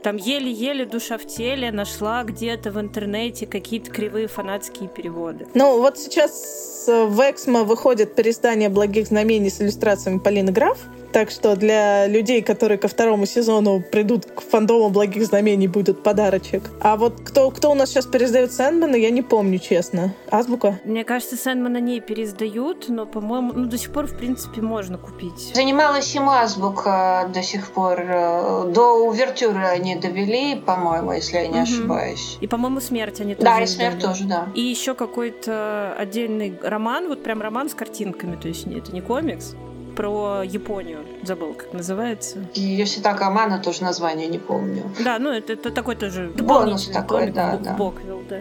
там 0.03 0.16
еле-еле 0.16 0.84
душа 0.84 1.18
в 1.18 1.26
теле 1.26 1.70
нашла 1.70 2.24
где-то 2.24 2.70
в 2.70 2.80
интернете 2.80 3.46
какие-то 3.46 3.90
кривые 3.90 4.26
фанатские 4.26 4.88
переводы. 4.88 5.46
Ну, 5.55 5.78
вот 5.78 5.98
сейчас 5.98 6.86
в 6.86 7.20
Эксмо 7.20 7.64
выходит 7.64 8.14
переиздание 8.14 8.68
«Благих 8.68 9.07
знамений» 9.07 9.50
с 9.50 9.61
иллюстрациями 9.61 10.18
Полины 10.18 10.53
Граф. 10.53 10.78
Так 11.12 11.30
что 11.30 11.57
для 11.57 12.07
людей, 12.07 12.40
которые 12.40 12.78
ко 12.78 12.88
второму 12.88 13.26
сезону 13.26 13.82
придут 13.82 14.24
к 14.24 14.40
фандому 14.40 14.88
благих 14.88 15.26
знамений, 15.26 15.68
будет 15.68 16.03
подарочек. 16.03 16.62
А 16.80 16.96
вот 16.96 17.20
кто, 17.20 17.50
кто 17.50 17.70
у 17.70 17.74
нас 17.74 17.90
сейчас 17.90 18.07
переиздает 18.07 18.50
Сэндмана, 18.50 18.96
я 18.96 19.11
не 19.11 19.20
помню, 19.20 19.59
честно. 19.59 20.14
Азбука? 20.30 20.80
Мне 20.84 21.05
кажется, 21.05 21.36
Сэндмана 21.36 21.78
не 21.78 22.00
переиздают, 22.00 22.88
но, 22.88 23.05
по-моему, 23.05 23.53
ну, 23.55 23.66
до 23.66 23.76
сих 23.76 23.92
пор, 23.92 24.07
в 24.07 24.16
принципе, 24.16 24.62
можно 24.62 24.96
купить. 24.96 25.55
Занималась 25.55 26.14
им 26.14 26.30
Азбука 26.30 27.28
до 27.32 27.42
сих 27.42 27.72
пор. 27.72 28.00
Э, 28.00 28.72
до 28.74 29.05
увертюры 29.05 29.64
они 29.66 29.91
довели, 29.97 30.57
по-моему, 30.57 31.12
если 31.12 31.36
я 31.36 31.47
не 31.47 31.55
угу. 31.55 31.62
ошибаюсь. 31.62 32.38
И, 32.40 32.47
по-моему, 32.47 32.80
смерть 32.80 33.20
они 33.20 33.34
тоже 33.34 33.45
Да, 33.45 33.61
и 33.61 33.66
смерть 33.66 34.01
тоже, 34.01 34.24
да. 34.24 34.49
И 34.55 34.61
еще 34.61 34.95
какой-то 34.95 35.95
отдельный 35.99 36.59
роман, 36.62 37.09
вот 37.09 37.22
прям 37.22 37.43
роман 37.43 37.68
с 37.68 37.74
картинками, 37.74 38.36
то 38.36 38.49
есть 38.49 38.66
это 38.66 38.93
не 38.93 39.01
комикс, 39.01 39.55
про 39.97 40.43
Японию. 40.43 41.01
Забыл, 41.22 41.55
как 41.55 41.72
называется. 41.72 42.38
Йоситака 42.55 43.26
Амана 43.26 43.59
тоже 43.59 43.82
название 43.82 44.26
не 44.28 44.38
помню. 44.38 44.84
Да, 45.05 45.18
ну 45.18 45.30
это, 45.30 45.53
это 45.53 45.70
такой 45.70 45.97
тоже 45.97 46.32
Бонус 46.36 46.86
такой, 46.86 47.30
да, 47.30 47.59
да. 47.59 47.74
Боквилл, 47.74 48.22
да. 48.28 48.40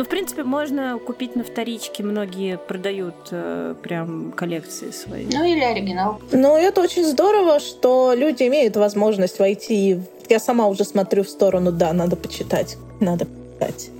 Ну, 0.00 0.04
в 0.04 0.08
принципе, 0.08 0.44
можно 0.44 0.98
купить 0.98 1.36
на 1.36 1.44
вторичке. 1.44 2.02
Многие 2.02 2.56
продают 2.56 3.28
э, 3.32 3.74
прям 3.82 4.32
коллекции 4.32 4.92
свои. 4.92 5.26
Ну, 5.30 5.44
или 5.44 5.60
оригинал. 5.60 6.22
Ну, 6.32 6.56
это 6.56 6.80
очень 6.80 7.04
здорово, 7.04 7.60
что 7.60 8.14
люди 8.16 8.44
имеют 8.44 8.76
возможность 8.76 9.38
войти. 9.38 10.00
Я 10.30 10.38
сама 10.38 10.68
уже 10.68 10.84
смотрю 10.84 11.22
в 11.22 11.28
сторону, 11.28 11.70
да, 11.70 11.92
надо 11.92 12.16
почитать. 12.16 12.78
Надо 12.98 13.26
почитать. 13.26 13.90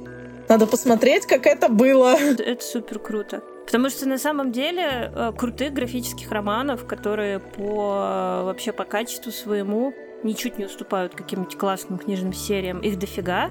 Надо 0.49 0.67
посмотреть, 0.67 1.27
как 1.27 1.47
это 1.47 1.69
было. 1.69 2.17
Это 2.17 2.65
супер 2.65 2.99
круто. 2.99 3.43
Потому 3.67 3.91
что 3.91 4.09
на 4.09 4.17
самом 4.17 4.53
деле 4.53 5.13
э, 5.15 5.33
крутых 5.37 5.75
графических 5.75 6.31
романов, 6.31 6.87
которые 6.87 7.41
по 7.41 8.45
вообще 8.47 8.73
по 8.73 8.85
качеству 8.85 9.33
своему 9.33 9.93
ничуть 10.23 10.57
не 10.57 10.65
уступают 10.65 11.15
каким-нибудь 11.15 11.59
классным 11.59 11.99
книжным 11.99 12.33
сериям, 12.33 12.79
их 12.81 12.99
дофига. 12.99 13.51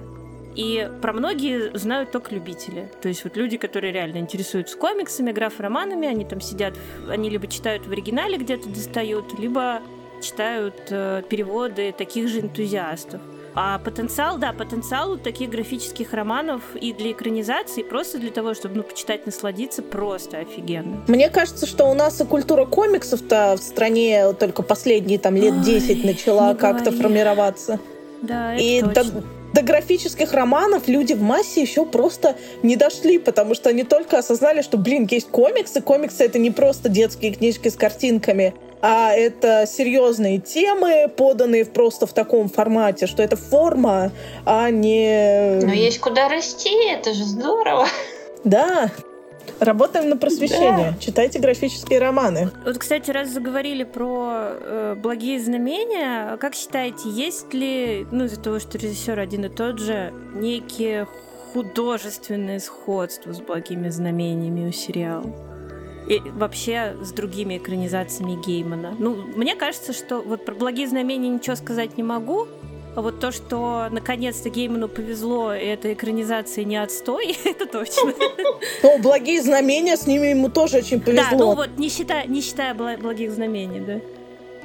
И 0.55 0.89
про 1.01 1.13
многие 1.13 1.77
знают 1.77 2.11
только 2.11 2.33
любители. 2.33 2.91
То 3.01 3.07
есть 3.07 3.23
вот 3.23 3.37
люди, 3.37 3.57
которые 3.57 3.93
реально 3.93 4.17
интересуются 4.17 4.77
комиксами, 4.77 5.31
граф-романами, 5.31 6.07
они 6.07 6.25
там 6.25 6.41
сидят, 6.41 6.73
они 7.07 7.29
либо 7.29 7.47
читают 7.47 7.85
в 7.85 7.91
оригинале 7.91 8.37
где-то 8.37 8.69
достают, 8.69 9.37
либо 9.39 9.81
читают 10.21 10.75
э, 10.89 11.23
переводы 11.29 11.93
таких 11.97 12.27
же 12.27 12.41
энтузиастов. 12.41 13.21
А 13.55 13.79
потенциал, 13.79 14.37
да, 14.37 14.53
потенциал 14.53 15.13
у 15.13 15.17
таких 15.17 15.49
графических 15.49 16.13
романов 16.13 16.61
и 16.75 16.93
для 16.93 17.11
экранизации, 17.11 17.81
просто 17.81 18.19
для 18.19 18.29
того, 18.31 18.53
чтобы, 18.53 18.75
ну, 18.75 18.83
почитать, 18.83 19.25
насладиться, 19.25 19.81
просто 19.81 20.37
офигенно. 20.37 21.03
Мне 21.07 21.29
кажется, 21.29 21.65
что 21.65 21.85
у 21.85 21.93
нас 21.93 22.21
и 22.21 22.25
культура 22.25 22.65
комиксов-то 22.65 23.55
в 23.57 23.61
стране 23.61 24.33
только 24.33 24.61
последние 24.61 25.19
там 25.19 25.35
лет 25.35 25.53
Ой, 25.53 25.63
10 25.63 26.05
начала 26.05 26.53
как-то 26.53 26.91
формироваться. 26.91 27.79
Да, 28.21 28.53
это 28.53 28.63
и 28.63 28.81
точно. 28.81 29.03
До, 29.03 29.23
до 29.53 29.61
графических 29.61 30.33
романов 30.33 30.87
люди 30.87 31.13
в 31.13 31.21
массе 31.21 31.61
еще 31.61 31.85
просто 31.85 32.35
не 32.63 32.75
дошли, 32.75 33.19
потому 33.19 33.55
что 33.55 33.69
они 33.69 33.83
только 33.83 34.19
осознали, 34.19 34.61
что, 34.61 34.77
блин, 34.77 35.07
есть 35.09 35.29
комиксы. 35.29 35.81
Комиксы— 35.81 36.23
это 36.25 36.39
не 36.39 36.51
просто 36.51 36.89
детские 36.89 37.33
книжки 37.33 37.69
с 37.69 37.75
картинками, 37.75 38.53
а 38.81 39.13
это 39.13 39.65
серьезные 39.67 40.39
темы, 40.39 41.11
поданные 41.15 41.65
просто 41.65 42.07
в 42.07 42.13
таком 42.13 42.49
формате, 42.49 43.07
что 43.07 43.23
это 43.23 43.35
форма, 43.35 44.11
а 44.45 44.69
не... 44.69 45.59
Но 45.61 45.73
есть 45.73 45.99
куда 45.99 46.29
расти, 46.29 46.73
это 46.89 47.13
же 47.13 47.23
здорово. 47.23 47.87
Да, 48.43 48.91
Работаем 49.59 50.09
на 50.09 50.17
просвещение. 50.17 50.91
Да. 50.91 50.97
Читайте 50.99 51.39
графические 51.39 51.99
романы. 51.99 52.51
Вот, 52.65 52.77
кстати, 52.77 53.11
раз 53.11 53.29
заговорили 53.29 53.83
про 53.83 54.29
э, 54.31 54.95
благие 54.97 55.39
знамения, 55.39 56.37
как 56.37 56.55
считаете, 56.55 57.09
есть 57.09 57.53
ли, 57.53 58.07
ну, 58.11 58.25
из-за 58.25 58.39
того, 58.39 58.59
что 58.59 58.77
режиссер 58.77 59.19
один 59.19 59.45
и 59.45 59.49
тот 59.49 59.79
же, 59.79 60.13
некие 60.33 61.07
художественные 61.53 62.59
сходства 62.59 63.33
с 63.33 63.39
благими 63.41 63.89
знамениями 63.89 64.67
у 64.67 64.71
сериала? 64.71 65.25
И 66.07 66.19
вообще 66.19 66.95
с 67.01 67.11
другими 67.11 67.57
экранизациями 67.57 68.41
Геймана. 68.43 68.95
Ну, 68.97 69.15
мне 69.35 69.55
кажется, 69.55 69.93
что 69.93 70.21
вот 70.21 70.43
про 70.43 70.55
благие 70.55 70.87
знамения 70.87 71.29
ничего 71.29 71.55
сказать 71.55 71.97
не 71.97 72.03
могу, 72.03 72.47
вот 72.95 73.19
то, 73.19 73.31
что 73.31 73.87
наконец-то 73.91 74.49
Гейману 74.49 74.87
повезло, 74.87 75.53
и 75.53 75.65
эта 75.65 75.93
экранизация 75.93 76.63
не 76.63 76.77
отстой, 76.77 77.37
это 77.45 77.65
точно. 77.65 78.13
Ну, 78.83 78.97
благие 78.99 79.41
знамения, 79.41 79.97
с 79.97 80.07
ними 80.07 80.27
ему 80.27 80.49
тоже 80.49 80.77
очень 80.77 81.01
повезло. 81.01 81.29
Да, 81.29 81.37
ну 81.37 81.55
вот, 81.55 81.77
не 81.77 81.89
считая, 81.89 82.25
не 82.25 82.41
считая 82.41 82.73
благих 82.73 83.31
знамений, 83.31 83.79
да. 83.79 83.99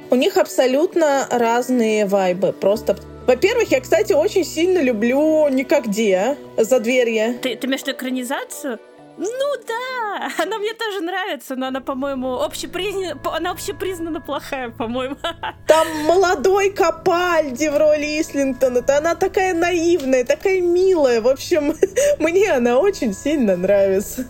У 0.09 0.15
них 0.15 0.37
абсолютно 0.37 1.27
разные 1.31 2.05
вайбы. 2.05 2.53
Просто 2.53 2.97
во-первых, 3.25 3.71
я, 3.71 3.81
кстати, 3.81 4.13
очень 4.13 4.43
сильно 4.45 4.79
люблю 4.79 5.47
«Никогде» 5.49 6.37
за 6.57 6.79
дверье. 6.79 7.39
Ты, 7.41 7.55
ты 7.55 7.65
имеешь 7.65 7.81
виду 7.81 7.93
экранизацию? 7.93 8.79
Ну 9.17 9.55
да, 9.67 10.29
она 10.43 10.57
мне 10.57 10.73
тоже 10.73 11.01
нравится, 11.01 11.55
но 11.55 11.67
она, 11.67 11.81
по-моему, 11.81 12.41
общепризнана, 12.41 13.19
она 13.33 13.51
общепризнана 13.51 14.21
плохая, 14.21 14.69
по-моему. 14.69 15.15
Там 15.67 15.87
молодой 16.05 16.71
Капальди 16.71 17.67
в 17.67 17.77
роли 17.77 18.21
Ислингтона, 18.21 18.79
это 18.79 18.97
она 18.97 19.15
такая 19.15 19.53
наивная, 19.53 20.25
такая 20.25 20.61
милая. 20.61 21.21
В 21.21 21.27
общем, 21.27 21.75
мне 22.19 22.51
она 22.51 22.77
очень 22.77 23.13
сильно 23.13 23.55
нравится. 23.55 24.25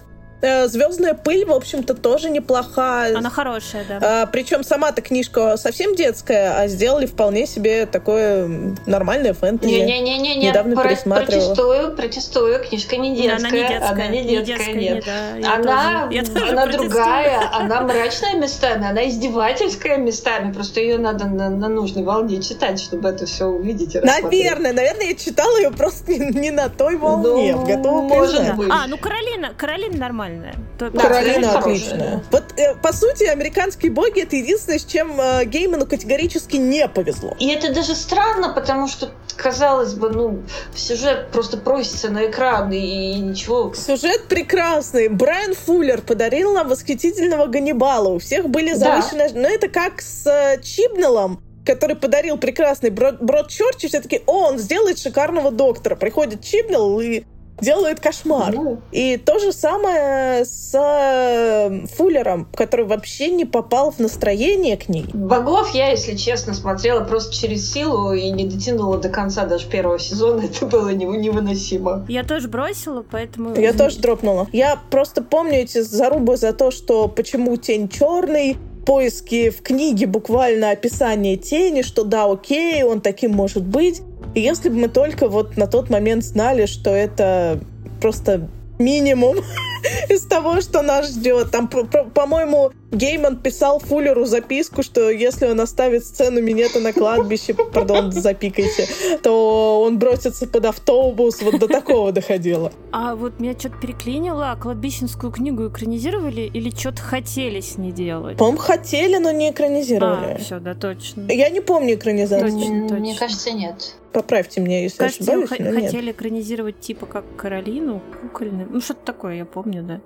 Э, 0.46 0.68
Звездная 0.68 1.16
пыль, 1.16 1.44
в 1.46 1.52
общем-то, 1.52 1.96
тоже 1.96 2.30
неплохая. 2.30 3.18
Она 3.18 3.32
хорошая, 3.32 3.84
да. 3.90 4.00
А, 4.02 4.26
причем 4.28 4.64
сама-то 4.64 5.02
книжка 5.02 5.58
совсем 5.58 5.96
детская, 5.96 6.54
а 6.56 6.68
сделали 6.68 7.08
вполне 7.08 7.48
себе 7.48 7.88
такое 7.88 8.48
нормальное 8.86 9.34
фэнтези. 9.34 9.72
Не-не-не, 9.74 10.36
недавно 10.36 10.76
про- 10.76 10.84
пересматривала. 10.90 11.46
Протестую, 11.48 11.96
протестую, 11.96 12.64
книжка 12.64 12.98
не 12.98 13.16
детская. 13.16 13.36
Она 13.38 13.50
не 13.50 13.68
детская, 13.68 13.92
она 13.92 14.08
не 14.08 14.24
детская, 14.24 14.74
не 14.74 14.88
детская 14.88 15.34
нет. 15.34 15.38
Не, 15.38 15.42
да, 15.42 16.04
она 16.04 16.10
тоже, 16.12 16.52
она 16.52 16.66
другая, 16.68 17.42
она 17.52 17.82
мрачная 17.82 18.36
местами, 18.36 18.88
она 18.88 19.08
издевательская 19.10 19.98
местами. 19.98 20.52
Просто 20.54 20.80
ее 20.80 21.00
надо 21.00 21.26
на, 21.26 21.50
на 21.50 21.70
нужной 21.70 22.04
волне 22.04 22.40
читать, 22.42 22.80
чтобы 22.80 23.10
это 23.10 23.26
все 23.26 23.46
увидеть 23.46 23.96
и 23.96 24.00
Наверное, 24.00 24.74
наверное, 24.74 25.08
я 25.08 25.16
читала 25.16 25.58
ее 25.58 25.72
просто 25.72 26.12
не, 26.12 26.20
не 26.40 26.52
на 26.52 26.70
той 26.70 26.98
волне, 26.98 27.56
ну, 27.56 27.66
готова 27.66 28.02
может 28.02 28.56
быть. 28.56 28.70
А, 28.72 28.86
ну 28.88 28.98
Каролина, 28.98 29.54
Каролина 29.58 29.98
нормально 29.98 30.35
нормальная. 30.36 30.56
То, 30.78 30.90
да, 30.90 31.02
Каролина 31.02 31.60
отличная. 31.60 32.24
Вот, 32.32 32.44
э, 32.58 32.76
по 32.76 32.94
сути, 32.94 33.24
американские 33.24 33.92
боги 33.92 34.22
это 34.22 34.36
единственное, 34.36 34.80
с 34.80 34.86
чем 34.86 35.20
э, 35.20 35.46
Гейману 35.46 35.86
категорически 35.86 36.58
не 36.58 36.88
повезло. 36.88 37.36
И 37.40 37.48
это 37.50 37.74
даже 37.74 37.96
странно, 37.96 38.54
потому 38.54 38.88
что, 38.88 39.12
казалось 39.36 39.94
бы, 39.94 40.10
ну, 40.10 40.44
сюжет 40.76 41.30
просто 41.32 41.58
просится 41.58 42.10
на 42.10 42.28
экран 42.28 42.72
и, 42.72 42.78
и 42.78 43.20
ничего. 43.20 43.74
Сюжет 43.74 44.28
прекрасный. 44.28 45.08
Брайан 45.08 45.56
Фуллер 45.56 46.02
подарил 46.02 46.54
нам 46.54 46.68
восхитительного 46.70 47.48
Ганнибала. 47.48 48.10
У 48.10 48.20
всех 48.20 48.50
были 48.50 48.74
завышенные... 48.74 49.30
Да. 49.30 49.40
Но 49.40 49.48
это 49.48 49.68
как 49.68 50.02
с 50.02 50.26
э, 50.28 50.62
Чибнеллом 50.62 51.42
который 51.66 51.96
подарил 51.96 52.38
прекрасный 52.38 52.92
Брод, 52.92 53.20
Брод 53.24 53.50
Чорч, 53.50 53.86
и 53.86 53.88
все 53.88 54.00
таки 54.00 54.22
о, 54.28 54.50
он 54.50 54.60
сделает 54.60 55.00
шикарного 55.00 55.50
доктора. 55.50 55.96
Приходит 55.96 56.44
Чибнелл 56.44 57.00
и 57.02 57.24
делает 57.62 58.00
кошмар. 58.00 58.54
Ну. 58.54 58.82
И 58.92 59.18
то 59.18 59.40
же 59.40 59.52
самое 59.52 60.46
с 60.46 60.74
э, 60.74 61.86
Фуллером, 61.96 62.48
который 62.54 62.86
вообще 62.86 63.30
не 63.30 63.46
попал 63.46 63.92
в 63.92 64.00
настроение 64.00 64.78
к 64.78 64.90
ней. 64.90 65.06
Богов 65.14 65.74
я, 65.74 65.92
если 65.92 66.16
честно, 66.16 66.54
смотрела 66.54 67.04
просто 67.04 67.34
через 67.34 67.72
силу 67.72 68.14
и 68.14 68.30
не 68.30 68.46
дотянула 68.46 68.98
до 68.98 69.10
конца 69.10 69.46
даже 69.46 69.68
первого 69.68 70.00
сезона. 70.00 70.42
Это 70.46 70.66
было 70.66 70.90
невыносимо. 70.90 72.06
Я 72.08 72.24
тоже 72.24 72.48
бросила, 72.48 73.04
поэтому... 73.10 73.56
Я 73.56 73.74
тоже 73.74 74.00
дропнула. 74.00 74.48
Я 74.52 74.78
просто 74.90 75.22
помню 75.22 75.60
эти 75.60 75.82
зарубы 75.82 76.38
за 76.38 76.54
то, 76.54 76.72
что 76.72 77.08
почему 77.08 77.56
тень 77.58 77.90
черный, 77.90 78.58
поиски 78.86 79.50
в 79.50 79.62
книге 79.62 80.06
буквально 80.06 80.72
описание 80.72 81.38
тени, 81.38 81.82
что 81.82 82.04
да, 82.04 82.26
окей, 82.26 82.84
он 82.84 83.02
таким 83.02 83.32
может 83.32 83.64
быть. 83.64 84.02
И 84.36 84.42
если 84.42 84.70
бы 84.70 84.76
мы 84.76 84.88
только 84.90 85.28
вот 85.28 85.58
на 85.58 85.66
тот 85.66 85.90
момент 85.90 86.24
знали, 86.24 86.66
что 86.66 86.92
это 86.92 87.60
просто 88.02 88.50
минимум 88.78 89.38
из 90.10 90.26
того, 90.28 90.62
что 90.62 90.82
нас 90.82 91.10
ждет. 91.12 91.52
Там, 91.52 91.68
по-моему, 91.68 92.72
Гейман 92.96 93.38
писал 93.38 93.80
Фуллеру 93.80 94.26
записку, 94.26 94.82
что 94.84 95.10
если 95.10 95.48
он 95.48 95.60
оставит 95.60 96.06
сцену 96.06 96.42
минета 96.42 96.80
на 96.80 96.94
кладбище, 96.94 97.54
пардон, 97.54 98.12
запикайте, 98.12 98.88
то 99.22 99.82
он 99.82 100.00
бросится 100.00 100.48
под 100.48 100.66
автобус. 100.66 101.42
Вот 101.42 101.60
до 101.60 101.68
такого 101.68 102.12
доходило. 102.12 102.72
А 102.92 103.16
вот 103.16 103.40
меня 103.40 103.54
что-то 103.58 103.76
переклинило. 103.78 104.52
А 104.52 104.56
кладбищенскую 104.56 105.32
книгу 105.32 105.68
экранизировали 105.68 106.42
или 106.42 106.70
что-то 106.70 107.02
хотели 107.02 107.60
с 107.60 107.78
ней 107.78 107.92
делать? 107.92 108.38
По-моему, 108.38 108.58
хотели, 108.60 109.18
но 109.18 109.32
не 109.32 109.52
экранизировали. 109.52 110.34
А, 110.34 110.38
все, 110.38 110.60
да, 110.60 110.74
точно. 110.74 111.28
Я 111.30 111.50
не 111.50 111.60
помню 111.62 111.96
экранизацию. 111.96 112.52
Точно, 112.52 112.82
точно. 112.84 112.98
Мне 112.98 113.16
кажется, 113.16 113.52
нет. 113.52 113.96
Поправьте 114.14 114.62
меня, 114.62 114.82
если 114.82 114.98
Кажется, 115.00 115.24
ошибаюсь. 115.24 115.50
Х- 115.50 115.82
хотели 115.82 116.06
нет. 116.06 116.16
экранизировать 116.16 116.80
типа 116.80 117.06
как 117.06 117.26
Каролину, 117.36 118.02
кукольную. 118.22 118.68
Ну, 118.72 118.80
что-то 118.80 119.02
такое, 119.06 119.36
я 119.36 119.46
помню, 119.46 119.84
да. 119.84 120.00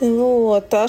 Вот, 0.00 0.72
а 0.72 0.86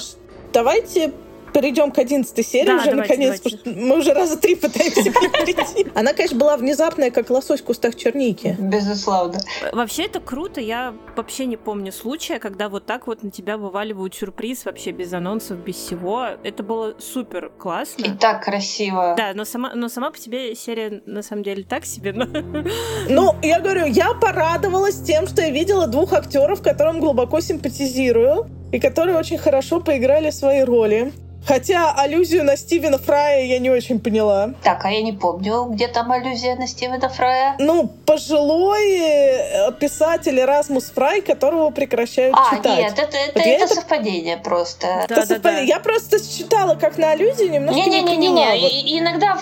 давайте 0.52 1.12
перейдем 1.52 1.90
к 1.90 1.98
одиннадцатой 1.98 2.44
серии 2.44 2.66
Да, 2.66 2.76
уже 2.76 2.90
давайте, 2.90 3.12
наконец, 3.14 3.40
давайте. 3.40 3.70
мы 3.80 3.98
уже 3.98 4.12
раза 4.14 4.36
три 4.36 4.54
пытаемся 4.54 5.12
прийти. 5.44 5.86
Она, 5.94 6.12
конечно, 6.12 6.38
была 6.38 6.56
внезапная, 6.56 7.10
как 7.10 7.30
лосось 7.30 7.60
в 7.60 7.64
кустах 7.64 7.96
черники. 7.96 8.56
Безусловно. 8.58 9.40
Вообще 9.72 10.04
это 10.04 10.20
круто. 10.20 10.60
Я 10.60 10.94
вообще 11.16 11.46
не 11.46 11.56
помню 11.56 11.92
случая, 11.92 12.38
когда 12.38 12.68
вот 12.68 12.86
так 12.86 13.06
вот 13.06 13.22
на 13.22 13.30
тебя 13.30 13.56
вываливают 13.56 14.14
сюрприз 14.14 14.64
вообще 14.64 14.90
без 14.90 15.12
анонсов, 15.12 15.58
без 15.58 15.76
всего. 15.76 16.26
Это 16.42 16.62
было 16.62 16.94
супер 16.98 17.46
И 17.46 17.58
классно. 17.60 18.16
так 18.18 18.44
красиво. 18.44 19.14
Да, 19.16 19.32
но 19.34 19.44
сама, 19.44 19.72
но 19.74 19.88
сама 19.88 20.10
по 20.10 20.18
себе 20.18 20.54
серия 20.54 21.02
на 21.06 21.22
самом 21.22 21.42
деле 21.42 21.64
так 21.64 21.84
себе. 21.84 22.12
но- 22.12 22.26
Ну, 23.08 23.34
я 23.42 23.60
говорю, 23.60 23.86
я 23.86 24.14
порадовалась 24.14 25.00
тем, 25.02 25.26
что 25.26 25.42
я 25.42 25.50
видела 25.50 25.86
двух 25.86 26.12
актеров, 26.12 26.62
которым 26.62 27.00
глубоко 27.00 27.40
симпатизирую, 27.40 28.48
и 28.72 28.78
которые 28.80 29.16
очень 29.18 29.38
хорошо 29.38 29.80
поиграли 29.80 30.30
свои 30.30 30.62
роли. 30.62 31.12
Хотя 31.46 31.90
аллюзию 31.96 32.44
на 32.44 32.54
Стивена 32.54 32.98
Фрая 32.98 33.44
я 33.46 33.58
не 33.60 33.70
очень 33.70 33.98
поняла. 33.98 34.50
Так, 34.62 34.84
а 34.84 34.90
я 34.90 35.00
не 35.00 35.12
помню, 35.14 35.64
где 35.70 35.88
там 35.88 36.12
аллюзия 36.12 36.54
на 36.54 36.66
Стивена 36.66 37.08
Фрая. 37.08 37.56
Ну, 37.58 37.88
пожилой 38.04 38.98
э, 39.00 39.72
писатель 39.80 40.38
Эрасмус 40.38 40.90
Фрай, 40.90 41.22
которого 41.22 41.70
прекращают 41.70 42.36
А, 42.38 42.54
читать. 42.56 42.78
нет, 42.78 42.92
это, 42.92 43.16
это, 43.16 43.32
Вот 43.38 43.46
это 43.46 43.64
это- 43.64 43.74
совпадение 43.74 44.36
просто. 44.36 44.86
Это 44.86 45.14
Да, 45.14 45.24
да, 45.26 45.34
совпад- 45.36 45.40
да. 45.42 45.58
Я 45.60 45.80
просто 45.80 46.18
считала 46.22 46.74
как 46.74 46.98
на 46.98 47.12
аллюзию, 47.12 47.50
немножко 47.50 47.80
не, 47.80 47.86
поняла. 48.02 48.10
Не-не-не-не, 48.10 48.60
Вот. 48.60 48.72
И- 48.72 48.98
иногда 48.98 49.38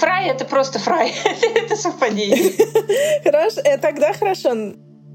фрай 0.00 0.28
это 0.30 0.46
просто 0.46 0.78
фрай. 0.78 1.12
это 1.54 1.76
совпадение. 1.76 2.52
Хорошо, 3.24 3.60
э, 3.62 3.76
тогда 3.76 4.14
хорошо. 4.14 4.54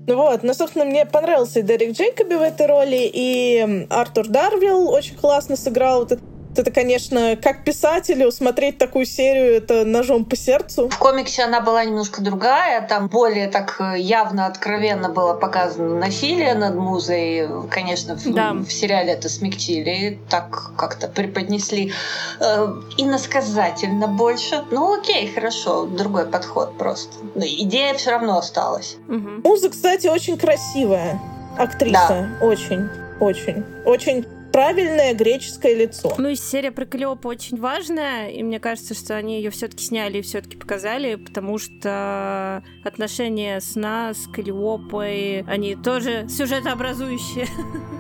Вот, 0.08 0.41
ну, 0.43 0.53
собственно, 0.53 0.86
мне 0.86 1.05
понравился 1.05 1.60
и 1.60 1.64
Дерек 1.64 1.91
Джейкоби 1.91 2.36
в 2.36 2.41
этой 2.41 2.66
роли, 2.66 3.10
и 3.14 3.86
Артур 3.89 4.28
Дарвилл 4.28 4.89
очень 4.89 5.18
классно 5.18 5.58
сыграл. 5.58 6.05
Вот 6.05 6.18
это, 6.60 6.72
конечно, 6.72 7.36
как 7.41 7.64
писателю 7.64 8.32
смотреть 8.32 8.78
такую 8.78 9.05
серию, 9.05 9.58
это 9.58 9.86
ножом 9.86 10.26
по 10.26 10.36
сердцу. 10.36 10.89
В 10.89 10.97
комиксе 10.97 11.43
она 11.43 11.62
была 11.62 11.84
немножко 11.86 12.22
другая, 12.22 12.86
там 12.88 13.08
более 13.08 13.47
так 13.47 13.76
э, 13.80 13.99
явно, 13.99 14.45
откровенно 14.45 15.10
было 15.10 15.34
показано 15.34 15.95
насилие 15.99 16.53
над 16.55 16.76
музой. 16.76 17.47
Конечно, 17.70 18.16
в, 18.16 18.34
Да. 18.34 18.53
в 18.53 18.70
сериале 18.72 19.14
это 19.14 19.30
смягчили, 19.30 20.20
так 20.30 20.72
как-то 20.78 21.08
преподнесли 21.08 21.93
э, 22.39 22.68
иносказательно 22.97 24.08
больше. 24.08 24.64
Ну 24.72 24.99
окей, 24.99 25.32
хорошо, 25.34 25.86
другой 25.86 26.26
подход 26.26 26.78
просто. 26.78 27.14
Но 27.36 27.45
идея 27.45 27.93
все 27.95 28.12
равно 28.12 28.38
осталась. 28.38 28.97
Мгм. 29.08 29.41
Муза, 29.43 29.70
кстати, 29.70 30.08
очень 30.08 30.38
красивая. 30.38 31.20
Актриса. 31.58 32.30
Очень, 32.41 32.88
очень, 33.20 33.64
очень 33.86 34.26
правильное 34.51 35.13
греческое 35.13 35.75
лицо. 35.75 36.13
Ну 36.17 36.29
и 36.29 36.35
серия 36.35 36.71
про 36.71 36.85
Калиопу 36.85 37.27
очень 37.29 37.59
важная, 37.59 38.29
и 38.29 38.41
мне 38.43 38.59
кажется, 38.59 38.93
что 38.93 39.15
они 39.15 39.37
ее 39.37 39.49
все-таки 39.51 39.83
сняли 39.83 40.19
и 40.19 40.21
все-таки 40.21 40.57
показали, 40.57 41.15
потому 41.15 41.57
что 41.57 42.63
отношения 42.83 43.59
сна 43.61 44.13
с 44.13 44.27
Калиопой, 44.31 45.43
они 45.47 45.75
тоже 45.75 46.27
сюжетообразующие. 46.29 47.47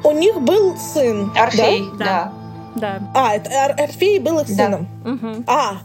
У 0.03 0.11
них 0.11 0.39
был 0.41 0.77
сын. 0.77 1.31
Орфей, 1.35 1.83
Да. 1.97 2.05
да. 2.05 2.33
Да. 2.75 2.99
Да? 2.99 3.11
А, 3.15 3.35
это 3.35 3.49
Ор- 3.49 3.81
Орфей 3.81 4.19
был 4.19 4.39
их 4.39 4.47
Да. 4.47 4.53
сыном. 4.65 4.87
Мгм. 5.03 5.43
А, 5.47 5.77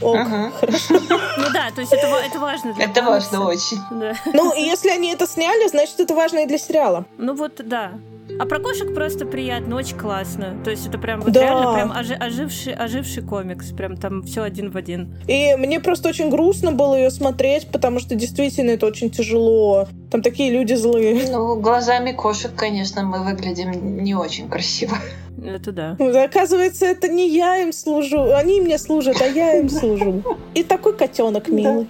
ок. 0.00 0.16
Мгм. 0.16 0.52
Ну 0.62 1.44
да, 1.52 1.70
то 1.74 1.80
есть 1.82 1.92
это, 1.92 2.06
это 2.06 2.38
важно 2.38 2.72
для 2.72 2.84
Это 2.86 3.02
комикса. 3.02 3.10
важно 3.38 3.46
очень. 3.48 3.78
Да. 3.90 4.14
Ну, 4.32 4.54
если 4.54 4.88
они 4.88 5.12
это 5.12 5.26
сняли, 5.26 5.68
значит, 5.68 6.00
это 6.00 6.14
важно 6.14 6.38
и 6.40 6.46
для 6.46 6.56
сериала. 6.58 7.04
Ну 7.18 7.34
вот, 7.34 7.60
да. 7.64 7.92
А 8.40 8.46
про 8.46 8.60
кошек 8.60 8.94
просто 8.94 9.26
приятно, 9.26 9.76
очень 9.76 9.96
классно. 9.96 10.56
То 10.64 10.70
есть 10.70 10.86
это 10.86 10.98
прям 10.98 11.20
вот 11.20 11.32
Да. 11.32 11.40
реально 11.42 11.74
прям 11.74 11.92
ожи- 11.92 12.14
оживший, 12.14 12.72
оживший 12.72 13.22
комикс. 13.22 13.70
Прям 13.72 13.96
там 13.96 14.22
все 14.22 14.42
один 14.42 14.70
в 14.70 14.76
один. 14.76 15.14
И 15.26 15.54
мне 15.56 15.80
просто 15.80 16.08
очень 16.08 16.30
грустно 16.30 16.72
было 16.72 16.94
ее 16.94 17.10
смотреть, 17.10 17.68
потому 17.68 17.98
что 18.00 18.14
действительно 18.14 18.70
это 18.70 18.86
очень 18.86 19.10
тяжело. 19.10 19.88
Там 20.10 20.22
такие 20.22 20.50
люди 20.52 20.74
злые. 20.74 21.28
Ну, 21.30 21.56
глазами 21.60 22.12
кошек, 22.12 22.52
конечно, 22.54 23.02
мы 23.02 23.24
выглядим 23.24 24.02
не 24.04 24.14
очень 24.14 24.48
красиво. 24.48 24.96
Это 25.44 25.72
да. 25.72 25.96
Оказывается, 26.24 26.84
это 26.86 27.08
не 27.08 27.28
я 27.28 27.58
им 27.62 27.72
служу, 27.72 28.34
они 28.34 28.60
мне 28.60 28.76
служат, 28.78 29.20
а 29.22 29.26
я 29.26 29.58
им 29.58 29.68
служу. 29.68 30.22
И 30.54 30.62
такой 30.64 30.96
котенок 30.96 31.48
милый. 31.48 31.86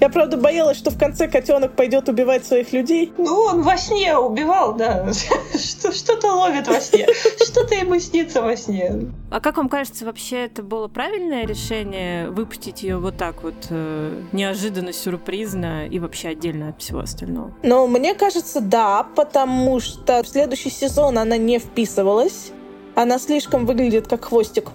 Я 0.00 0.08
правда 0.08 0.36
боялась, 0.36 0.76
что 0.76 0.90
в 0.90 0.98
конце 0.98 1.28
котенок 1.28 1.76
пойдет 1.76 2.08
убивать 2.08 2.44
своих 2.46 2.72
людей. 2.72 3.12
Ну, 3.18 3.32
он 3.40 3.62
во 3.62 3.76
сне 3.76 4.16
убивал, 4.16 4.74
да. 4.74 5.12
Что- 5.12 5.92
Что-то 5.92 6.32
ловит 6.32 6.68
во 6.68 6.80
сне. 6.80 7.06
Что-то 7.42 7.74
ему 7.74 7.98
снится 7.98 8.42
во 8.42 8.56
сне. 8.56 9.10
А 9.30 9.40
как 9.40 9.56
вам 9.56 9.68
кажется, 9.68 10.04
вообще 10.04 10.44
это 10.46 10.62
было 10.62 10.88
правильное 10.88 11.46
решение 11.46 12.30
выпустить 12.30 12.82
ее 12.82 12.98
вот 12.98 13.16
так 13.16 13.42
вот 13.42 13.54
э, 13.70 14.22
неожиданно, 14.32 14.92
сюрпризно 14.92 15.86
и 15.86 15.98
вообще 15.98 16.28
отдельно 16.28 16.70
от 16.70 16.80
всего 16.82 17.00
остального? 17.00 17.52
Но 17.62 17.86
мне 17.86 18.14
кажется, 18.14 18.60
да, 18.60 19.06
потому 19.14 19.80
что 19.80 20.22
в 20.22 20.28
следующий 20.28 20.70
сезон 20.70 21.18
она 21.18 21.36
не 21.36 21.58
вписывалась. 21.58 22.52
Она 22.94 23.18
слишком 23.18 23.66
выглядит 23.66 24.06
как 24.06 24.24
хвостик. 24.26 24.68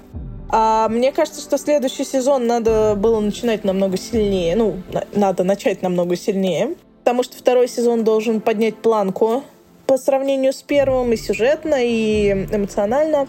А 0.50 0.88
мне 0.90 1.12
кажется, 1.12 1.42
что 1.42 1.58
следующий 1.58 2.04
сезон 2.04 2.48
надо 2.48 2.96
было 2.98 3.20
начинать 3.20 3.64
намного 3.64 3.98
сильнее. 3.98 4.56
Ну, 4.56 4.82
на- 4.92 5.06
надо 5.14 5.44
начать 5.44 5.82
намного 5.82 6.16
сильнее. 6.16 6.76
Потому 7.04 7.24
что 7.24 7.38
второй 7.38 7.68
сезон 7.68 8.04
должен 8.04 8.42
поднять 8.42 8.76
планку 8.78 9.44
по 9.88 9.98
сравнению 9.98 10.54
с 10.54 10.62
первым 10.62 11.12
и 11.14 11.18
сюжетно, 11.18 11.76
и 11.80 12.32
эмоционально. 12.52 13.28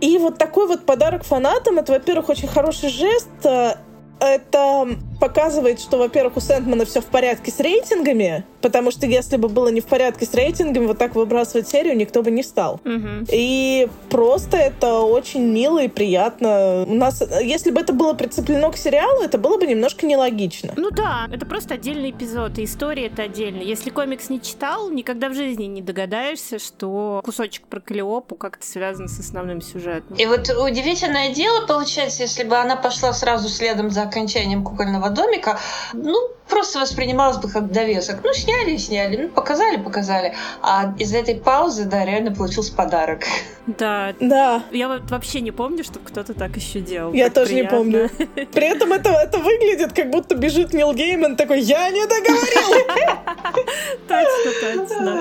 И 0.00 0.18
вот 0.18 0.36
такой 0.38 0.66
вот 0.66 0.84
подарок 0.84 1.24
фанатам, 1.24 1.78
это, 1.78 1.92
во-первых, 1.92 2.28
очень 2.28 2.48
хороший 2.48 2.88
жест. 2.88 3.28
э, 3.44 3.74
Это 4.20 4.88
показывает, 5.22 5.78
что, 5.78 5.98
во-первых, 5.98 6.36
у 6.36 6.40
Сэндмана 6.40 6.84
все 6.84 7.00
в 7.00 7.04
порядке 7.04 7.52
с 7.52 7.60
рейтингами, 7.60 8.44
потому 8.60 8.90
что 8.90 9.06
если 9.06 9.36
бы 9.36 9.48
было 9.48 9.68
не 9.68 9.80
в 9.80 9.84
порядке 9.84 10.26
с 10.26 10.34
рейтингами, 10.34 10.86
вот 10.86 10.98
так 10.98 11.14
выбрасывать 11.14 11.68
серию 11.68 11.96
никто 11.96 12.24
бы 12.24 12.32
не 12.32 12.42
стал. 12.42 12.80
Мгм. 12.82 13.26
И 13.30 13.88
просто 14.10 14.56
это 14.56 14.98
очень 14.98 15.44
мило 15.44 15.80
и 15.80 15.86
приятно. 15.86 16.84
У 16.88 16.94
нас, 16.94 17.22
если 17.40 17.70
бы 17.70 17.80
это 17.80 17.92
было 17.92 18.14
прицеплено 18.14 18.72
к 18.72 18.76
сериалу, 18.76 19.22
это 19.22 19.38
было 19.38 19.58
бы 19.58 19.66
немножко 19.68 20.06
нелогично. 20.06 20.72
Ну 20.76 20.90
да, 20.90 21.28
это 21.32 21.46
просто 21.46 21.74
отдельный 21.74 22.10
эпизод, 22.10 22.58
и 22.58 22.64
история 22.64 23.06
это 23.06 23.22
отдельно. 23.22 23.62
Если 23.62 23.90
комикс 23.90 24.28
не 24.28 24.42
читал, 24.42 24.90
никогда 24.90 25.28
в 25.28 25.34
жизни 25.34 25.66
не 25.66 25.82
догадаешься, 25.82 26.58
что 26.58 27.20
кусочек 27.24 27.68
про 27.68 27.78
Калиопу 27.78 28.34
как-то 28.34 28.66
связан 28.66 29.06
с 29.06 29.20
основным 29.20 29.60
сюжетом. 29.60 30.16
И 30.16 30.26
вот 30.26 30.50
удивительное 30.50 31.32
дело 31.32 31.64
получается, 31.64 32.22
если 32.24 32.42
бы 32.42 32.56
она 32.56 32.74
пошла 32.74 33.12
сразу 33.12 33.48
следом 33.48 33.88
за 33.90 34.02
окончанием 34.02 34.64
кукольного 34.64 35.11
домика, 35.12 35.58
ну, 35.92 36.16
просто 36.48 36.80
воспринималось 36.80 37.38
бы 37.38 37.48
как 37.48 37.70
довесок. 37.72 38.16
Ну, 38.24 38.32
сняли 38.32 38.72
и 38.72 38.78
сняли, 38.78 39.16
ну, 39.16 39.28
показали, 39.28 39.76
показали. 39.76 40.34
А 40.62 40.94
из 40.98 41.14
этой 41.14 41.34
паузы, 41.36 41.84
да, 41.84 42.04
реально 42.04 42.34
получился 42.34 42.74
подарок. 42.74 43.22
Да, 43.66 44.14
Да, 44.20 44.62
я 44.72 44.88
вот 44.88 45.10
вообще 45.10 45.40
не 45.40 45.52
помню, 45.52 45.84
чтобы 45.84 46.06
кто-то 46.08 46.34
так 46.34 46.56
еще 46.56 46.80
делал. 46.80 47.12
я 47.12 47.26
Так 47.26 47.34
тоже 47.34 47.54
не 47.54 47.62
приятно. 47.62 47.78
помню. 47.78 48.10
При 48.52 48.66
этом 48.66 48.92
это, 48.92 49.10
это 49.10 49.38
выглядит, 49.38 49.92
как 49.92 50.10
будто 50.10 50.34
бежит 50.34 50.72
Нил 50.74 50.92
Гейман 50.92 51.36
такой, 51.36 51.60
я 51.60 51.88
не 51.90 52.04
договорил. 52.06 52.86
Точно, 54.08 54.86
точно. 54.88 55.20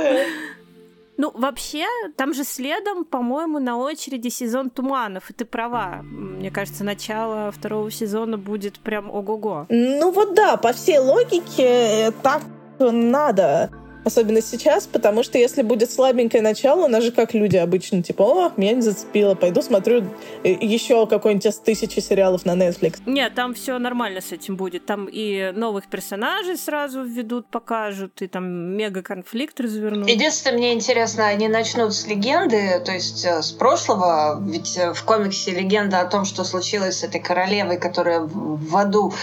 Ну, 1.22 1.32
вообще, 1.36 1.86
там 2.18 2.34
же 2.34 2.44
следом, 2.44 3.06
по-моему, 3.06 3.60
на 3.60 3.78
очереди 3.78 4.30
сезон 4.30 4.72
туманов, 4.72 5.30
и 5.30 5.34
ты 5.34 5.46
права. 5.46 6.00
Мне 6.02 6.50
кажется, 6.50 6.84
начало 6.84 7.52
второго 7.52 7.92
сезона 7.92 8.40
будет 8.40 8.80
прям 8.80 9.08
ого-го. 9.12 9.68
Ну 9.70 10.12
вот 10.12 10.34
да, 10.34 10.58
по 10.58 10.74
всей 10.74 10.98
логике 10.98 12.08
э, 12.08 12.12
так 12.24 12.42
надо. 12.80 13.70
Особенно 14.04 14.42
сейчас, 14.42 14.88
потому 14.88 15.22
что 15.22 15.38
если 15.38 15.62
будет 15.62 15.92
слабенькое 15.92 16.42
начало, 16.42 16.86
у 16.86 16.88
нас 16.88 17.04
же 17.04 17.12
как 17.12 17.36
люди 17.36 17.58
обычно, 17.58 18.02
типа, 18.02 18.24
о, 18.24 18.52
меня 18.58 18.74
не 18.74 18.82
зацепило, 18.82 19.36
пойду 19.36 19.62
смотрю 19.62 20.04
э, 20.44 20.52
еще 20.54 21.06
какой-нибудь 21.06 21.46
из 21.46 21.58
тысячи 21.58 22.00
сериалов 22.00 22.44
на 22.46 22.56
Netflix. 22.56 23.00
Нет, 23.06 23.36
там 23.36 23.54
все 23.54 23.78
нормально 23.78 24.22
с 24.22 24.32
этим 24.32 24.56
будет. 24.56 24.88
Там 24.88 25.08
и 25.12 25.52
новых 25.52 25.88
персонажей 25.88 26.58
сразу 26.58 27.04
введут, 27.04 27.46
покажут, 27.48 28.22
и 28.24 28.28
там 28.28 28.76
мега-конфликт 28.76 29.60
развернут. 29.60 30.10
Единственное, 30.10 30.58
мне 30.58 30.74
интересно, 30.74 31.28
они 31.28 31.48
начнут 31.48 31.94
с 31.94 32.08
легенды, 32.08 32.82
то 32.84 32.92
есть 32.92 33.24
э, 33.24 33.44
с 33.44 33.52
прошлого, 33.52 34.42
ведь 34.42 34.78
э, 34.78 34.94
в 34.94 35.04
комиксе 35.04 35.52
легенда 35.52 36.02
о 36.02 36.06
том, 36.06 36.26
что 36.26 36.44
случилось 36.44 37.00
с 37.00 37.04
этой 37.04 37.22
королевой, 37.22 37.78
которая 37.78 38.22
в 38.22 38.76
аду 38.76 39.14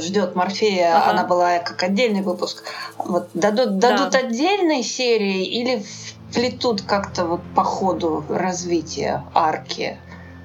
ждет 0.00 0.34
Морфея, 0.34 0.96
Ага. 0.96 1.10
она 1.10 1.24
была 1.24 1.58
как 1.60 1.80
отдельный 1.84 2.22
выпуск. 2.22 2.64
Вот 2.98 3.28
дадут, 3.34 3.78
Да. 3.78 4.07
Дадут 4.10 4.30
отдельные 4.30 4.82
серии 4.82 5.44
или 5.44 5.82
вплетут 6.30 6.82
как-то 6.82 7.24
вот 7.24 7.40
по 7.54 7.64
ходу 7.64 8.24
развития 8.28 9.24
арки. 9.34 9.98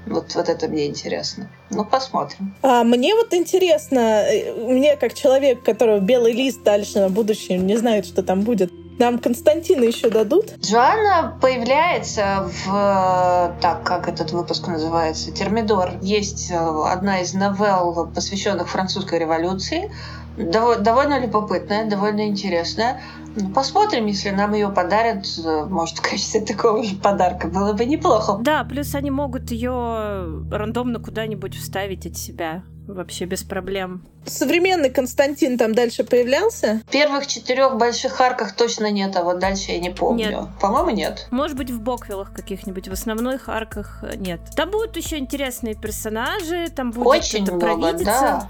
Вот, 0.05 0.35
вот 0.35 0.49
это 0.49 0.67
мне 0.67 0.87
интересно. 0.87 1.49
Ну, 1.69 1.85
посмотрим. 1.85 2.53
А 2.61 2.83
мне 2.83 3.15
вот 3.15 3.33
интересно, 3.33 3.99
э, 3.99 4.53
мне 4.53 4.97
как 4.97 5.13
человек, 5.13 5.63
которого 5.63 5.99
белый 5.99 6.33
лист 6.33 6.61
дальше 6.63 6.99
на 6.99 7.09
будущее 7.09 7.57
не 7.57 7.77
знает, 7.77 8.05
что 8.05 8.21
там 8.21 8.41
будет, 8.41 8.71
Нам 8.99 9.17
Константина 9.17 9.85
еще 9.85 10.09
дадут? 10.09 10.53
Джоанна 10.59 11.37
появляется 11.41 12.49
в... 12.65 13.55
Так, 13.61 13.83
как 13.83 14.07
этот 14.07 14.31
выпуск 14.31 14.67
называется? 14.67 15.31
Термидор. 15.31 15.93
Есть 16.01 16.51
э, 16.51 16.55
одна 16.55 17.21
из 17.21 17.33
новелл, 17.33 18.09
посвященных 18.13 18.69
французской 18.69 19.19
революции. 19.19 19.89
Довольно 20.37 21.19
любопытная, 21.19 21.85
довольно 21.85 22.27
интересная. 22.27 23.01
Ну, 23.35 23.49
посмотрим, 23.49 24.05
если 24.05 24.29
нам 24.29 24.53
ее 24.53 24.69
подарят, 24.69 25.25
может, 25.69 25.97
в 25.97 26.01
качестве 26.01 26.41
такого 26.41 26.83
же 26.83 26.95
подарка. 26.95 27.47
Было 27.47 27.73
бы 27.73 27.85
неплохо. 27.85 28.37
Да, 28.41 28.63
плюс 28.63 28.93
они 28.95 29.11
могут 29.11 29.51
ее 29.51 30.45
рандомно 30.51 30.99
куда-нибудь 30.99 31.55
вставить 31.55 32.05
от 32.05 32.15
себя 32.15 32.63
вообще 32.87 33.25
без 33.25 33.43
проблем. 33.43 34.03
Современный 34.25 34.89
Константин 34.89 35.57
там 35.57 35.73
дальше 35.73 36.03
появлялся? 36.03 36.81
В 36.87 36.91
первых 36.91 37.27
четырех 37.27 37.77
больших 37.77 38.19
арках 38.21 38.55
точно 38.55 38.91
нет, 38.91 39.15
а 39.15 39.23
вот 39.23 39.39
дальше 39.39 39.71
я 39.71 39.79
не 39.79 39.89
помню. 39.89 40.29
Нет. 40.29 40.45
По-моему, 40.61 40.89
нет. 40.91 41.27
Может 41.31 41.57
быть, 41.57 41.69
в 41.71 41.81
боквиллах 41.81 42.33
каких-нибудь, 42.33 42.87
в 42.87 42.93
основных 42.93 43.49
арках 43.49 43.99
э, 44.03 44.15
нет. 44.15 44.41
Там 44.55 44.71
будут 44.71 44.95
еще 44.97 45.17
интересные 45.17 45.75
персонажи, 45.75 46.67
там 46.69 46.91
будет 46.91 47.07
Очень 47.07 47.43
это 47.43 47.53
много, 47.53 47.81
провидица. 47.81 48.05
да. 48.05 48.49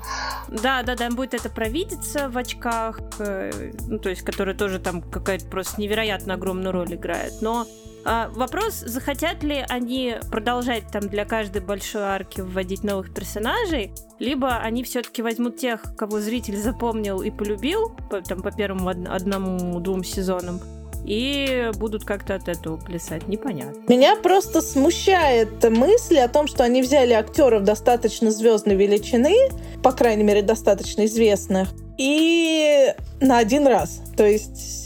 Да, 0.50 0.84
да, 0.84 0.96
там 0.96 1.16
будет 1.16 1.34
это 1.34 1.50
провидица 1.50 2.30
в 2.30 2.38
очках, 2.38 3.00
э, 3.20 3.72
ну, 3.88 4.00
то 4.00 4.10
есть, 4.10 4.22
которая 4.22 4.56
тоже 4.56 4.80
там 4.80 5.02
какая-то 5.02 5.46
просто 5.48 5.82
невероятно 5.82 6.36
огромную 6.36 6.72
роль 6.72 6.94
играет. 6.94 7.34
Но 7.42 7.66
вопрос, 8.06 8.80
захотят 8.86 9.44
ли 9.44 9.64
они 9.70 10.16
продолжать 10.32 10.84
там 10.92 11.08
для 11.08 11.26
каждой 11.26 11.62
большой 11.62 12.02
арки 12.02 12.42
вводить 12.42 12.84
новых 12.84 13.14
персонажей, 13.14 13.94
либо 14.20 14.58
они 14.58 14.84
все-таки 14.84 15.22
возьмут 15.22 15.58
тех, 15.58 15.82
кого 15.98 16.20
зритель 16.20 16.58
запомнил 16.58 17.22
и 17.22 17.32
полюбил, 17.32 17.92
по, 18.10 18.22
там 18.22 18.42
по 18.42 18.52
первым 18.52 18.88
од- 18.88 19.08
одному-двум 19.08 20.04
сезонам, 20.04 20.60
и 21.06 21.72
будут 21.76 22.06
как-то 22.06 22.36
от 22.36 22.48
этого 22.48 22.78
плясать. 22.78 23.28
Непонятно. 23.28 23.82
Меня 23.88 24.16
просто 24.16 24.62
смущает 24.62 25.64
мысль 25.70 26.20
о 26.20 26.28
том, 26.28 26.48
что 26.48 26.64
они 26.64 26.82
взяли 26.82 27.14
актеров 27.14 27.64
достаточно 27.64 28.32
звездной 28.32 28.76
величины, 28.76 29.36
по 29.82 29.92
крайней 29.92 30.24
мере, 30.24 30.42
достаточно 30.42 31.06
известных, 31.06 31.70
и 31.98 32.94
на 33.20 33.38
один 33.38 33.68
раз. 33.68 34.02
То 34.16 34.26
есть 34.26 34.83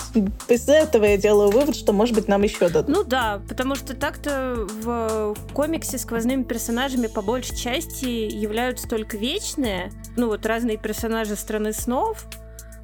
из 0.48 0.68
этого 0.70 1.06
я 1.06 1.18
делаю 1.18 1.50
вывод, 1.52 1.76
что, 1.76 1.94
может 1.94 2.16
быть, 2.16 2.28
нам 2.28 2.42
еще 2.44 2.70
дадут. 2.70 2.88
Ну 2.88 3.04
да, 3.04 3.42
потому 3.48 3.76
что 3.76 3.96
так-то 3.96 4.56
в 4.82 5.36
комиксе 5.54 5.98
сквозными 5.98 6.44
персонажами 6.44 7.08
по 7.08 7.22
большей 7.22 7.56
части 7.56 8.06
являются 8.06 8.88
только 8.88 9.18
вечные. 9.18 9.92
Ну 10.16 10.28
вот 10.28 10.46
разные 10.46 10.78
персонажи 10.78 11.36
страны 11.36 11.74
снов, 11.74 12.26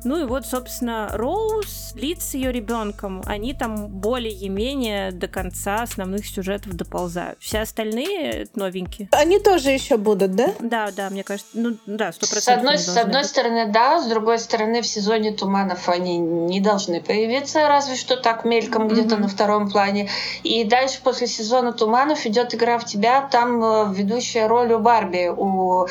ну 0.06 0.22
и 0.22 0.26
вот, 0.26 0.46
собственно, 0.46 1.10
Роуз, 1.14 1.94
Лид 1.96 2.22
с 2.22 2.34
ее 2.34 2.52
ребенком, 2.52 3.22
они 3.26 3.54
там 3.54 3.88
более-менее 3.88 5.12
до 5.12 5.28
конца 5.28 5.84
основных 5.84 6.26
сюжетов 6.26 6.74
доползают. 6.74 7.38
Все 7.40 7.60
остальные 7.60 8.48
новенькие. 8.56 9.10
Они 9.12 9.40
тоже 9.40 9.70
еще 9.70 9.98
будут, 9.98 10.36
да? 10.36 10.54
Да, 10.60 10.90
да, 10.96 11.10
мне 11.10 11.24
кажется, 11.24 11.52
ну 11.54 11.78
да, 11.86 12.12
сто 12.12 12.28
процентов. 12.28 12.44
С 12.44 12.48
одной, 12.48 12.78
с 12.78 12.98
одной 12.98 13.22
быть. 13.22 13.30
стороны, 13.30 13.72
да, 13.72 14.02
с 14.02 14.08
другой 14.08 14.40
стороны, 14.40 14.82
в 14.82 14.88
сезоне 14.88 15.32
туманов 15.32 15.88
они 15.90 16.18
не 16.18 16.62
должны 16.62 17.02
появиться, 17.02 17.68
разве 17.68 17.96
что 17.96 18.18
так 18.18 18.46
мельком 18.46 18.88
где-то 18.88 19.16
mm-hmm. 19.16 19.20
на 19.20 19.28
втором 19.28 19.70
плане. 19.70 20.10
И 20.44 20.64
дальше 20.64 21.00
после 21.04 21.28
сезона 21.28 21.74
туманов 21.74 22.26
идет 22.26 22.54
игра 22.54 22.78
в 22.78 22.86
тебя, 22.86 23.22
там 23.22 23.64
э, 23.64 23.94
ведущая 23.94 24.48
роль 24.48 24.74
у 24.74 24.80
Барби, 24.80 25.30
у 25.36 25.86
э, 25.86 25.88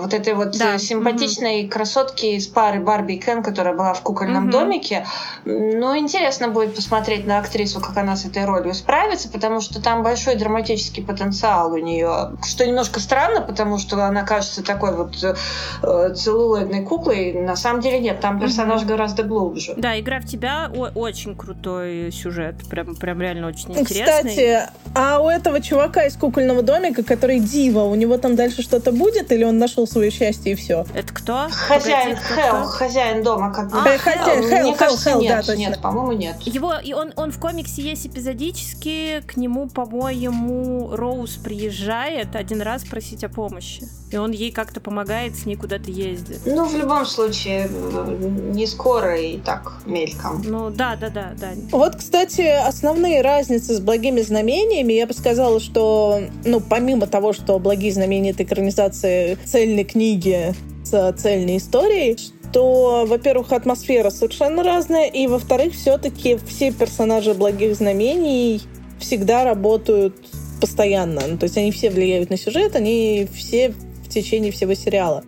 вот 0.00 0.14
этой 0.14 0.34
вот 0.34 0.56
да. 0.56 0.78
симпатичной 0.78 1.64
mm-hmm. 1.64 1.68
красотки 1.68 2.26
из 2.26 2.46
пары 2.46 2.80
Барби 2.80 3.14
и 3.14 3.18
Кен, 3.34 3.42
которая 3.42 3.74
была 3.74 3.94
в 3.94 4.02
кукольном 4.02 4.44
угу. 4.44 4.52
домике. 4.52 5.06
Ну, 5.44 5.96
интересно 5.96 6.48
будет 6.48 6.74
посмотреть 6.74 7.26
на 7.26 7.38
актрису, 7.38 7.80
как 7.80 7.96
она 7.96 8.16
с 8.16 8.24
этой 8.24 8.44
ролью 8.44 8.74
справится, 8.74 9.28
потому 9.28 9.60
что 9.60 9.82
там 9.82 10.02
большой 10.02 10.36
драматический 10.36 11.02
потенциал 11.02 11.72
у 11.72 11.78
нее. 11.78 12.32
Что 12.44 12.66
немножко 12.66 13.00
странно, 13.00 13.40
потому 13.40 13.78
что 13.78 14.04
она 14.04 14.22
кажется 14.22 14.62
такой 14.62 14.94
вот 14.94 15.16
э, 15.22 16.14
целлулоидной 16.14 16.82
куклой. 16.82 17.32
На 17.32 17.56
самом 17.56 17.80
деле 17.80 18.00
нет, 18.00 18.20
там 18.20 18.40
персонаж 18.40 18.82
угу. 18.82 18.90
гораздо 18.90 19.22
глубже. 19.22 19.74
Да, 19.76 19.98
игра 19.98 20.20
в 20.20 20.26
тебя 20.26 20.70
очень 20.94 21.36
крутой 21.36 22.10
сюжет. 22.12 22.56
Прям, 22.68 22.94
прям 22.94 23.20
реально 23.20 23.48
очень 23.48 23.72
интересный. 23.72 24.30
Кстати, 24.30 24.68
а 24.94 25.20
у 25.20 25.28
этого 25.28 25.60
чувака 25.60 26.04
из 26.04 26.16
кукольного 26.16 26.62
домика, 26.62 27.02
который 27.02 27.40
Дива, 27.40 27.80
у 27.80 27.94
него 27.94 28.16
там 28.16 28.36
дальше 28.36 28.62
что-то 28.62 28.92
будет, 28.92 29.32
или 29.32 29.44
он 29.44 29.58
нашел 29.58 29.86
свое 29.86 30.10
счастье 30.10 30.52
и 30.52 30.54
все? 30.54 30.84
Это 30.94 31.12
кто? 31.12 31.48
Хозяин 31.50 32.16
Хелл, 32.16 32.66
хозяин 32.66 33.23
дома, 33.24 33.52
как 33.52 33.70
бы. 33.70 33.78
А, 33.78 33.98
Хелл, 33.98 34.48
Хелл, 34.48 34.62
Мне 34.62 34.74
кажется, 34.76 35.10
Хелл, 35.10 35.20
нет, 35.20 35.44
да, 35.46 35.56
нет, 35.56 35.80
по-моему, 35.80 36.12
нет. 36.12 36.36
Его, 36.42 36.74
и 36.74 36.92
он, 36.92 37.12
он 37.16 37.32
в 37.32 37.40
комиксе 37.40 37.82
есть 37.82 38.06
эпизодически, 38.06 39.22
к 39.26 39.36
нему, 39.36 39.68
по-моему, 39.68 40.94
Роуз 40.94 41.36
приезжает 41.36 42.36
один 42.36 42.62
раз 42.62 42.84
просить 42.84 43.24
о 43.24 43.28
помощи. 43.28 43.88
И 44.12 44.16
он 44.16 44.30
ей 44.30 44.52
как-то 44.52 44.80
помогает, 44.80 45.34
с 45.34 45.44
ней 45.44 45.56
куда-то 45.56 45.90
ездит. 45.90 46.42
Ну, 46.46 46.66
в 46.66 46.76
любом 46.76 47.04
случае, 47.04 47.68
не 47.68 48.66
скоро 48.66 49.18
и 49.18 49.38
так 49.38 49.72
мельком. 49.86 50.42
Ну, 50.44 50.70
да, 50.70 50.94
да, 50.94 51.08
да, 51.08 51.32
да. 51.36 51.48
Вот, 51.72 51.96
кстати, 51.96 52.42
основные 52.42 53.22
разницы 53.22 53.74
с 53.74 53.80
благими 53.80 54.20
знамениями, 54.20 54.92
я 54.92 55.06
бы 55.06 55.14
сказала, 55.14 55.58
что, 55.58 56.20
ну, 56.44 56.60
помимо 56.60 57.06
того, 57.06 57.32
что 57.32 57.58
благие 57.58 57.92
знамения— 57.92 58.30
это 58.32 58.44
экранизация 58.44 59.36
цельной 59.44 59.84
книги 59.84 60.54
с 60.84 61.12
цельной 61.14 61.56
историей, 61.56 62.16
то, 62.54 63.04
во-первых, 63.04 63.52
атмосфера 63.52 64.10
совершенно 64.10 64.62
разная, 64.62 65.08
и, 65.08 65.26
во-вторых, 65.26 65.74
все-таки 65.74 66.38
все 66.46 66.70
персонажи 66.70 67.34
благих 67.34 67.74
знамений 67.74 68.62
всегда 69.00 69.44
работают 69.44 70.14
постоянно. 70.60 71.22
Ну, 71.26 71.36
то 71.36 71.44
есть 71.44 71.58
они 71.58 71.72
все 71.72 71.90
влияют 71.90 72.30
на 72.30 72.36
сюжет, 72.36 72.76
они 72.76 73.26
все 73.34 73.70
в 74.04 74.08
течение 74.08 74.52
всего 74.52 74.74
сериала. 74.74 75.24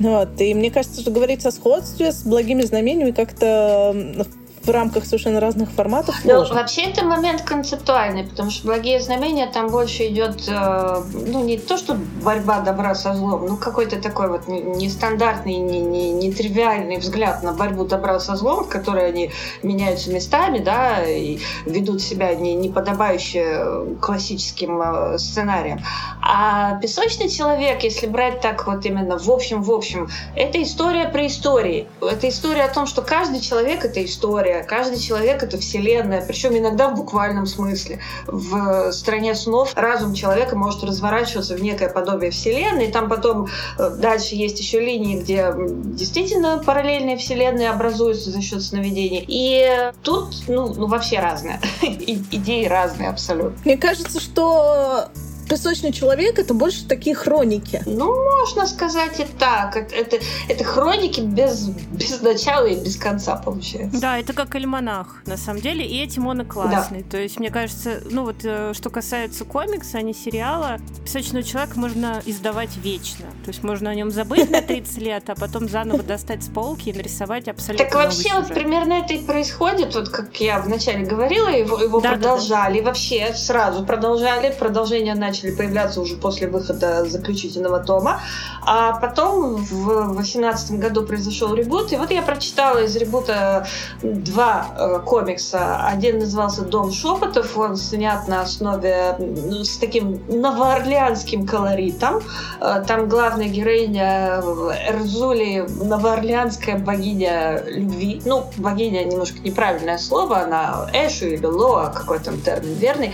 Вот. 0.00 0.40
И 0.40 0.52
мне 0.52 0.72
кажется, 0.72 1.00
что 1.00 1.12
говорить 1.12 1.46
о 1.46 1.52
сходстве 1.52 2.10
с 2.10 2.24
благими 2.24 2.62
знамениями 2.62 3.12
как-то 3.12 4.26
в 4.64 4.70
рамках 4.70 5.04
совершенно 5.04 5.40
разных 5.40 5.70
форматов 5.70 6.16
ну, 6.24 6.30
сложно. 6.30 6.54
Ну, 6.54 6.60
вообще 6.60 6.82
это 6.82 7.04
момент 7.04 7.42
концептуальный, 7.42 8.24
потому 8.24 8.50
что 8.50 8.66
благие 8.66 9.00
знамения 9.00 9.46
там 9.46 9.68
больше 9.68 10.06
идет, 10.08 10.48
э, 10.48 11.02
ну, 11.12 11.44
не 11.44 11.58
то, 11.58 11.76
что 11.76 11.94
борьба 12.22 12.60
добра 12.60 12.94
со 12.94 13.14
злом, 13.14 13.46
ну, 13.46 13.56
какой-то 13.56 14.00
такой 14.00 14.28
вот 14.28 14.48
нестандартный, 14.48 15.56
не, 15.56 15.80
не, 15.80 16.12
не 16.12 16.32
тривиальный 16.32 16.98
взгляд 16.98 17.42
на 17.42 17.52
борьбу 17.52 17.84
добра 17.84 18.18
со 18.20 18.36
злом, 18.36 18.64
в 18.64 18.68
которой 18.68 19.08
они 19.08 19.30
меняются 19.62 20.10
местами, 20.10 20.58
да, 20.58 21.04
и 21.04 21.38
ведут 21.66 22.00
себя 22.00 22.34
не, 22.34 22.54
не 22.54 22.68
подобающе 22.68 23.96
классическим 24.00 24.80
э, 24.80 25.18
сценариям. 25.18 25.80
А 26.22 26.78
«Песочный 26.80 27.28
человек», 27.28 27.82
если 27.82 28.06
брать 28.06 28.40
так 28.40 28.66
вот 28.66 28.86
именно 28.86 29.18
в 29.18 29.30
общем, 29.30 29.62
в 29.62 29.70
общем, 29.70 30.08
это 30.36 30.62
история 30.62 31.08
про 31.08 31.26
истории. 31.26 31.86
Это 32.00 32.28
история 32.28 32.64
о 32.64 32.72
том, 32.72 32.86
что 32.86 33.02
каждый 33.02 33.40
человек— 33.40 33.84
это 33.86 34.04
история, 34.04 34.53
Каждый 34.62 34.98
человек— 34.98 35.42
это 35.42 35.58
вселенная, 35.58 36.24
причем 36.24 36.56
иногда 36.56 36.88
в 36.88 36.96
буквальном 36.96 37.46
смысле. 37.46 38.00
В 38.26 38.92
«Стране 38.92 39.34
снов» 39.34 39.72
разум 39.74 40.14
человека 40.14 40.56
может 40.56 40.84
разворачиваться 40.84 41.56
в 41.56 41.62
некое 41.62 41.88
подобие 41.88 42.30
вселенной. 42.30 42.90
Там 42.92 43.08
потом 43.08 43.48
э, 43.78 43.90
дальше 43.98 44.34
есть 44.34 44.58
еще 44.58 44.80
линии, 44.80 45.20
где 45.20 45.52
действительно 45.56 46.62
параллельные 46.64 47.16
вселенные 47.16 47.70
образуются 47.70 48.30
за 48.30 48.40
счет 48.40 48.62
сновидений. 48.62 49.24
И 49.26 49.90
тут, 50.02 50.34
ну, 50.48 50.72
ну 50.74 50.86
вообще 50.86 51.18
разные. 51.18 51.60
Идеи 51.82 52.66
разные 52.66 53.08
абсолютно. 53.08 53.58
Мне 53.64 53.76
кажется, 53.76 54.20
что 54.20 55.08
Песочный 55.48 55.92
человек 55.92 56.38
это 56.38 56.54
больше 56.54 56.86
такие 56.86 57.14
хроники. 57.14 57.82
Ну, 57.86 58.14
можно 58.38 58.66
сказать 58.66 59.20
и 59.20 59.24
так. 59.38 59.76
Это, 59.76 59.94
это, 59.94 60.18
это 60.48 60.64
хроники 60.64 61.20
без, 61.20 61.68
без 61.68 62.20
начала 62.22 62.66
и 62.66 62.82
без 62.82 62.96
конца, 62.96 63.36
получается. 63.36 64.00
Да, 64.00 64.18
это 64.18 64.32
как 64.32 64.54
альманах, 64.54 65.22
на 65.26 65.36
самом 65.36 65.60
деле. 65.60 65.86
И 65.86 66.02
этим 66.02 66.26
он 66.26 66.42
и 66.42 66.44
классный. 66.44 67.02
Да. 67.02 67.10
То 67.10 67.18
есть, 67.18 67.38
мне 67.38 67.50
кажется, 67.50 68.00
ну 68.10 68.24
вот, 68.24 68.36
э, 68.44 68.72
что 68.74 68.90
касается 68.90 69.44
комикса, 69.44 69.98
а 69.98 70.02
не 70.02 70.14
сериала, 70.14 70.78
Песочного 71.04 71.44
человека 71.44 71.78
можно 71.78 72.22
издавать 72.24 72.76
вечно. 72.76 73.26
То 73.44 73.50
есть, 73.50 73.62
можно 73.62 73.90
о 73.90 73.94
нем 73.94 74.10
забыть 74.10 74.50
на 74.50 74.62
30 74.62 74.98
лет, 74.98 75.28
а 75.28 75.34
потом 75.34 75.68
заново 75.68 76.02
достать 76.02 76.42
с 76.42 76.48
полки 76.48 76.88
и 76.88 76.92
нарисовать 76.92 77.48
абсолютно 77.48 77.84
Так 77.84 77.94
вообще, 77.94 78.34
вот 78.34 78.48
примерно 78.48 78.94
это 78.94 79.14
и 79.14 79.18
происходит. 79.18 79.94
Вот 79.94 80.08
как 80.08 80.34
я 80.40 80.60
вначале 80.60 81.04
говорила, 81.04 81.48
его, 81.48 81.80
его 81.80 82.00
да, 82.00 82.12
продолжали. 82.12 82.48
Да, 82.48 82.70
да. 82.72 82.78
И 82.78 82.82
вообще 82.82 83.34
сразу 83.34 83.84
продолжали. 83.84 84.54
Продолжение 84.58 85.14
начали 85.14 85.33
начали 85.34 85.50
появляться 85.50 86.00
уже 86.00 86.14
после 86.14 86.46
выхода 86.46 87.04
заключительного 87.06 87.80
тома. 87.80 88.20
А 88.64 88.92
потом 89.00 89.56
в 89.56 90.12
2018 90.14 90.78
году 90.78 91.02
произошел 91.02 91.54
ребут, 91.54 91.92
и 91.92 91.96
вот 91.96 92.12
я 92.12 92.22
прочитала 92.22 92.84
из 92.84 92.94
ребута 92.96 93.66
два 94.02 94.66
э, 94.78 95.00
комикса. 95.04 95.86
Один 95.86 96.20
назывался 96.20 96.62
«Дом 96.62 96.92
шепотов», 96.92 97.58
он 97.58 97.76
снят 97.76 98.28
на 98.28 98.42
основе 98.42 99.16
ну, 99.18 99.64
с 99.64 99.76
таким 99.78 100.22
новоорлеанским 100.28 101.46
колоритом. 101.46 102.20
Э, 102.60 102.84
там 102.86 103.08
главная 103.08 103.48
героиня 103.48 104.40
Эрзули, 104.88 105.66
новоорлеанская 105.82 106.78
богиня 106.78 107.64
любви. 107.66 108.22
Ну, 108.24 108.44
богиня 108.56 109.04
немножко 109.04 109.40
неправильное 109.40 109.98
слово, 109.98 110.42
она 110.42 110.88
Эшу 110.92 111.26
или 111.26 111.44
Лоа, 111.44 111.90
какой 111.90 112.20
там 112.20 112.40
термин 112.40 112.74
верный. 112.74 113.12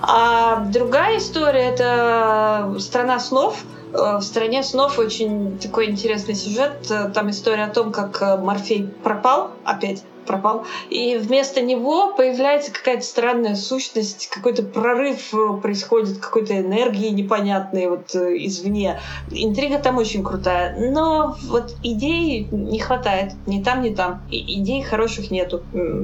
А 0.00 0.64
другая 0.66 1.18
история— 1.18 1.70
это 1.74 2.76
«Страна 2.78 3.18
снов», 3.18 3.64
в 3.92 4.20
стране 4.20 4.62
снов 4.62 4.98
очень 4.98 5.58
такой 5.58 5.90
интересный 5.90 6.34
сюжет. 6.34 6.92
Там 7.14 7.30
история 7.30 7.64
о 7.64 7.70
том, 7.70 7.90
как 7.90 8.20
Морфей 8.38 8.86
пропал 9.02 9.52
опять 9.64 10.04
пропал. 10.28 10.64
И 10.90 11.16
вместо 11.16 11.60
него 11.60 12.12
появляется 12.12 12.72
какая-то 12.72 13.02
странная 13.02 13.56
сущность, 13.56 14.28
какой-то 14.28 14.62
прорыв 14.62 15.32
происходит, 15.62 16.18
какой-то 16.18 16.60
энергии 16.60 17.08
непонятной 17.08 17.88
вот 17.88 18.14
э, 18.14 18.36
извне. 18.46 19.00
Интрига 19.30 19.78
там 19.78 19.96
очень 19.96 20.22
крутая. 20.22 20.76
Но 20.92 21.36
вот 21.46 21.74
идей 21.82 22.46
не 22.52 22.78
хватает. 22.78 23.32
Ни 23.46 23.62
там, 23.62 23.80
ни 23.80 23.90
там. 23.90 24.22
И 24.30 24.60
идей 24.60 24.82
хороших 24.82 25.30
нету. 25.30 25.62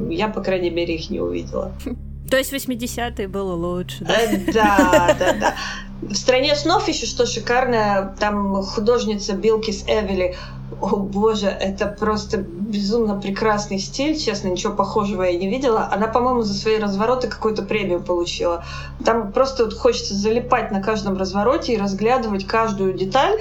Я, 0.08 0.28
по 0.28 0.40
крайней 0.40 0.70
мере, 0.70 0.94
их 0.94 1.10
не 1.10 1.20
увидела. 1.20 1.72
То 2.34 2.38
есть 2.38 2.52
80-е 2.52 3.28
было 3.28 3.54
лучше, 3.54 4.04
да? 4.04 4.20
Э, 4.20 4.52
да, 4.52 5.16
да, 5.16 5.32
да. 5.34 5.54
В 6.02 6.16
«Стране 6.16 6.56
снов» 6.56 6.88
еще 6.88 7.06
что 7.06 7.26
шикарное, 7.26 8.12
там 8.18 8.60
художница 8.64 9.34
Билкис 9.34 9.84
Эвели 9.86 10.34
о 10.80 10.96
боже, 10.96 11.46
это 11.46 11.86
просто 11.86 12.38
безумно 12.38 13.20
прекрасный 13.20 13.78
стиль, 13.78 14.18
честно, 14.18 14.48
ничего 14.48 14.72
похожего 14.72 15.22
я 15.22 15.38
не 15.38 15.48
видела. 15.48 15.88
Она, 15.92 16.08
по-моему, 16.08 16.42
за 16.42 16.54
свои 16.54 16.78
развороты 16.78 17.28
какую-то 17.28 17.62
премию 17.62 18.02
получила. 18.02 18.64
Там 19.04 19.30
просто 19.30 19.66
вот 19.66 19.74
хочется 19.74 20.14
залипать 20.14 20.72
на 20.72 20.82
каждом 20.82 21.16
развороте 21.16 21.74
и 21.74 21.78
разглядывать 21.78 22.46
каждую 22.46 22.94
деталь 22.94 23.38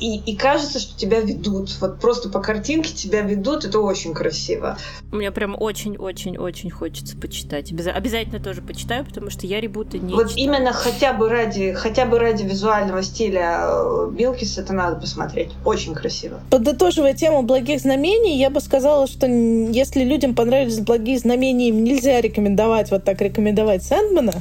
и, 0.00 0.18
и 0.18 0.36
кажется, 0.36 0.78
что 0.78 0.96
тебя 0.98 1.20
ведут. 1.20 1.70
Вот 1.80 2.00
просто 2.00 2.28
по 2.28 2.40
картинке 2.40 2.92
тебя 2.92 3.22
ведут, 3.22 3.64
это 3.64 3.80
очень 3.80 4.14
красиво. 4.14 4.78
Мне 5.10 5.30
прям 5.30 5.56
очень-очень-очень 5.58 6.70
хочется 6.70 7.16
почитать. 7.16 7.72
Обязательно 7.72 8.40
тоже 8.40 8.62
почитаю, 8.62 9.04
потому 9.04 9.30
что 9.30 9.46
я 9.46 9.60
ребуты 9.60 9.98
не 9.98 10.12
Вот 10.14 10.30
читаю. 10.30 10.46
именно 10.46 10.72
хотя 10.72 11.12
бы 11.12 11.28
ради, 11.28 11.72
хотя 11.72 12.06
бы 12.06 12.18
ради 12.18 12.42
визуального 12.42 13.02
стиля 13.02 13.60
э, 13.62 14.10
Билкис 14.12 14.58
это 14.58 14.72
надо 14.72 15.00
посмотреть. 15.00 15.50
Очень 15.64 15.94
красиво. 15.94 16.40
Подытоживая 16.50 17.14
тему 17.14 17.42
благих 17.42 17.80
знамений, 17.80 18.38
я 18.38 18.50
бы 18.50 18.60
сказала, 18.60 19.06
что 19.06 19.26
если 19.26 20.04
людям 20.04 20.34
понравились 20.34 20.80
благие 20.80 21.18
знамения, 21.18 21.68
им 21.68 21.84
нельзя 21.84 22.20
рекомендовать 22.20 22.90
вот 22.90 23.04
так 23.04 23.20
рекомендовать 23.20 23.82
Сэндмана. 23.82 24.34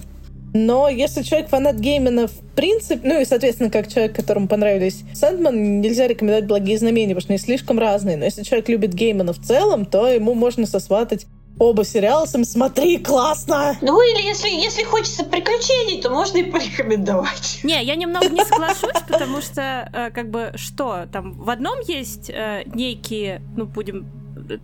Но 0.55 0.87
если 0.87 1.21
человек 1.21 1.49
фанат 1.49 1.75
Геймена 1.75 2.27
в 2.27 2.39
принципе, 2.55 3.01
ну 3.03 3.19
и, 3.19 3.25
соответственно, 3.25 3.69
как 3.69 3.91
человек, 3.91 4.15
которому 4.15 4.47
понравились 4.47 5.03
Сэндман, 5.13 5.81
нельзя 5.81 6.07
рекомендовать 6.07 6.47
«Благие 6.47 6.77
знамения», 6.77 7.13
потому 7.13 7.23
что 7.23 7.33
они 7.33 7.39
слишком 7.39 7.77
разные. 7.77 8.15
Но 8.15 8.23
если 8.23 8.43
человек 8.43 8.69
любит 8.69 8.93
Геймена 8.93 9.33
в 9.33 9.41
целом, 9.41 9.85
то 9.85 10.07
ему 10.07 10.33
можно 10.33 10.65
сосватать 10.65 11.25
оба 11.59 11.83
сериала, 11.83 12.25
сам 12.25 12.45
смотри, 12.45 12.99
классно! 12.99 13.77
Ну 13.81 14.01
или 14.01 14.25
если, 14.25 14.47
если 14.47 14.83
хочется 14.83 15.25
приключений, 15.25 16.01
то 16.01 16.09
можно 16.09 16.37
и 16.37 16.43
порекомендовать. 16.43 17.59
Не, 17.63 17.83
я 17.83 17.95
немного 17.95 18.29
не 18.29 18.43
соглашусь, 18.45 19.01
потому 19.09 19.41
что, 19.41 19.89
э, 19.93 20.09
как 20.11 20.29
бы, 20.29 20.53
что, 20.55 21.05
там, 21.11 21.33
в 21.33 21.49
одном 21.49 21.81
есть 21.81 22.29
э, 22.29 22.63
некие, 22.73 23.41
ну, 23.57 23.65
будем 23.65 24.09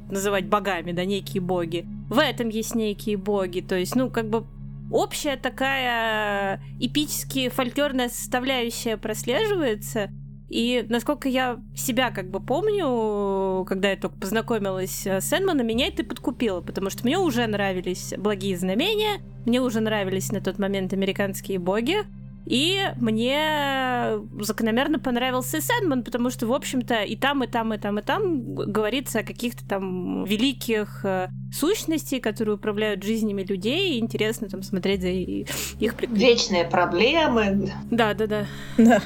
называть 0.10 0.46
богами, 0.46 0.94
да, 0.94 1.04
некие 1.04 1.42
боги. 1.42 1.86
В 2.10 2.20
этом 2.20 2.48
есть 2.48 2.76
некие 2.76 3.18
боги, 3.18 3.60
то 3.60 3.76
есть, 3.76 3.96
ну, 3.96 4.10
как 4.10 4.30
бы 4.30 4.46
общая 4.92 5.38
такая 5.38 6.62
эпически 6.80 7.50
фольклорная 7.50 8.10
составляющая 8.10 8.98
прослеживается. 8.98 10.10
И 10.50 10.86
насколько 10.90 11.30
я 11.30 11.62
себя 11.74 12.12
как 12.12 12.30
бы 12.30 12.42
помню, 12.42 13.64
когда 13.66 13.90
я 13.90 13.96
только 13.96 14.18
познакомилась 14.18 15.08
с 15.08 15.32
Энманом, 15.32 15.66
меня 15.66 15.88
это 15.88 16.04
подкупило, 16.04 16.60
потому 16.60 16.90
что 16.90 17.06
мне 17.06 17.18
уже 17.18 17.48
нравились 17.48 18.14
«Благие 18.18 18.58
знамения», 18.58 19.22
мне 19.46 19.62
уже 19.62 19.80
нравились 19.80 20.30
на 20.32 20.42
тот 20.42 20.60
момент 20.60 20.92
американские 20.92 21.58
боги, 21.58 22.00
и 22.46 22.80
мне 22.98 24.20
закономерно 24.40 25.00
понравился 25.00 25.62
Сэндман, 25.62 26.04
потому 26.04 26.30
что, 26.30 26.48
в 26.48 26.54
общем-то, 26.54 27.04
и 27.04 27.16
там, 27.16 27.44
и 27.44 27.48
там, 27.48 27.74
и 27.74 27.78
там, 27.78 28.00
и 28.00 28.02
там 28.02 28.56
говорится 28.56 29.20
о 29.20 29.24
каких-то 29.24 29.68
там 29.68 30.24
великих 30.26 31.02
э, 31.04 31.30
сущностей, 31.52 32.20
которые 32.20 32.56
управляют 32.56 33.04
жизнями 33.04 33.44
людей, 33.44 33.96
и 33.96 34.00
интересно 34.00 34.50
там 34.50 34.64
смотреть 34.64 35.02
за 35.02 35.10
их. 35.10 35.48
Вечные 35.80 36.66
проблемы. 36.66 37.72
Да, 37.90 38.14
да, 38.14 38.28
да. 38.28 38.46
Да. 38.78 39.02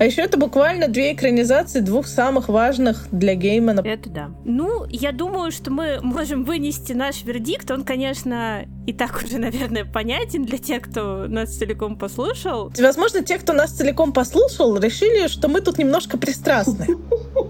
А 0.00 0.06
еще 0.06 0.22
это 0.22 0.38
буквально 0.38 0.88
две 0.88 1.12
экранизации 1.12 1.80
двух 1.80 2.06
самых 2.06 2.48
важных 2.48 3.06
для 3.12 3.34
Геймана. 3.34 3.82
Это 3.84 4.08
да. 4.08 4.30
Ну, 4.46 4.86
я 4.88 5.12
думаю, 5.12 5.52
что 5.52 5.70
мы 5.70 6.00
можем 6.02 6.44
вынести 6.44 6.94
наш 6.94 7.22
вердикт. 7.22 7.70
Он, 7.70 7.84
конечно, 7.84 8.64
и 8.90 8.92
так 8.92 9.22
уже, 9.24 9.38
наверное, 9.38 9.84
понятен 9.84 10.44
для 10.44 10.58
тех, 10.58 10.82
кто 10.82 11.26
нас 11.28 11.56
целиком 11.56 11.96
послушал. 11.96 12.72
Возможно, 12.76 13.22
те, 13.22 13.38
кто 13.38 13.52
нас 13.52 13.70
целиком 13.70 14.12
послушал, 14.12 14.76
решили, 14.78 15.28
что 15.28 15.48
мы 15.48 15.60
тут 15.60 15.78
немножко 15.78 16.18
пристрастны. 16.18 16.86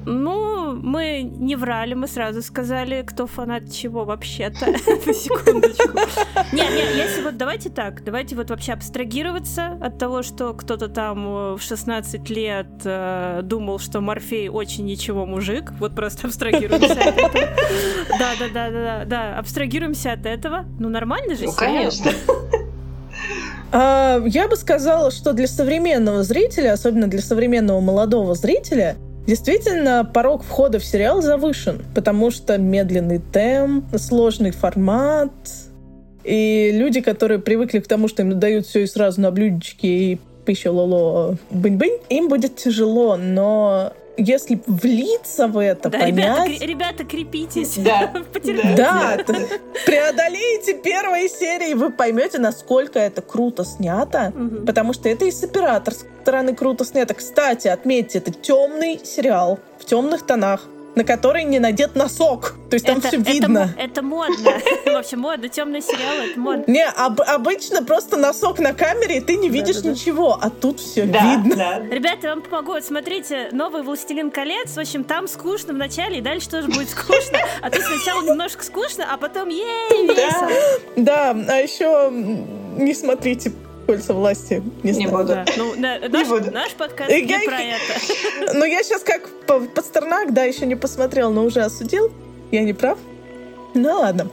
Ну, 0.04 0.74
мы 0.74 1.22
не 1.22 1.56
врали, 1.56 1.94
мы 1.94 2.08
сразу 2.08 2.42
сказали, 2.42 3.02
кто 3.06 3.26
фанат 3.26 3.72
чего 3.72 4.04
вообще-то. 4.04 4.66
На 5.06 5.14
секундочку. 5.14 5.98
Не, 6.52 6.62
не, 6.62 6.98
если 6.98 7.22
вот 7.22 7.38
давайте 7.38 7.70
так, 7.70 8.04
давайте 8.04 8.36
вот 8.36 8.50
вообще 8.50 8.72
абстрагироваться 8.72 9.78
от 9.80 9.98
того, 9.98 10.22
что 10.22 10.52
кто-то 10.52 10.88
там 10.88 11.54
в 11.56 11.60
16 11.60 12.28
лет 12.30 12.66
э, 12.84 13.40
думал, 13.42 13.78
что 13.78 14.00
Морфей 14.00 14.50
очень 14.50 14.84
ничего 14.84 15.24
мужик. 15.24 15.72
Вот 15.78 15.94
просто 15.94 16.26
абстрагируемся 16.26 16.92
от 16.92 17.18
этого. 17.18 17.30
Да, 18.18 18.32
да, 18.38 18.48
да, 18.52 18.70
да, 18.70 19.04
да, 19.04 19.38
абстрагируемся 19.38 20.12
от 20.12 20.26
этого. 20.26 20.66
Ну, 20.78 20.88
нормально 20.90 21.29
же 21.34 21.46
Ну, 21.46 21.52
конечно. 21.52 22.12
А, 23.72 24.20
я 24.26 24.48
бы 24.48 24.56
сказала, 24.56 25.12
что 25.12 25.32
для 25.32 25.46
современного 25.46 26.24
зрителя, 26.24 26.72
особенно 26.72 27.06
для 27.06 27.22
современного 27.22 27.80
молодого 27.80 28.34
зрителя, 28.34 28.96
Действительно, 29.26 30.10
порог 30.12 30.42
входа 30.42 30.80
в 30.80 30.84
сериал 30.84 31.22
завышен, 31.22 31.82
потому 31.94 32.32
что 32.32 32.58
медленный 32.58 33.20
темп, 33.20 33.84
сложный 33.96 34.50
формат, 34.50 35.30
и 36.24 36.70
люди, 36.72 37.00
которые 37.00 37.38
привыкли 37.38 37.78
к 37.78 37.86
тому, 37.86 38.08
что 38.08 38.22
им 38.22 38.40
дают 38.40 38.66
все 38.66 38.82
и 38.82 38.86
сразу 38.86 39.20
на 39.20 39.30
блюдечке 39.30 39.88
и 39.88 40.18
пищу 40.44 40.72
лоло 40.72 41.36
бынь-бынь, 41.50 41.98
им 42.08 42.28
будет 42.28 42.56
тяжело, 42.56 43.16
но 43.16 43.92
если 44.20 44.60
влиться 44.66 45.48
в 45.48 45.58
это, 45.58 45.88
да, 45.90 45.98
понять... 45.98 46.48
Ребята, 46.48 46.64
ребята 46.66 47.04
крепитесь. 47.04 47.74
Да. 47.76 48.12
Да, 48.76 49.18
преодолеете 49.86 50.74
первые 50.74 51.28
серии, 51.28 51.74
вы 51.74 51.90
поймете, 51.90 52.38
насколько 52.38 52.98
это 52.98 53.22
круто 53.22 53.64
снято, 53.64 54.32
Мгм. 54.34 54.66
потому 54.66 54.92
что 54.92 55.08
это 55.08 55.24
и 55.24 55.30
с 55.30 55.42
операторской 55.42 56.08
стороны 56.22 56.54
круто 56.54 56.84
снято. 56.84 57.14
Кстати, 57.14 57.68
отметьте, 57.68 58.18
это 58.18 58.30
темный 58.32 59.00
сериал 59.04 59.58
в 59.78 59.84
темных 59.84 60.26
тонах, 60.26 60.64
на 60.96 61.04
который 61.04 61.44
не 61.44 61.58
надет 61.58 61.94
носок. 61.94 62.54
То 62.68 62.74
есть 62.74 62.86
там 62.86 62.98
Это- 62.98 63.08
все 63.08 63.20
это 63.20 63.30
видно. 63.30 63.48
мо- 63.76 63.82
Это 63.82 64.02
модно. 64.02 64.52
Вообще 64.86 65.16
модно. 65.16 65.48
Темный 65.48 65.80
сериал, 65.82 66.14
это 66.30 66.38
модно. 66.38 66.64
Не, 66.66 66.84
об- 66.86 67.20
обычно 67.20 67.84
просто 67.84 68.16
носок 68.16 68.58
на 68.58 68.72
камере, 68.74 69.18
и 69.18 69.20
ты 69.20 69.36
не 69.36 69.48
видишь 69.48 69.76
Да-да-да. 69.76 69.90
ничего, 69.94 70.38
а 70.40 70.50
тут 70.50 70.80
все 70.80 71.04
Да, 71.04 71.20
видно. 71.36 71.56
да. 71.56 71.78
Ребята, 71.80 72.26
я 72.28 72.34
вам 72.34 72.42
помогу. 72.42 72.72
Вот 72.72 72.84
Смотрите, 72.84 73.48
новый 73.52 73.82
«Властелин 73.82 74.30
колец». 74.30 74.70
В 74.72 74.78
общем, 74.78 75.04
там 75.04 75.28
скучно 75.28 75.72
в 75.72 75.76
начале, 75.76 76.18
и 76.18 76.20
дальше 76.20 76.48
тоже 76.48 76.68
будет 76.68 76.88
скучно. 76.90 77.38
А 77.62 77.70
тут 77.70 77.82
сначала 77.82 78.22
немножко 78.22 78.62
скучно, 78.64 79.06
а 79.10 79.16
потом 79.16 79.48
ей 79.48 80.06
весело. 80.06 80.50
Да, 80.96 81.30
а 81.30 81.54
еще 81.56 82.10
не 82.10 82.94
смотрите 82.94 83.52
«Кольца 83.90 84.14
власти». 84.14 84.62
Не, 84.82 84.92
Не 84.92 85.06
буду. 85.08 85.26
Да, 85.26 85.44
ну, 85.56 85.74
на- 85.74 85.98
наш, 86.08 86.28
буду. 86.28 86.50
наш 86.52 86.72
подкаст 86.74 87.10
Я- 87.10 87.20
не 87.20 87.44
про 87.46 87.60
это. 87.60 88.54
Ну, 88.54 88.64
я 88.64 88.82
сейчас 88.82 89.02
как 89.02 89.28
Пастернак, 89.74 90.32
да, 90.32 90.44
еще 90.44 90.66
не 90.66 90.76
посмотрел, 90.76 91.30
но 91.32 91.44
уже 91.44 91.60
осудил. 91.60 92.10
Я 92.52 92.62
не 92.62 92.72
прав? 92.72 92.98
Ну, 93.74 93.98
ладно. 93.98 94.28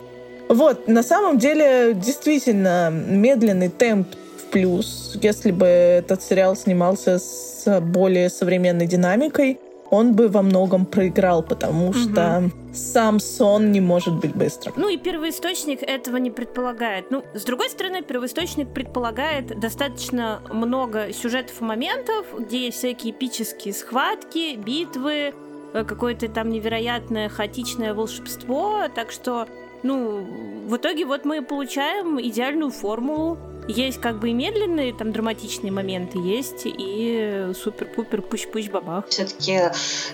Вот, 0.48 0.88
на 0.88 1.02
самом 1.04 1.38
деле, 1.40 1.94
действительно, 1.96 2.90
медленный 2.92 3.70
темп 3.70 4.08
в 4.40 4.44
плюс. 4.52 5.18
Если 5.22 5.52
бы 5.52 5.66
этот 5.66 6.22
сериал 6.24 6.56
снимался 6.56 7.20
с 7.20 7.80
более 7.82 8.30
современной 8.30 8.86
динамикой, 8.88 9.60
он 9.90 10.14
бы 10.14 10.28
во 10.28 10.42
многом 10.42 10.86
проиграл, 10.86 11.42
потому 11.44 11.90
Мгм. 11.90 11.94
что 11.94 12.50
сам 12.74 13.20
сон 13.20 13.72
не 13.72 13.82
может 13.82 14.14
быть 14.16 14.36
быстрым. 14.36 14.74
Ну 14.78 14.90
и 14.90 14.98
первоисточник 14.98 15.82
этого 15.82 16.18
не 16.18 16.30
предполагает. 16.32 17.10
Ну, 17.12 17.24
с 17.34 17.44
другой 17.44 17.70
стороны, 17.70 18.02
первоисточник 18.02 18.74
предполагает 18.74 19.60
достаточно 19.60 20.42
много 20.52 21.12
сюжетов 21.14 21.62
и 21.62 21.64
моментов, 21.64 22.26
где 22.38 22.66
есть 22.66 22.78
всякие 22.78 23.14
эпические 23.14 23.74
схватки, 23.74 24.56
битвы, 24.56 25.34
э, 25.74 25.84
какое-то 25.84 26.28
там 26.28 26.50
невероятное 26.50 27.30
хаотичное 27.30 27.94
волшебство, 27.94 28.84
так 28.94 29.12
что, 29.12 29.48
ну, 29.84 30.26
в 30.68 30.76
итоге 30.78 31.06
вот 31.06 31.26
мы 31.26 31.42
получаем 31.42 32.20
идеальную 32.22 32.72
формулу 32.72 33.38
есть 33.68 34.00
как 34.00 34.20
бы 34.20 34.30
и 34.30 34.34
медленные 34.34 34.94
там 34.94 35.12
драматичные 35.12 35.72
моменты, 35.72 36.18
есть 36.18 36.62
и 36.66 37.52
супер-пупер 37.56 38.22
пуш-пуш 38.22 38.70
бабах. 38.70 39.08
Все-таки 39.10 39.60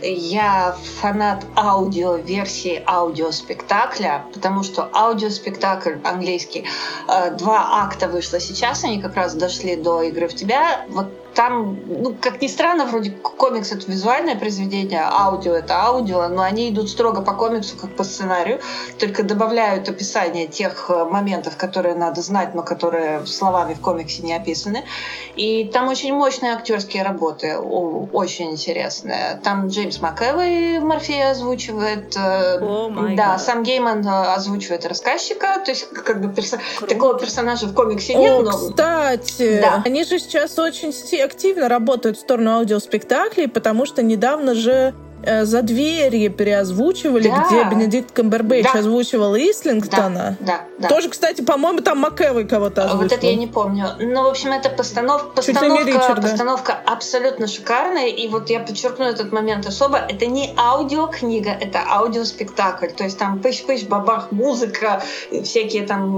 я 0.02 0.76
фанат 1.00 1.46
аудио-версии 1.56 2.84
аудиоспектакля, 2.86 4.26
потому 4.34 4.64
что 4.64 4.90
аудиоспектакль 4.94 5.96
английский, 6.04 6.66
э, 7.08 7.36
два 7.38 7.84
акта 7.84 8.08
вышло 8.08 8.40
сейчас, 8.40 8.84
они 8.84 9.02
как 9.02 9.16
раз 9.16 9.36
дошли 9.36 9.76
до 9.76 10.02
игры 10.04 10.28
в 10.28 10.36
тебя. 10.36 10.86
Вот 10.90 11.23
там, 11.36 11.80
ну, 11.88 12.16
как 12.20 12.42
ни 12.42 12.48
странно, 12.48 12.86
вроде 12.86 13.12
комикс 13.12 13.72
это 13.72 13.90
визуальное 13.90 14.36
произведение, 14.36 15.02
аудио 15.04 15.54
это 15.54 15.76
аудио, 15.84 16.28
но 16.28 16.42
они 16.42 16.70
идут 16.70 16.90
строго 16.90 17.22
по 17.22 17.34
комиксу, 17.34 17.76
как 17.78 17.96
по 17.96 18.04
сценарию, 18.04 18.60
только 19.00 19.24
добавляют 19.24 19.90
описание 19.90 20.48
тех 20.48 20.90
э, 20.90 21.06
моментов, 21.06 21.58
которые 21.58 21.96
надо 21.96 22.22
знать, 22.22 22.54
но 22.54 22.64
которые 22.64 23.26
словами 23.26 23.74
в 23.74 23.82
комиксе 23.82 24.22
не 24.22 24.34
описаны. 24.34 24.84
И 25.36 25.66
там 25.66 25.88
очень 25.88 26.14
мощные 26.14 26.54
актерские 26.54 27.04
работы, 27.04 27.58
очень 27.58 28.52
интересные. 28.52 29.40
Там 29.44 29.68
Джеймс 29.68 30.00
МакЭвой 30.02 30.80
Морфея 30.80 31.32
озвучивает. 31.32 32.16
Oh 32.16 33.16
да, 33.16 33.36
God. 33.36 33.40
сам 33.40 33.64
Гейман 33.64 34.06
э, 34.08 34.34
озвучивает 34.34 34.86
рассказчика, 34.86 35.62
то 35.64 35.72
есть 35.72 35.90
как 35.90 36.22
бы 36.22 36.30
перso... 36.30 36.60
такого 36.88 37.18
персонажа 37.18 37.68
в 37.68 37.74
комиксе 37.74 38.16
нет. 38.16 38.40
О, 38.40 38.42
но... 38.44 38.52
кстати, 38.52 39.60
да. 39.62 39.82
они 39.86 40.04
же 40.04 40.20
сейчас 40.20 40.58
очень 40.60 40.94
активно 41.24 41.70
работают 41.70 42.18
в 42.18 42.22
сторону 42.22 42.52
аудиоспектаклей, 42.52 43.48
потому 43.48 43.86
что 43.86 44.04
недавно 44.04 44.54
же 44.54 44.94
за 45.44 45.62
двери 45.62 46.28
переозвучивали, 46.28 47.30
да. 47.30 47.46
где 47.48 47.64
Бенедикт 47.64 48.12
Камбербэтч 48.12 48.68
да. 48.74 48.80
озвучивал 48.80 49.36
Ислингтона. 49.36 50.38
Да, 50.40 50.46
да, 50.46 50.62
да. 50.80 50.88
Тоже, 50.88 51.10
кстати, 51.10 51.42
по-моему, 51.42 51.82
там 51.82 52.00
Макэвой 52.00 52.46
кого-то 52.46 52.84
озвучивал. 52.84 53.04
Вот 53.04 53.12
это 53.12 53.26
я 53.26 53.36
не 53.36 53.48
помню. 53.48 53.88
Ну, 54.00 54.24
в 54.24 54.28
общем, 54.28 54.52
это 54.52 54.70
постанов... 54.70 55.34
постановка, 55.34 55.86
Ричарда. 55.86 56.22
постановка 56.22 56.74
абсолютно 56.86 57.48
шикарная. 57.48 58.08
И 58.08 58.28
вот 58.28 58.50
я 58.50 58.60
подчеркну 58.60 59.06
этот 59.06 59.32
момент 59.32 59.66
особо. 59.66 59.98
Это 59.98 60.26
не 60.26 60.54
аудиокнига, 60.58 61.52
это 61.52 61.80
аудиоспектакль. 61.88 62.88
То 62.88 63.04
есть 63.04 63.18
там 63.18 63.40
пыщ-пыщ, 63.40 63.88
бабах, 63.88 64.32
музыка, 64.32 65.02
всякие 65.44 65.86
там 65.86 66.10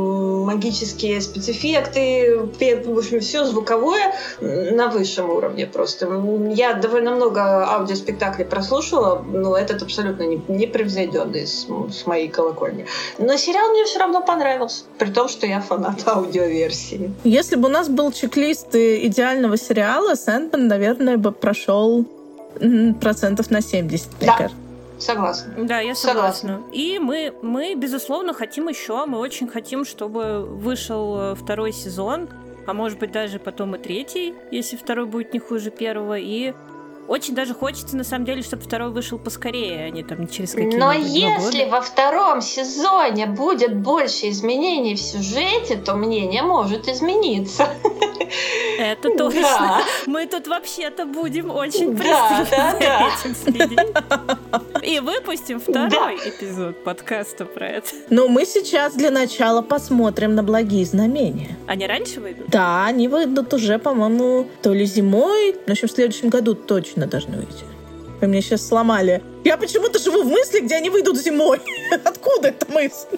магические 0.46 1.22
спецэффекты, 1.22 2.38
в 2.38 2.98
общем, 2.98 3.20
все 3.20 3.46
звуковое 3.46 4.14
на 4.40 4.88
высшем 4.88 5.30
уровне 5.30 5.66
просто. 5.66 6.08
Я 6.54 6.74
довольно 6.74 7.12
много 7.12 7.66
аудиоспектаклей 7.68 8.46
прослушала, 8.46 8.95
слушала, 8.96 9.24
но 9.28 9.58
этот 9.58 9.82
абсолютно 9.82 10.24
непревзойденный 10.24 11.46
с, 11.46 11.68
с 11.90 12.06
моей 12.06 12.28
колокольни. 12.28 12.86
Но 13.18 13.36
сериал 13.38 13.72
мне 13.72 13.86
все 13.86 14.00
равно 14.00 14.22
понравился, 14.22 14.86
при 14.98 15.12
том, 15.12 15.28
что 15.28 15.46
я 15.48 15.62
фанат 15.62 16.04
аудиоверсии. 16.08 17.12
Если 17.24 17.56
бы 17.56 17.68
у 17.68 17.72
нас 17.72 17.90
был 17.90 18.12
чек-лист 18.12 18.76
идеального 18.76 19.58
сериала, 19.58 20.16
Сэндман, 20.16 20.68
наверное, 20.68 21.18
бы 21.18 21.32
прошел 21.32 22.06
процентов 23.02 23.52
на 23.52 23.62
70, 23.62 24.08
мне 24.20 24.28
да. 24.28 24.38
кажется. 24.38 24.58
Согласна. 24.98 25.54
Да, 25.58 25.82
я 25.82 25.94
согласна. 25.94 26.50
согласна. 26.50 26.72
И 26.72 27.00
мы, 27.00 27.34
мы, 27.42 27.76
безусловно, 27.76 28.34
хотим 28.34 28.70
еще. 28.70 29.06
Мы 29.06 29.18
очень 29.18 29.50
хотим, 29.50 29.84
чтобы 29.84 30.46
вышел 30.46 31.18
э, 31.20 31.36
второй 31.36 31.74
сезон, 31.74 32.30
а 32.66 32.74
может 32.74 32.98
быть 32.98 33.12
даже 33.12 33.38
потом 33.38 33.76
и 33.76 33.78
третий, 33.78 34.34
если 34.52 34.78
второй 34.78 35.06
будет 35.06 35.34
не 35.34 35.40
хуже 35.40 35.70
первого. 35.70 36.18
И 36.18 36.54
очень 37.08 37.36
даже 37.36 37.54
хочется, 37.54 37.96
на 37.96 38.04
самом 38.04 38.26
деле, 38.26 38.42
чтобы 38.42 38.64
второй 38.64 38.92
вышел 38.92 39.18
поскорее, 39.20 39.86
а 39.86 39.90
не 39.90 40.04
там 40.04 40.28
через 40.28 40.52
какие-то 40.54 40.78
Но 40.78 40.92
если 40.92 41.64
года. 41.64 41.72
во 41.72 41.82
втором 41.82 42.42
сезоне 42.42 43.28
будет 43.28 43.78
больше 43.78 44.30
изменений 44.30 44.96
в 44.96 45.00
сюжете, 45.02 45.76
то 45.78 45.96
мнение 45.96 46.42
может 46.44 46.88
измениться. 46.88 47.68
Это 48.80 49.10
точно. 49.18 49.42
Да. 49.42 49.82
Мы 50.06 50.26
тут 50.28 50.48
вообще-то 50.48 51.06
будем 51.06 51.52
очень 51.52 51.96
пристально 51.98 52.48
да, 52.52 52.78
да, 52.80 53.10
этим 53.20 53.36
следить. 53.36 53.80
И 54.84 55.00
выпустим 55.00 55.60
второй 55.60 56.16
эпизод 56.16 56.84
подкаста 56.84 57.46
про 57.46 57.68
это. 57.68 57.90
Но 58.10 58.28
мы 58.28 58.46
сейчас 58.46 58.94
для 58.94 59.12
начала 59.12 59.62
посмотрим 59.62 60.36
на 60.36 60.44
благие 60.44 60.86
знамения. 60.86 61.58
Они 61.68 61.88
раньше 61.88 62.20
выйдут? 62.20 62.50
Да, 62.50 62.86
они 62.86 63.08
выйдут 63.08 63.54
уже, 63.54 63.80
по-моему, 63.80 64.48
то 64.62 64.74
ли 64.74 64.86
зимой, 64.86 65.56
в 65.66 65.72
общем, 65.72 65.88
в 65.88 65.92
следующем 65.92 66.30
году 66.30 66.56
точно 66.56 66.96
точно 66.96 67.08
должны 67.08 67.38
выйти. 67.38 67.66
Вы 68.22 68.28
меня 68.28 68.42
сейчас 68.42 68.68
сломали. 68.68 69.22
Я 69.44 69.58
почему-то 69.58 70.00
живу 70.00 70.24
в 70.24 70.28
мысли, 70.28 70.60
где 70.60 70.76
они 70.76 70.90
выйдут 70.90 71.18
зимой. 71.18 71.60
Откуда 72.06 72.50
эта 72.50 72.72
мысль? 72.72 73.18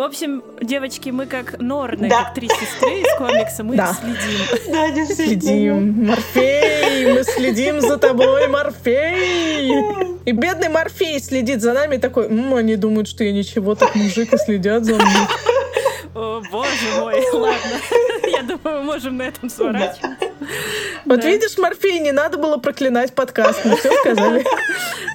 В 0.00 0.02
общем, 0.02 0.42
девочки, 0.62 1.10
мы 1.10 1.26
как 1.26 1.60
Норны, 1.60 2.08
да. 2.08 2.24
как 2.24 2.32
три 2.32 2.48
сестры 2.48 3.02
из 3.02 3.18
комикса, 3.18 3.62
мы 3.62 3.76
да. 3.76 3.92
следим. 3.92 4.46
Да, 4.72 4.90
действительно. 4.92 5.42
Следим. 5.42 6.06
Морфей, 6.06 7.12
мы 7.12 7.22
следим 7.22 7.80
за 7.82 7.98
тобой, 7.98 8.48
Морфей. 8.48 9.70
И 10.24 10.32
бедный 10.32 10.70
Морфей 10.70 11.20
следит 11.20 11.60
за 11.60 11.74
нами 11.74 11.98
такой, 11.98 12.28
М, 12.28 12.54
они 12.54 12.76
думают, 12.76 13.08
что 13.08 13.24
я 13.24 13.32
ничего, 13.32 13.74
так 13.74 13.94
мужик 13.94 14.32
и 14.32 14.38
следят 14.38 14.86
за 14.86 14.94
мной. 14.94 15.06
О, 16.14 16.40
боже 16.50 16.70
мой, 16.98 17.22
ладно. 17.34 17.80
Я 18.26 18.40
думаю, 18.40 18.78
мы 18.78 18.82
можем 18.84 19.18
на 19.18 19.24
этом 19.24 19.50
сворачивать. 19.50 20.29
Вот 21.04 21.24
видишь, 21.24 21.56
Морфей, 21.58 21.98
не 22.00 22.12
надо 22.12 22.38
было 22.38 22.56
проклинать 22.58 23.14
подкаст, 23.14 23.64
мы 23.64 23.76
все 23.76 23.92
сказали. 24.00 24.44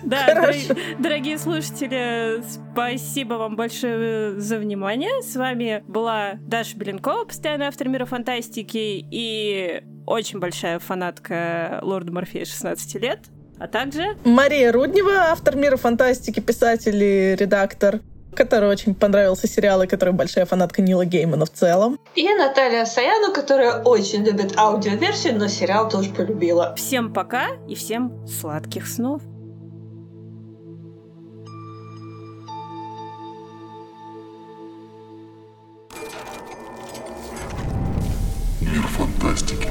Да, 0.04 0.52
дорогие 1.00 1.40
слушатели, 1.40 2.44
спасибо 2.48 3.36
вам 3.36 3.56
большое 3.56 4.40
за 4.40 4.60
внимание. 4.60 5.24
С 5.24 5.36
вами 5.36 5.84
была 5.88 6.34
Даша 6.42 6.78
Беленкова, 6.78 7.26
постоянный 7.26 7.66
автор 7.66 7.90
мира 7.90 8.06
фантастики 8.06 9.04
и 9.10 9.82
очень 10.06 10.40
большая 10.40 10.78
фанатка 10.78 11.80
Лорда 11.82 12.12
Морфея 12.12 12.46
16 12.46 13.02
лет. 13.02 13.20
А 13.58 13.68
также... 13.68 14.16
Мария 14.26 14.72
Руднева, 14.72 15.32
автор 15.32 15.56
мира 15.56 15.78
фантастики, 15.78 16.40
писатель 16.40 17.02
и 17.02 17.36
редактор 17.36 18.02
который 18.36 18.70
очень 18.70 18.94
понравился 18.94 19.48
сериал 19.48 19.82
и 19.82 19.88
который 19.88 20.14
большая 20.14 20.46
фанатка 20.46 20.82
Нила 20.82 21.06
Геймана 21.06 21.46
в 21.46 21.52
целом. 21.52 22.00
И 22.16 22.28
Наталья 22.34 22.86
Саяну, 22.86 23.34
которая 23.34 23.82
очень 23.82 24.24
любит 24.24 24.58
аудиоверсию, 24.58 25.38
но 25.38 25.48
сериал 25.48 25.90
тоже 25.90 26.12
полюбила. 26.12 26.76
Всем 26.76 27.14
пока 27.14 27.48
и 27.68 27.76
всем 27.76 28.28
сладких 28.28 28.88
снов. 28.88 29.22
Мир 38.62 38.84
фантастики. 38.88 39.65